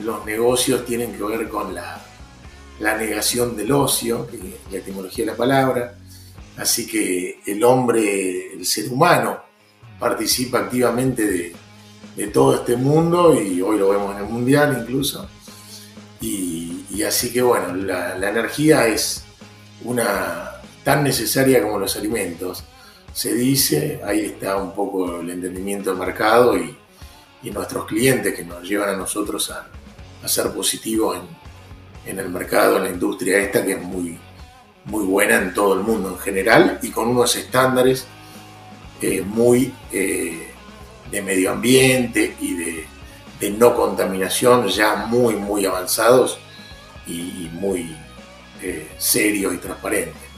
[0.03, 2.01] los negocios tienen que ver con la,
[2.81, 5.95] negación del ocio, que es la etimología de la palabra.
[6.57, 9.41] Así que el hombre, el ser humano,
[9.99, 11.55] participa activamente de,
[12.17, 15.29] de todo este mundo y hoy lo vemos en el mundial incluso.
[16.21, 16.62] Y,
[17.05, 19.25] así que bueno, la, energía es
[19.85, 20.53] una
[20.85, 22.65] tan necesaria como los alimentos.
[23.13, 26.77] Se dice, ahí está un poco el entendimiento del mercado y,
[27.51, 29.67] nuestros clientes que nos llevan a nosotros a,
[30.29, 31.19] ser positivos
[32.07, 34.17] en, el mercado, en la industria esta que es muy,
[34.85, 38.07] muy buena en todo el mundo en general y con unos estándares
[39.01, 40.53] eh, muy eh,
[41.11, 46.39] de medio ambiente y de, no contaminación ya muy, muy avanzados
[47.07, 47.95] y muy
[48.63, 50.33] eh, serios y transparentes.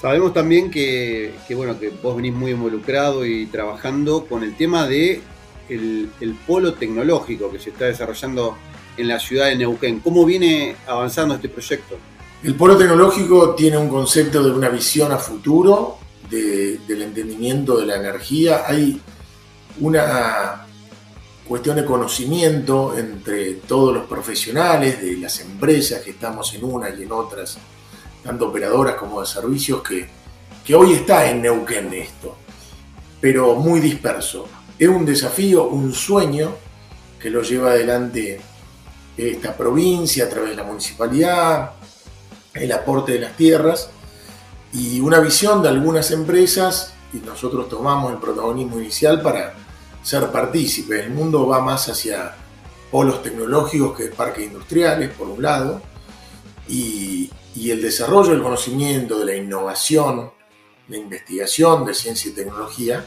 [0.00, 5.20] Sabemos también que, bueno, que vos venís muy involucrado y trabajando con el tema de
[5.68, 6.10] el,
[6.46, 8.56] polo tecnológico que se está desarrollando
[8.96, 9.98] en la ciudad de Neuquén.
[9.98, 11.96] ¿Cómo viene avanzando este proyecto?
[12.44, 15.98] El polo tecnológico tiene un concepto de una visión a futuro,
[16.30, 18.64] del entendimiento de la energía.
[18.66, 19.00] Hay
[19.80, 20.67] una
[21.48, 27.02] cuestión de conocimiento entre todos los profesionales de las empresas que estamos en una y
[27.02, 27.56] en otras,
[28.22, 30.06] tanto operadoras como de servicios, que,
[30.62, 32.36] que hoy está en Neuquén esto,
[33.18, 34.46] pero muy disperso.
[34.78, 36.54] Es un desafío, un sueño
[37.18, 38.40] que lo lleva adelante
[39.16, 41.70] esta provincia a través de la municipalidad,
[42.52, 43.88] el aporte de las tierras
[44.74, 49.54] y una visión de algunas empresas y nosotros tomamos el protagonismo inicial para
[50.02, 51.00] ser partícipe.
[51.00, 52.34] El mundo va más hacia
[52.90, 55.82] polos tecnológicos que parques industriales, por un lado,
[56.68, 57.30] y,
[57.70, 60.30] el desarrollo del conocimiento, de la innovación,
[60.88, 63.04] la investigación de ciencia y tecnología,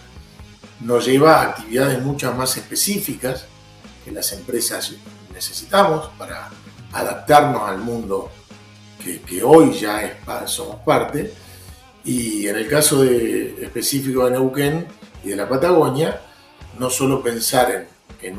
[0.81, 3.45] nos lleva a actividades muchas más específicas
[4.03, 4.93] que las empresas
[5.34, 6.49] necesitamos para
[6.91, 8.30] adaptarnos al mundo
[9.26, 10.13] que, hoy ya es,
[10.45, 11.34] somos parte.
[12.03, 14.88] Y en el caso de, específico de Neuquén
[15.23, 16.22] y de la Patagonia,
[16.81, 17.87] no solo pensar
[18.23, 18.35] en,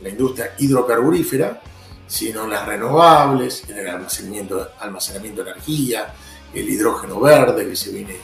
[0.00, 1.60] la industria hidrocarburífera,
[2.06, 6.14] sino en las renovables, en el almacenamiento, almacenamiento de energía,
[6.54, 8.16] el hidrógeno verde, que se viene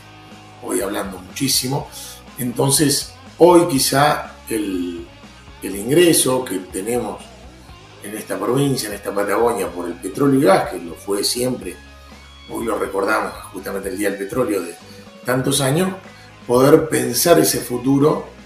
[0.62, 1.86] hoy hablando muchísimo.
[2.38, 5.06] Entonces, hoy quizá el,
[5.62, 7.22] el ingreso que tenemos
[8.02, 11.76] en esta provincia, en esta Patagonia, por el petróleo y gas, que lo fue siempre,
[12.50, 14.74] hoy lo recordamos justamente el Día del Petróleo de
[15.26, 15.90] tantos años,
[16.46, 18.37] poder pensar ese futuro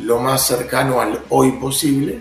[0.00, 2.20] lo más cercano al hoy posible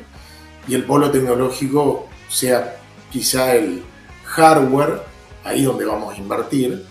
[0.67, 2.77] y el polo tecnológico sea
[3.11, 3.83] quizá el
[4.25, 5.01] hardware,
[5.43, 6.85] ahí donde vamos a invertir,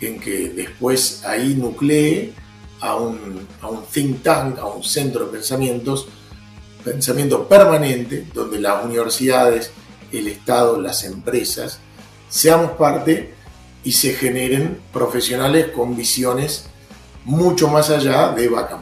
[0.00, 2.32] en que después ahí nuclee
[2.80, 6.08] a un, a un think tank, a un centro de pensamientos,
[6.82, 9.70] pensamiento permanente, donde las universidades,
[10.12, 11.78] el Estado, las empresas,
[12.28, 13.34] seamos parte
[13.84, 16.66] y se generen profesionales con visiones
[17.24, 18.76] mucho más allá de vaca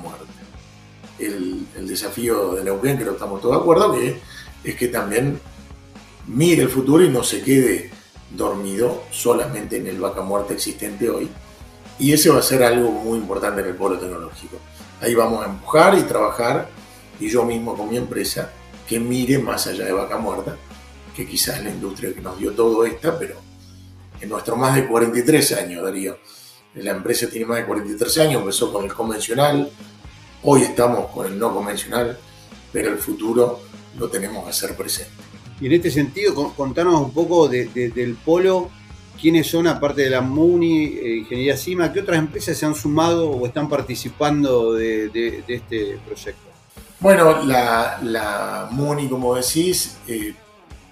[1.19, 4.21] muerta el, desafío de Neuquén, que lo estamos todos de acuerdo, que
[4.65, 5.41] es que también
[6.27, 7.91] mire el futuro y no se quede
[8.31, 11.29] dormido solamente en el vaca muerta existente hoy.
[11.99, 14.59] Y ese va a ser algo muy importante en el polo tecnológico.
[15.01, 16.69] Ahí vamos a empujar y trabajar,
[17.19, 18.53] y yo mismo con mi empresa,
[18.87, 20.57] que mire más allá de vaca muerta,
[21.15, 23.37] que quizás es la industria que nos dio todo esta, pero
[24.21, 26.19] en nuestros más de 43 años, Darío.
[26.75, 29.71] La empresa tiene más de 43 años, empezó con el convencional,
[30.45, 32.17] Hoy estamos con el no convencional,
[32.73, 33.61] pero el futuro
[33.99, 35.11] lo tenemos que hacer presente.
[35.61, 38.71] Y en este sentido, contanos un poco del polo,
[39.21, 43.29] quiénes son, aparte de la MUNI, eh, Ingeniería CIMA, qué otras empresas se han sumado
[43.31, 46.49] o están participando de, este proyecto.
[47.01, 50.35] Bueno, la, MUNI, como decís, eh,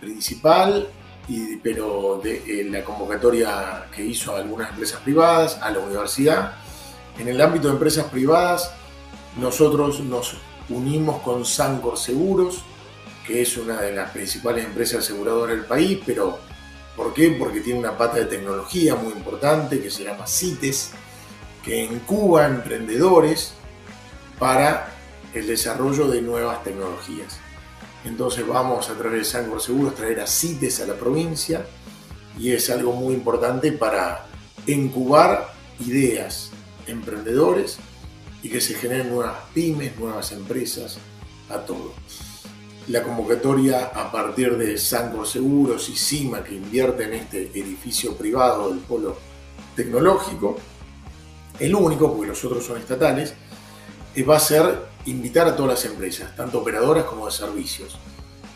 [0.01, 0.89] principal,
[1.29, 6.55] y, pero de eh, la convocatoria que hizo a algunas empresas privadas, a la universidad.
[7.17, 8.73] En el ámbito de empresas privadas,
[9.37, 10.37] nosotros nos
[10.69, 12.63] unimos con Sancor Seguros,
[13.27, 16.39] que es una de las principales empresas aseguradoras del país, pero
[16.97, 17.37] ¿por qué?
[17.39, 20.93] Porque tiene una pata de tecnología muy importante que se llama CITES,
[21.63, 23.55] que incuba emprendedores
[24.39, 24.95] para
[25.35, 27.39] el desarrollo de nuevas tecnologías.
[28.05, 31.67] Entonces vamos a través de Sancor Seguros traer a CITES a la provincia
[32.39, 34.27] y es algo muy importante para
[34.67, 36.53] incubar ideas,
[36.87, 37.79] emprendedores
[38.47, 40.99] y que se generen nuevas pymes, nuevas empresas,
[41.51, 41.95] a todo.
[42.87, 48.69] la convocatoria a partir de Sancor Seguros y CIMA que invierte en este edificio privado
[48.69, 49.17] del polo
[49.75, 50.57] tecnológico,
[51.59, 53.35] el único, porque los otros son estatales,
[54.15, 57.99] eh, va a ser invitar a todas las empresas, tanto operadoras como de servicios.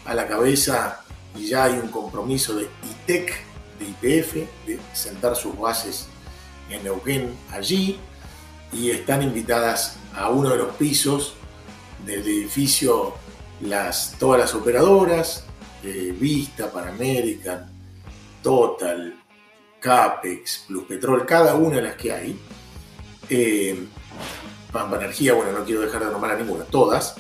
[0.05, 1.01] A la cabeza
[1.35, 3.33] ya hay un compromiso de ITEC,
[3.81, 4.35] de IPF,
[4.69, 6.07] de sentar sus bases
[6.71, 7.99] en Neuquén allí
[8.73, 11.35] y están invitadas a uno de los pisos
[12.05, 13.15] del edificio
[13.63, 15.45] las, todas las operadoras,
[15.83, 17.71] eh, Vista, Panamerican,
[18.43, 19.15] Total,
[19.81, 22.39] Capex, Plus Petrol, cada una de las que hay.
[23.29, 23.87] Eh,
[24.73, 27.17] Pampa Energía, bueno, no quiero dejar de nombrar a ninguna, todas,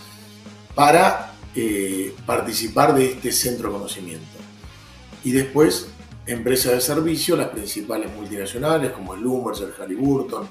[0.74, 4.38] para eh, participar de este centro de conocimiento.
[5.24, 5.88] Y después,
[6.26, 10.48] empresas de servicio, las principales multinacionales como el el Halliburton,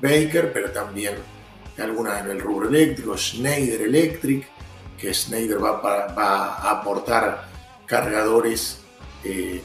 [0.00, 1.14] Baker, pero también
[1.78, 4.46] algunas en el rubro eléctrico, Schneider Electric,
[4.98, 7.48] que Schneider va, a aportar
[7.84, 8.78] cargadores
[9.24, 9.60] eh,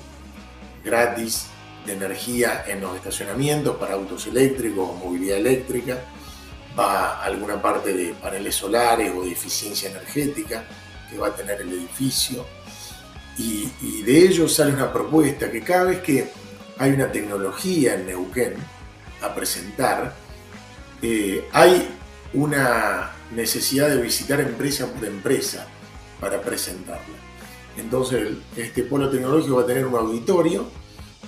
[0.84, 1.48] gratis
[1.86, 6.00] de energía en los estacionamientos para autos eléctricos o movilidad eléctrica,
[6.78, 10.64] va alguna parte de paneles solares o de eficiencia energética
[11.10, 12.46] que va a tener el edificio.
[13.38, 16.30] Y, y de ello sale una propuesta que cada vez que
[16.78, 18.56] hay una tecnología en Neuquén
[19.22, 20.14] a presentar,
[21.02, 21.88] eh, hay
[22.34, 25.68] una necesidad de visitar empresa por empresa
[26.20, 27.18] para presentarla.
[27.78, 30.66] Entonces, este polo tecnológico va a tener un auditorio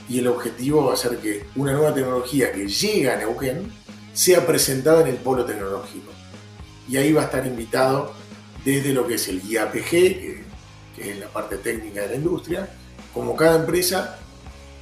[0.09, 3.71] y el objetivo va a ser que una nueva tecnología que llega a Neuquén
[4.13, 6.11] sea presentada en el polo tecnológico.
[6.87, 8.13] Y ahí va a estar invitado
[8.65, 10.43] desde lo que es el IAPG, que,
[10.95, 12.69] que es la parte técnica de la industria,
[13.13, 14.19] como cada empresa,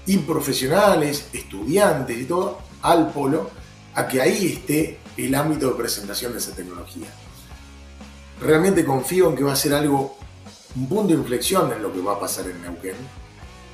[0.06, 3.52] y profesionales, estudiantes y todo, al polo,
[3.96, 7.08] a que ahí esté el ámbito de presentación de esa tecnología.
[8.40, 10.18] Realmente confío en que va a ser algo,
[10.76, 12.96] un punto de inflexión en lo que va a pasar en Neuquén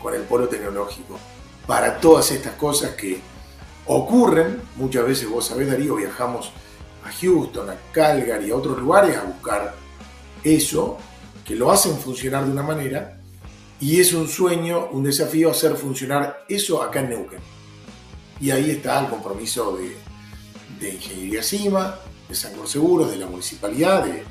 [0.02, 1.18] con el polo tecnológico,
[1.65, 3.19] para todas estas cosas que
[3.85, 6.52] ocurren, muchas veces vos sabés Darío, viajamos
[7.03, 9.73] a Houston, a Calgary, a otros lugares a buscar
[10.44, 10.98] eso,
[11.45, 13.19] que lo hacen funcionar de una manera,
[13.80, 17.39] y es un sueño, un desafío hacer funcionar eso acá en Neuquén.
[18.39, 19.95] Y ahí está el compromiso de,
[20.79, 24.23] de Ingeniería CIMA, de San Seguros, de la municipalidad, de,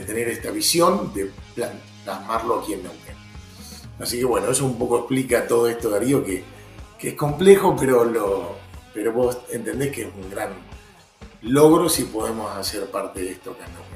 [0.00, 1.30] tener esta visión, de
[2.04, 3.14] plasmarlo aquí en Neuquén.
[3.98, 6.42] Así que bueno, eso un poco explica todo esto, Darío, que,
[6.98, 8.56] que es complejo, pero, lo,
[8.94, 10.50] pero vos entendés que es un gran
[11.42, 13.92] logro si podemos hacer parte de esto acá en Neuquén.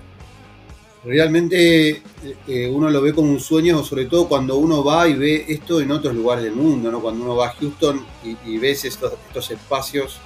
[1.05, 2.03] Realmente eh,
[2.49, 5.81] eh, uno lo ve como un sueño, sobre todo cuando uno va y ve esto
[5.81, 7.01] en otros lugares del mundo, ¿no?
[7.01, 10.21] cuando uno va a Houston y, y ves estos, estos espacios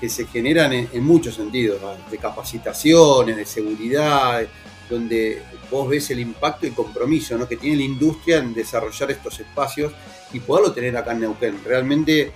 [0.00, 4.46] que se generan en, muchos sentidos, de capacitaciones, de seguridad,
[4.90, 7.48] donde vos ves el impacto y compromiso ¿no?
[7.48, 9.92] que tiene la industria en desarrollar estos espacios
[10.32, 11.58] y poderlo tener acá en Neuquén.
[11.64, 12.30] Realmente,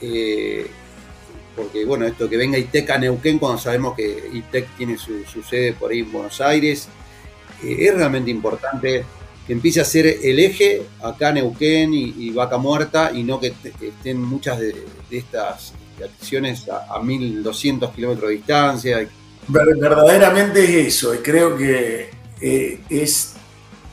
[0.00, 0.66] eh,
[1.54, 5.72] porque bueno, esto que venga ITEC a Neuquén cuando sabemos que ITEC tiene su, sede
[5.74, 6.88] por ahí en Buenos Aires,
[7.62, 9.04] eh, es realmente importante
[9.46, 14.20] que empiece a ser el eje acá Neuquén y, Vaca Muerta y no que, estén
[14.20, 15.72] muchas de estas
[16.04, 19.08] acciones a, 1200 kilómetros de distancia.
[19.48, 22.10] Verdaderamente es eso, y creo que
[22.40, 23.34] eh, es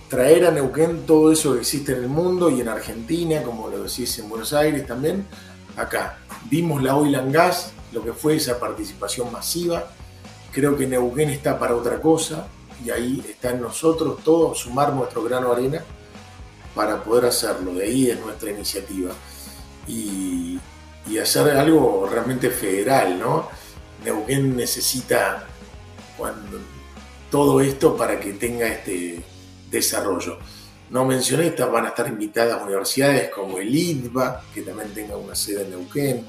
[0.10, 3.84] traer a Neuquén todo eso que existe en el mundo y en Argentina, como lo
[3.84, 5.26] decís en Buenos Aires también,
[5.76, 6.20] acá.
[6.50, 9.92] Vimos la oil and gas, lo que fue esa participación masiva.
[10.52, 12.48] Creo que Neuquén está para otra cosa
[12.86, 15.84] y ahí está en nosotros todos sumar nuestro grano de arena
[16.76, 17.74] para poder hacerlo.
[17.74, 19.14] De ahí es nuestra iniciativa.
[19.88, 20.60] Y,
[21.08, 23.50] y hacer algo realmente federal, ¿no?
[24.04, 25.48] Neuquén necesita
[27.30, 29.22] todo esto para que tenga este
[29.70, 30.38] desarrollo.
[30.90, 35.34] No mencioné, estas van a estar invitadas universidades como el IDBA, que también tenga una
[35.34, 36.28] sede en Neuquén,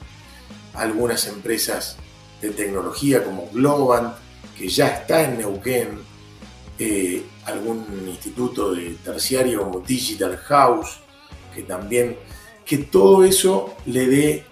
[0.72, 1.96] algunas empresas
[2.40, 4.14] de tecnología como Globant,
[4.56, 5.98] que ya está en Neuquén,
[6.78, 11.00] eh, algún instituto de terciario como Digital House,
[11.54, 12.16] que también,
[12.64, 14.44] que todo eso le dé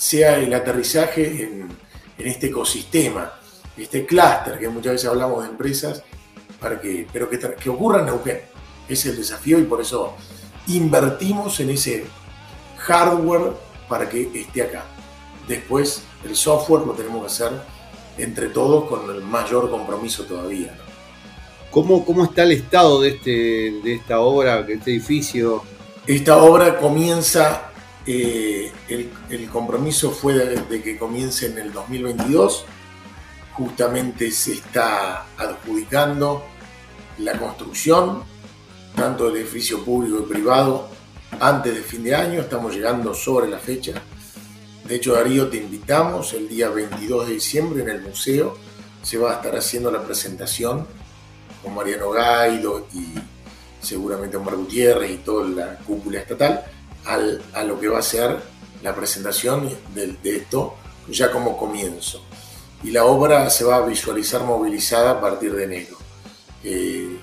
[0.00, 1.68] sea el aterrizaje en,
[2.16, 3.32] este ecosistema,
[3.76, 6.02] este clúster que muchas veces hablamos de empresas,
[6.58, 8.40] para que, pero que, que ocurra en Neuquén.
[8.88, 10.14] Es el desafío y por eso
[10.68, 12.04] invertimos en ese
[12.78, 13.52] hardware
[13.88, 14.84] para que esté acá.
[15.46, 17.52] Después el software lo tenemos que hacer
[18.18, 20.74] entre todos con el mayor compromiso todavía.
[21.70, 25.62] ¿Cómo, ¿Cómo, está el estado de, este, de esta obra, de este edificio?
[26.06, 27.69] Esta obra comienza
[28.06, 32.64] eh, el, compromiso fue de, que comience en el 2022.
[33.52, 36.44] Justamente se está adjudicando
[37.18, 38.22] la construcción
[38.96, 40.88] tanto del edificio público y privado,
[41.38, 42.40] antes de fin de año.
[42.40, 43.92] Estamos llegando sobre la fecha.
[44.84, 48.56] De hecho, Darío, te invitamos el día 22 de diciembre en el museo.
[49.02, 50.86] Se va a estar haciendo la presentación
[51.62, 53.14] con Mariano Gaido y
[53.80, 56.64] seguramente Omar Gutiérrez y toda la cúpula estatal
[57.06, 58.38] a lo que va a ser
[58.82, 60.76] la presentación de, esto
[61.08, 62.22] ya como comienzo.
[62.82, 65.96] Y la obra se va a visualizar movilizada a partir de enero.
[66.64, 67.18] Eh,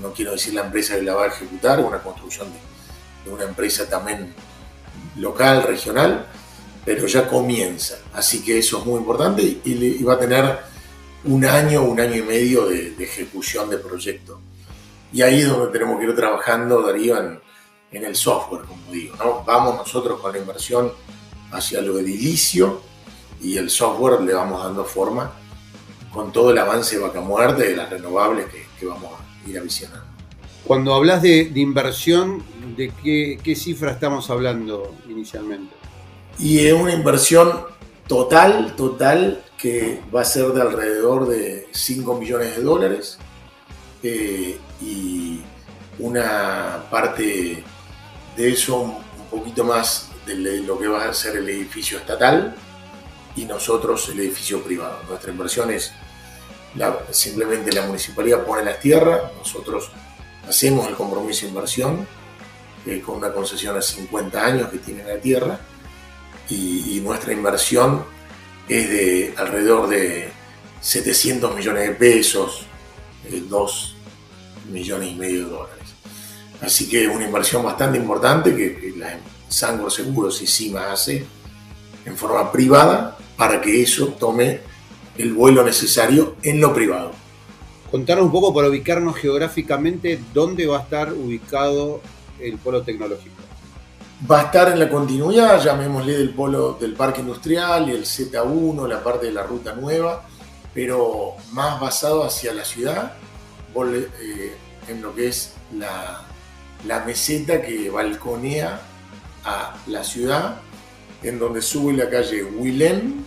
[0.00, 3.88] no quiero decir la empresa que la va a ejecutar, una construcción de, una empresa
[3.88, 4.34] también
[5.16, 6.26] local, regional,
[6.84, 7.98] pero ya comienza.
[8.12, 10.58] Así que eso es muy importante y, va a tener
[11.24, 14.40] un año, un año y medio de, ejecución de proyecto.
[15.12, 17.40] Y ahí es donde tenemos que ir trabajando, Darío, en,
[17.92, 19.16] en el software, como digo.
[19.16, 19.44] ¿no?
[19.44, 20.92] Vamos nosotros con la inversión
[21.50, 22.80] hacia lo edilicio
[23.42, 25.32] y el software le vamos dando forma
[26.12, 30.02] con todo el avance de vaca muerte de las renovables que, vamos a ir visionar.
[30.64, 32.42] Cuando hablas de, inversión,
[32.76, 35.72] ¿de qué, qué, cifra estamos hablando inicialmente?
[36.38, 37.64] Y es una inversión
[38.08, 43.18] total, total, que va a ser de alrededor de 5 millones de dólares
[44.02, 45.40] eh, y
[46.00, 47.62] una parte
[48.36, 52.54] de eso un poquito más de lo que va a ser el edificio estatal
[53.34, 55.00] y nosotros el edificio privado.
[55.08, 55.92] Nuestra inversión es
[57.10, 59.90] simplemente la municipalidad pone las tierras, nosotros
[60.48, 62.06] hacemos el compromiso de inversión
[62.86, 65.58] eh, con una concesión a 50 años que tiene la tierra
[66.48, 68.04] y, nuestra inversión
[68.68, 70.30] es de alrededor de
[70.80, 72.64] 700 millones de pesos,
[73.28, 75.81] 2 eh, millones y medio de dólares.
[76.62, 79.18] Así que es una inversión bastante importante que, la
[79.48, 81.26] Sangor Seguros y CIMA hace
[82.04, 84.60] en forma privada para que eso tome
[85.18, 87.12] el vuelo necesario en lo privado.
[87.90, 92.00] Contanos un poco para ubicarnos geográficamente dónde va a estar ubicado
[92.40, 93.34] el polo tecnológico.
[94.30, 98.88] Va a estar en la continuidad, llamémosle del polo del parque industrial y el Z1,
[98.88, 100.24] la parte de la ruta nueva,
[100.72, 103.14] pero más basado hacia la ciudad,
[103.74, 104.56] eh,
[104.88, 106.31] en lo que es la,
[106.86, 108.80] la meseta que balconea
[109.44, 110.60] a la ciudad,
[111.22, 113.24] en donde sube la calle Willem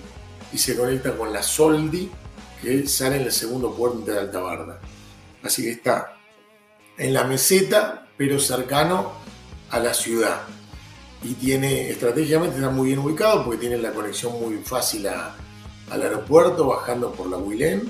[0.52, 2.12] y se conecta con la Soldi,
[2.62, 4.80] que sale en el segundo puente de Altabarda.
[5.44, 6.18] Así que está
[6.98, 9.14] en la meseta, pero cercano
[9.70, 10.42] a la ciudad.
[11.24, 16.68] Y tiene, estratégicamente está muy bien ubicado porque tiene la conexión muy fácil al aeropuerto,
[16.68, 17.82] bajando por la Willem,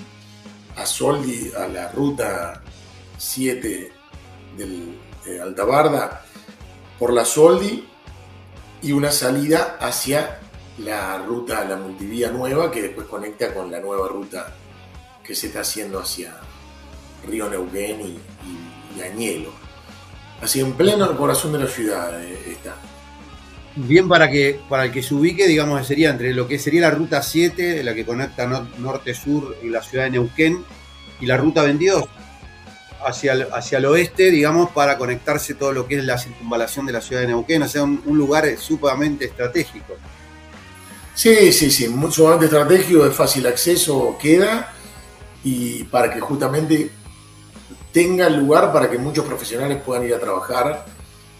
[0.76, 2.62] a Soldi, a la ruta
[3.18, 3.92] 7
[4.58, 4.98] del
[5.28, 6.26] eh, Altabarda
[7.00, 7.88] por la Soldi
[8.82, 10.40] y una salida hacia
[10.80, 14.54] la ruta, la multivía nueva que después conecta con la nueva ruta
[15.24, 16.36] que se está haciendo hacia
[17.28, 19.52] Río Neuquén y, Añelo.
[20.42, 22.76] Así en pleno corazón de la ciudad eh, está.
[23.76, 26.92] Bien, para que para el que se ubique, digamos, sería entre lo que sería la
[26.92, 28.48] ruta 7, la que conecta
[28.78, 30.64] norte-sur y la ciudad de Neuquén,
[31.20, 32.06] y la ruta 22,
[33.06, 36.94] hacia el, hacia el oeste, digamos, para conectarse todo lo que es la circunvalación de
[36.94, 39.94] la ciudad de Neuquén, o sea, un, lugar sumamente estratégico.
[41.14, 44.74] Sí, sí, sí, sumamente estratégico, de fácil acceso queda
[45.44, 46.90] y para que justamente
[47.94, 50.86] tenga lugar para que muchos profesionales puedan ir a trabajar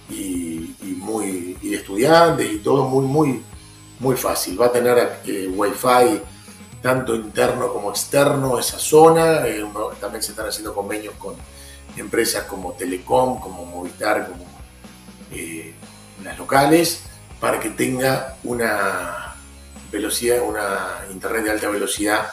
[0.10, 3.44] y, muy, y estudiantes y todo muy, muy,
[4.00, 4.60] muy fácil.
[4.62, 6.22] Va a tener eh, wifi
[6.86, 9.48] tanto interno como externo esa zona.
[9.48, 9.66] Eh,
[10.00, 11.34] también se están haciendo convenios con
[11.98, 14.46] empresas como Telecom, como Movistar, como
[15.32, 15.74] eh,
[16.24, 17.02] las locales,
[17.40, 19.34] para que tenga una
[19.92, 22.32] velocidad, una internet de alta velocidad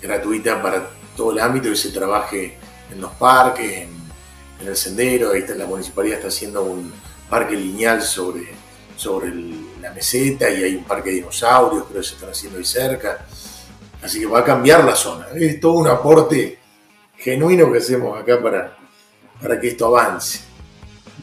[0.00, 2.56] gratuita para todo el ámbito y se trabaje
[2.88, 4.00] en los parques, en,
[4.64, 5.32] el sendero.
[5.32, 6.92] Ahí está, la municipalidad está haciendo un
[7.28, 8.46] parque lineal sobre,
[8.94, 9.34] sobre
[9.80, 13.26] la meseta y hay un parque de dinosaurios, creo que se están haciendo ahí cerca.
[14.02, 15.26] Así que va a cambiar la zona.
[15.34, 16.58] Es todo un aporte
[17.16, 18.76] genuino que hacemos acá para,
[19.40, 20.52] para que esto avance.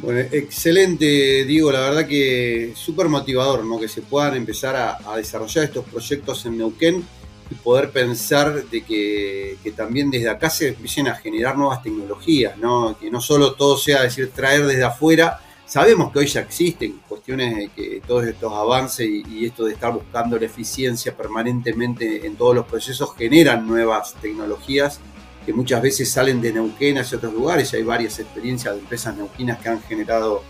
[0.02, 3.78] Bueno, excelente, Diego, la verdad que súper motivador, ¿no?
[3.78, 7.06] Que se puedan empezar a, desarrollar estos proyectos en Neuquén
[7.52, 12.98] y poder pensar de que, también desde acá se empiecen a generar nuevas tecnologías, ¿no?
[12.98, 15.42] Que no solo todo sea decir traer desde afuera.
[15.70, 19.94] Sabemos que hoy ya existen cuestiones de que todos estos avances y, esto de estar
[19.94, 25.00] buscando la eficiencia permanentemente en todos los procesos generan nuevas tecnologías
[25.46, 27.72] que muchas veces salen de Neuquén hacia otros lugares.
[27.76, 30.42] Hay varias experiencias de empresas neuquinas que han generado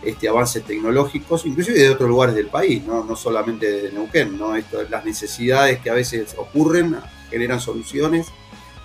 [0.00, 4.38] este, avances tecnológicos, inclusive de otros lugares del país, no, solamente de Neuquén.
[4.90, 6.98] las necesidades que a veces ocurren
[7.30, 8.28] generan soluciones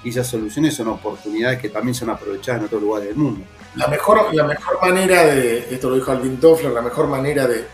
[0.04, 3.46] y esas soluciones son oportunidades que también son aprovechadas en otros lugares del mundo.
[3.76, 7.66] La mejor, la mejor manera de, esto lo dijo Alvin Toffler, la mejor manera de,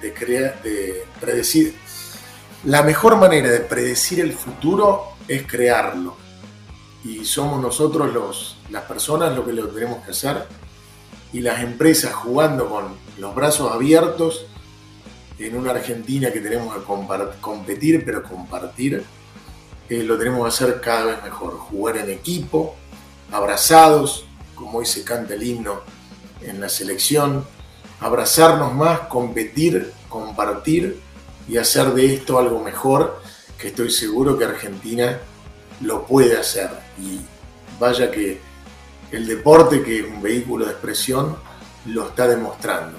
[0.00, 1.76] de de predecir,
[2.64, 6.16] la mejor manera de predecir el futuro es crearlo.
[7.04, 10.46] Y somos nosotros los, las personas lo que lo tenemos que hacer
[11.32, 14.46] y las empresas jugando con los brazos abiertos
[15.38, 16.82] en una Argentina que tenemos que
[17.40, 19.04] competir, pero compartir,
[19.88, 21.56] eh, lo tenemos que hacer cada vez mejor.
[21.58, 22.74] Jugar en equipo,
[23.30, 24.26] abrazados,
[24.58, 25.82] como hoy se canta el himno
[26.42, 27.44] en la selección,
[28.00, 31.00] abrazarnos más, competir, compartir
[31.48, 33.20] y hacer de esto algo mejor,
[33.58, 35.18] que estoy seguro que Argentina
[35.80, 36.70] lo puede hacer.
[37.00, 37.20] Y
[37.78, 38.40] vaya que
[39.12, 41.36] el deporte, que es un vehículo de expresión,
[41.86, 42.98] lo está demostrando.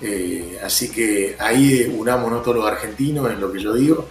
[0.00, 4.08] Eh, así que ahí unámonos todos los argentinos, es lo que yo digo,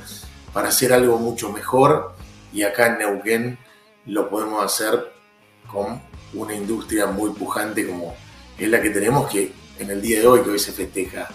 [0.53, 2.13] para hacer algo mucho mejor
[2.53, 3.57] y acá en Neuquén
[4.05, 5.11] lo podemos hacer
[5.67, 6.01] con
[6.33, 8.15] una industria muy pujante como
[8.57, 11.27] es la que tenemos que en el día de hoy, que hoy se festeja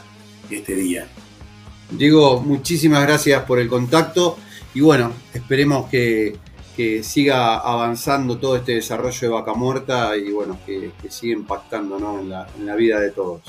[0.51, 1.09] este día.
[1.91, 4.39] Diego, muchísimas gracias por el contacto
[4.75, 6.39] y bueno, esperemos que,
[7.03, 12.77] siga avanzando todo este desarrollo de Vaca Muerta y bueno, que, siga impactando en, la,
[12.77, 13.41] vida de todos.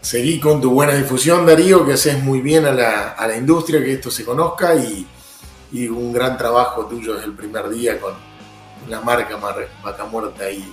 [0.00, 4.10] Seguí con tu buena difusión, Darío, que haces muy bien a la, industria, que esto
[4.10, 5.06] se conozca y,
[5.88, 8.14] un gran trabajo tuyo desde el primer día con
[8.88, 10.72] la marca Vaca Muerta ahí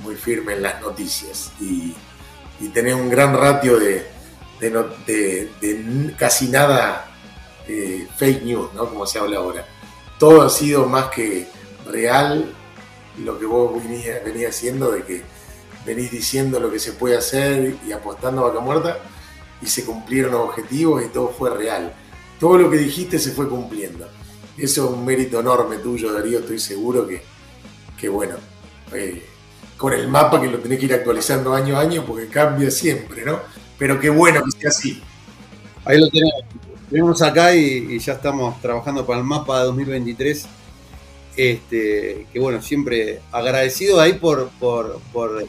[0.00, 1.94] muy firme en las noticias y,
[2.60, 4.06] y tener un gran ratio de,
[6.16, 7.10] casi nada
[7.66, 8.88] eh, fake news, ¿no?
[8.88, 9.66] Como se habla ahora.
[10.18, 11.48] Todo ha sido más que
[11.86, 12.52] real
[13.22, 15.22] lo que vos venís, venís haciendo, de que
[15.84, 18.98] venís diciendo lo que se puede hacer y apostando a vaca muerta
[19.60, 21.92] y se cumplieron objetivos y todo fue real.
[22.38, 24.08] Todo lo que dijiste se fue cumpliendo.
[24.56, 27.22] Eso es un mérito enorme tuyo, Darío, estoy seguro que,
[27.98, 28.36] que bueno,
[28.92, 29.24] eh,
[29.76, 33.24] con el mapa que lo tenés que ir actualizando año a año porque cambia siempre,
[33.24, 33.40] ¿no?
[33.78, 35.00] pero qué bueno que sea así.
[35.84, 36.42] Ahí lo tenemos.
[36.90, 40.46] Venimos acá y, ya estamos trabajando para el mapa de 2023.
[41.36, 45.46] Este, que bueno, siempre agradecido ahí por, por, por,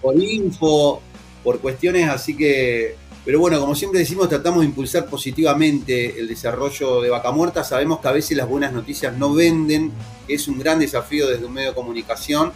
[0.00, 1.02] por info,
[1.44, 7.02] por cuestiones, así que, pero bueno, como siempre decimos, tratamos de impulsar positivamente el desarrollo
[7.02, 7.62] de Vaca Muerta.
[7.62, 9.92] Sabemos que a veces las buenas noticias no venden,
[10.26, 12.52] es un gran desafío desde un medio de comunicación,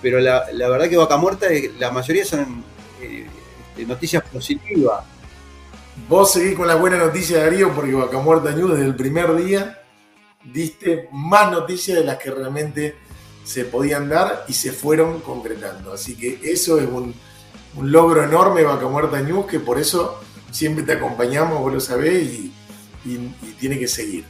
[0.00, 1.48] pero la, verdad que Vaca Muerta,
[1.78, 2.64] la mayoría son
[3.02, 3.26] eh,
[3.86, 5.04] noticias positivas.
[6.08, 9.82] Vos seguís con la buena noticia, Darío, porque Vaca Muerta News desde el primer día
[10.42, 12.94] diste más noticias de las que realmente
[13.44, 15.92] se podían dar y se fueron concretando.
[15.92, 17.14] Así que eso es un,
[17.82, 22.52] logro enorme Vaca Muerta News, que por eso siempre te acompañamos, vos lo sabés, y,
[23.58, 24.24] tiene que seguir.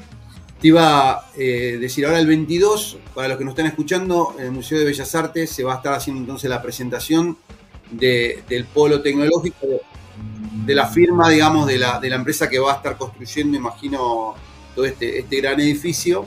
[0.61, 4.47] Te iba a eh, decir ahora el 22, para los que nos están escuchando, en
[4.47, 7.37] el Museo de Bellas Artes se va a estar haciendo entonces la presentación
[7.91, 9.67] del polo tecnológico,
[10.65, 14.35] de, la firma, digamos, de la, empresa que va a estar construyendo, imagino,
[14.75, 16.27] todo este, este gran edificio.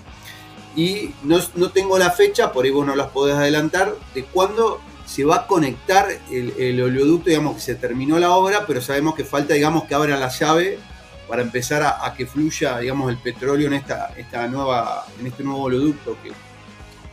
[0.75, 4.79] Y no, tengo la fecha, por ahí vos no las podés adelantar, de cuándo
[5.11, 9.25] se va a conectar el, oleoducto, digamos que se terminó la obra, pero sabemos que
[9.25, 10.79] falta, digamos, que abra la llave
[11.27, 14.13] para empezar a, que fluya, digamos, el petróleo en esta,
[14.49, 16.15] nueva, en este nuevo oleoducto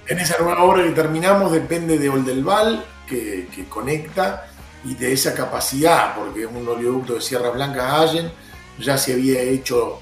[0.06, 4.48] en esa nueva obra que terminamos depende de Oldelval, que, conecta,
[4.84, 8.30] y de esa capacidad, porque es un oleoducto de Sierra Blanca a Allen,
[8.78, 9.98] ya se había hecho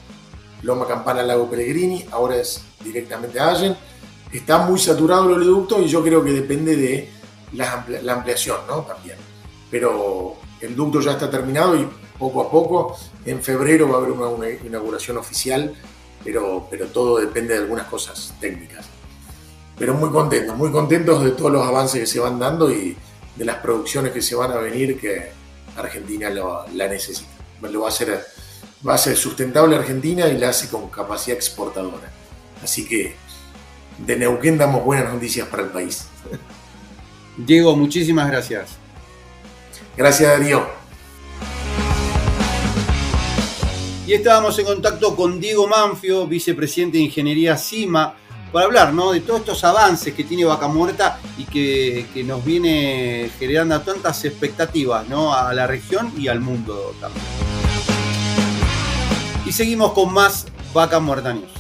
[0.61, 3.75] Loma Campana Lago Pellegrini, ahora es directamente a Allen.
[4.31, 7.16] Está muy saturado el oleoducto y yo creo que depende de
[7.57, 8.83] la, ampliación, ¿no?
[8.83, 9.17] También.
[9.71, 11.89] Pero el ducto ya está terminado y
[12.19, 15.75] poco a poco, en febrero va a haber una, inauguración oficial,
[16.25, 18.87] pero, pero todo depende de algunas cosas técnicas
[19.79, 22.97] pero muy contentos, muy contentos de todos los avances que se van dando y
[23.37, 25.31] de las producciones que se van a venir que
[25.77, 27.31] Argentina la necesita.
[27.61, 28.25] Lo va a hacer,
[28.87, 32.11] va a ser sustentable Argentina y la hace con capacidad exportadora.
[32.63, 33.15] Así que
[33.99, 36.07] de Neuquén damos buenas noticias para el país.
[37.37, 38.77] Diego, muchísimas gracias.
[39.97, 40.67] Gracias Darío.
[44.07, 48.15] Y estábamos en contacto con Diego Manfio, vicepresidente de Ingeniería CIMA
[48.53, 49.11] para hablar ¿no?
[49.11, 55.09] de todos estos avances que tiene Vaca Muerta y que, nos viene generando tantas expectativas
[55.09, 55.35] ¿no?
[55.35, 57.25] a la región y al mundo también.
[59.45, 61.56] Y seguimos con más Vaca Muerta News.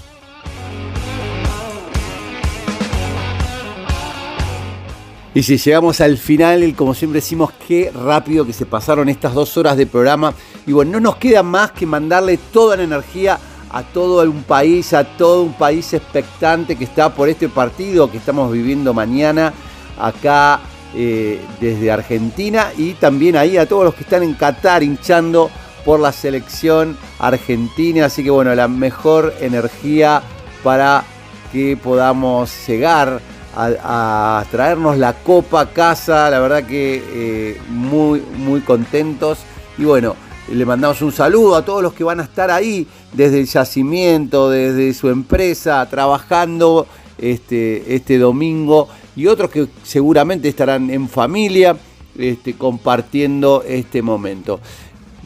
[5.36, 9.54] Y si llegamos al final, como siempre decimos, qué rápido que se pasaron estas dos
[9.58, 10.32] horas de programa.
[10.66, 13.38] Y bueno, no nos queda más que mandarle toda la energía
[13.68, 18.16] a todo un país, a todo un país expectante que está por este partido que
[18.16, 19.52] estamos viviendo mañana
[19.98, 20.60] acá
[20.94, 25.50] eh, desde Argentina y también ahí a todos los que están en Qatar hinchando
[25.84, 28.06] por la selección argentina.
[28.06, 30.22] Así que bueno, la mejor energía
[30.64, 31.04] para
[31.52, 33.20] que podamos llegar
[33.56, 36.30] a, traernos la copa a casa.
[36.30, 39.38] La verdad que eh, muy, muy contentos.
[39.78, 40.14] Y bueno,
[40.52, 44.50] le mandamos un saludo a todos los que van a estar ahí desde el yacimiento,
[44.50, 46.86] desde su empresa, trabajando
[47.18, 51.76] este, este domingo y otros que seguramente estarán en familia
[52.18, 54.60] este, compartiendo este momento.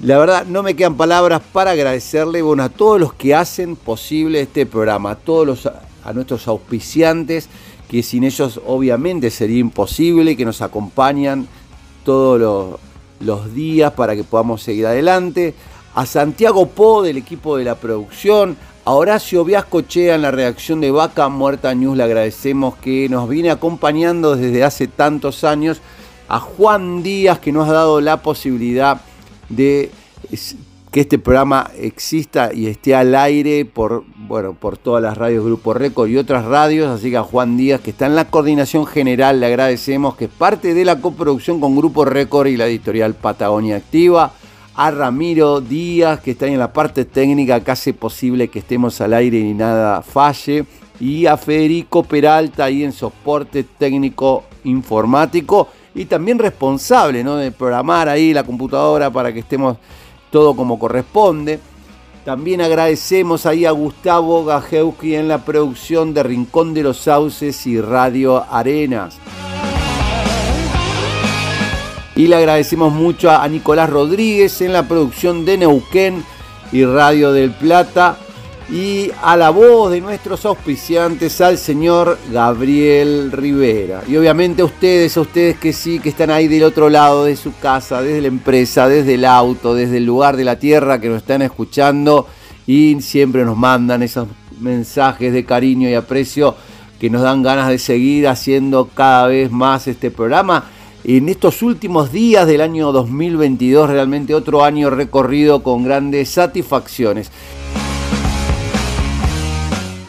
[0.03, 4.41] La verdad, no me quedan palabras para agradecerle bueno, a todos los que hacen posible
[4.41, 7.49] este programa, a todos los, a nuestros auspiciantes,
[7.91, 11.49] que sin ellos obviamente sería imposible, que nos acompañan
[12.05, 12.79] todos
[13.19, 15.55] los, días para que podamos seguir adelante.
[15.97, 20.93] A Santiago Po del equipo de la producción, a Horacio Viascochea en la redacción de
[20.93, 25.81] Vaca Muerta News le agradecemos que nos viene acompañando desde hace tantos años.
[26.29, 29.01] A Juan Díaz que nos ha dado la posibilidad
[29.49, 29.91] de
[30.93, 35.75] que este programa exista y esté al aire por, bueno, por todas las radios Grupo
[35.75, 36.87] Récord y otras radios.
[36.87, 40.31] Así que a Juan Díaz, que está en la coordinación general, le agradecemos, que es
[40.31, 44.33] parte de la coproducción con Grupo Récord y la editorial Patagonia Activa.
[44.77, 49.15] A Ramiro Díaz, que está en la parte técnica, que hace posible que estemos al
[49.15, 50.65] aire y nada falle.
[51.01, 55.67] Y a Federico Peralta, ahí en soporte técnico informático.
[55.93, 57.35] Y también responsable ¿no?
[57.35, 59.77] de programar ahí la computadora para que estemos
[60.31, 61.59] todo como corresponde.
[62.25, 67.81] También agradecemos ahí a Gustavo Gajewski en la producción de Rincón de los Sauces y
[67.81, 69.19] Radio Arenas.
[72.15, 76.23] Y le agradecemos mucho a Nicolás Rodríguez en la producción de Neuquén
[76.73, 78.19] y Radio del Plata
[78.73, 84.03] y a la voz de nuestros auspiciantes, al señor Gabriel Rivera.
[84.07, 87.35] Y obviamente a ustedes, a ustedes que sí, que están ahí del otro lado de
[87.35, 91.09] su casa, desde la empresa, desde el auto, desde el lugar de la tierra que
[91.09, 92.29] nos están escuchando
[92.67, 94.29] y siempre nos mandan esos
[94.61, 96.55] mensajes de cariño y aprecio
[97.01, 100.67] que nos dan ganas de seguir haciendo cada vez más este programa.
[101.03, 107.33] En estos últimos días del año 2022, realmente otro año recorrido con grandes satisfacciones.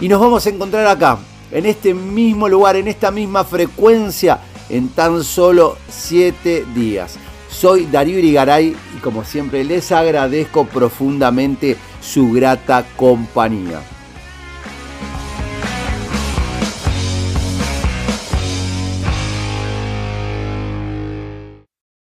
[0.01, 1.19] Y nos vamos a encontrar acá,
[1.51, 7.19] en este mismo lugar, en esta misma frecuencia, en tan solo siete días.
[7.51, 13.79] Soy Darío Irigaray y como siempre les agradezco profundamente su grata compañía.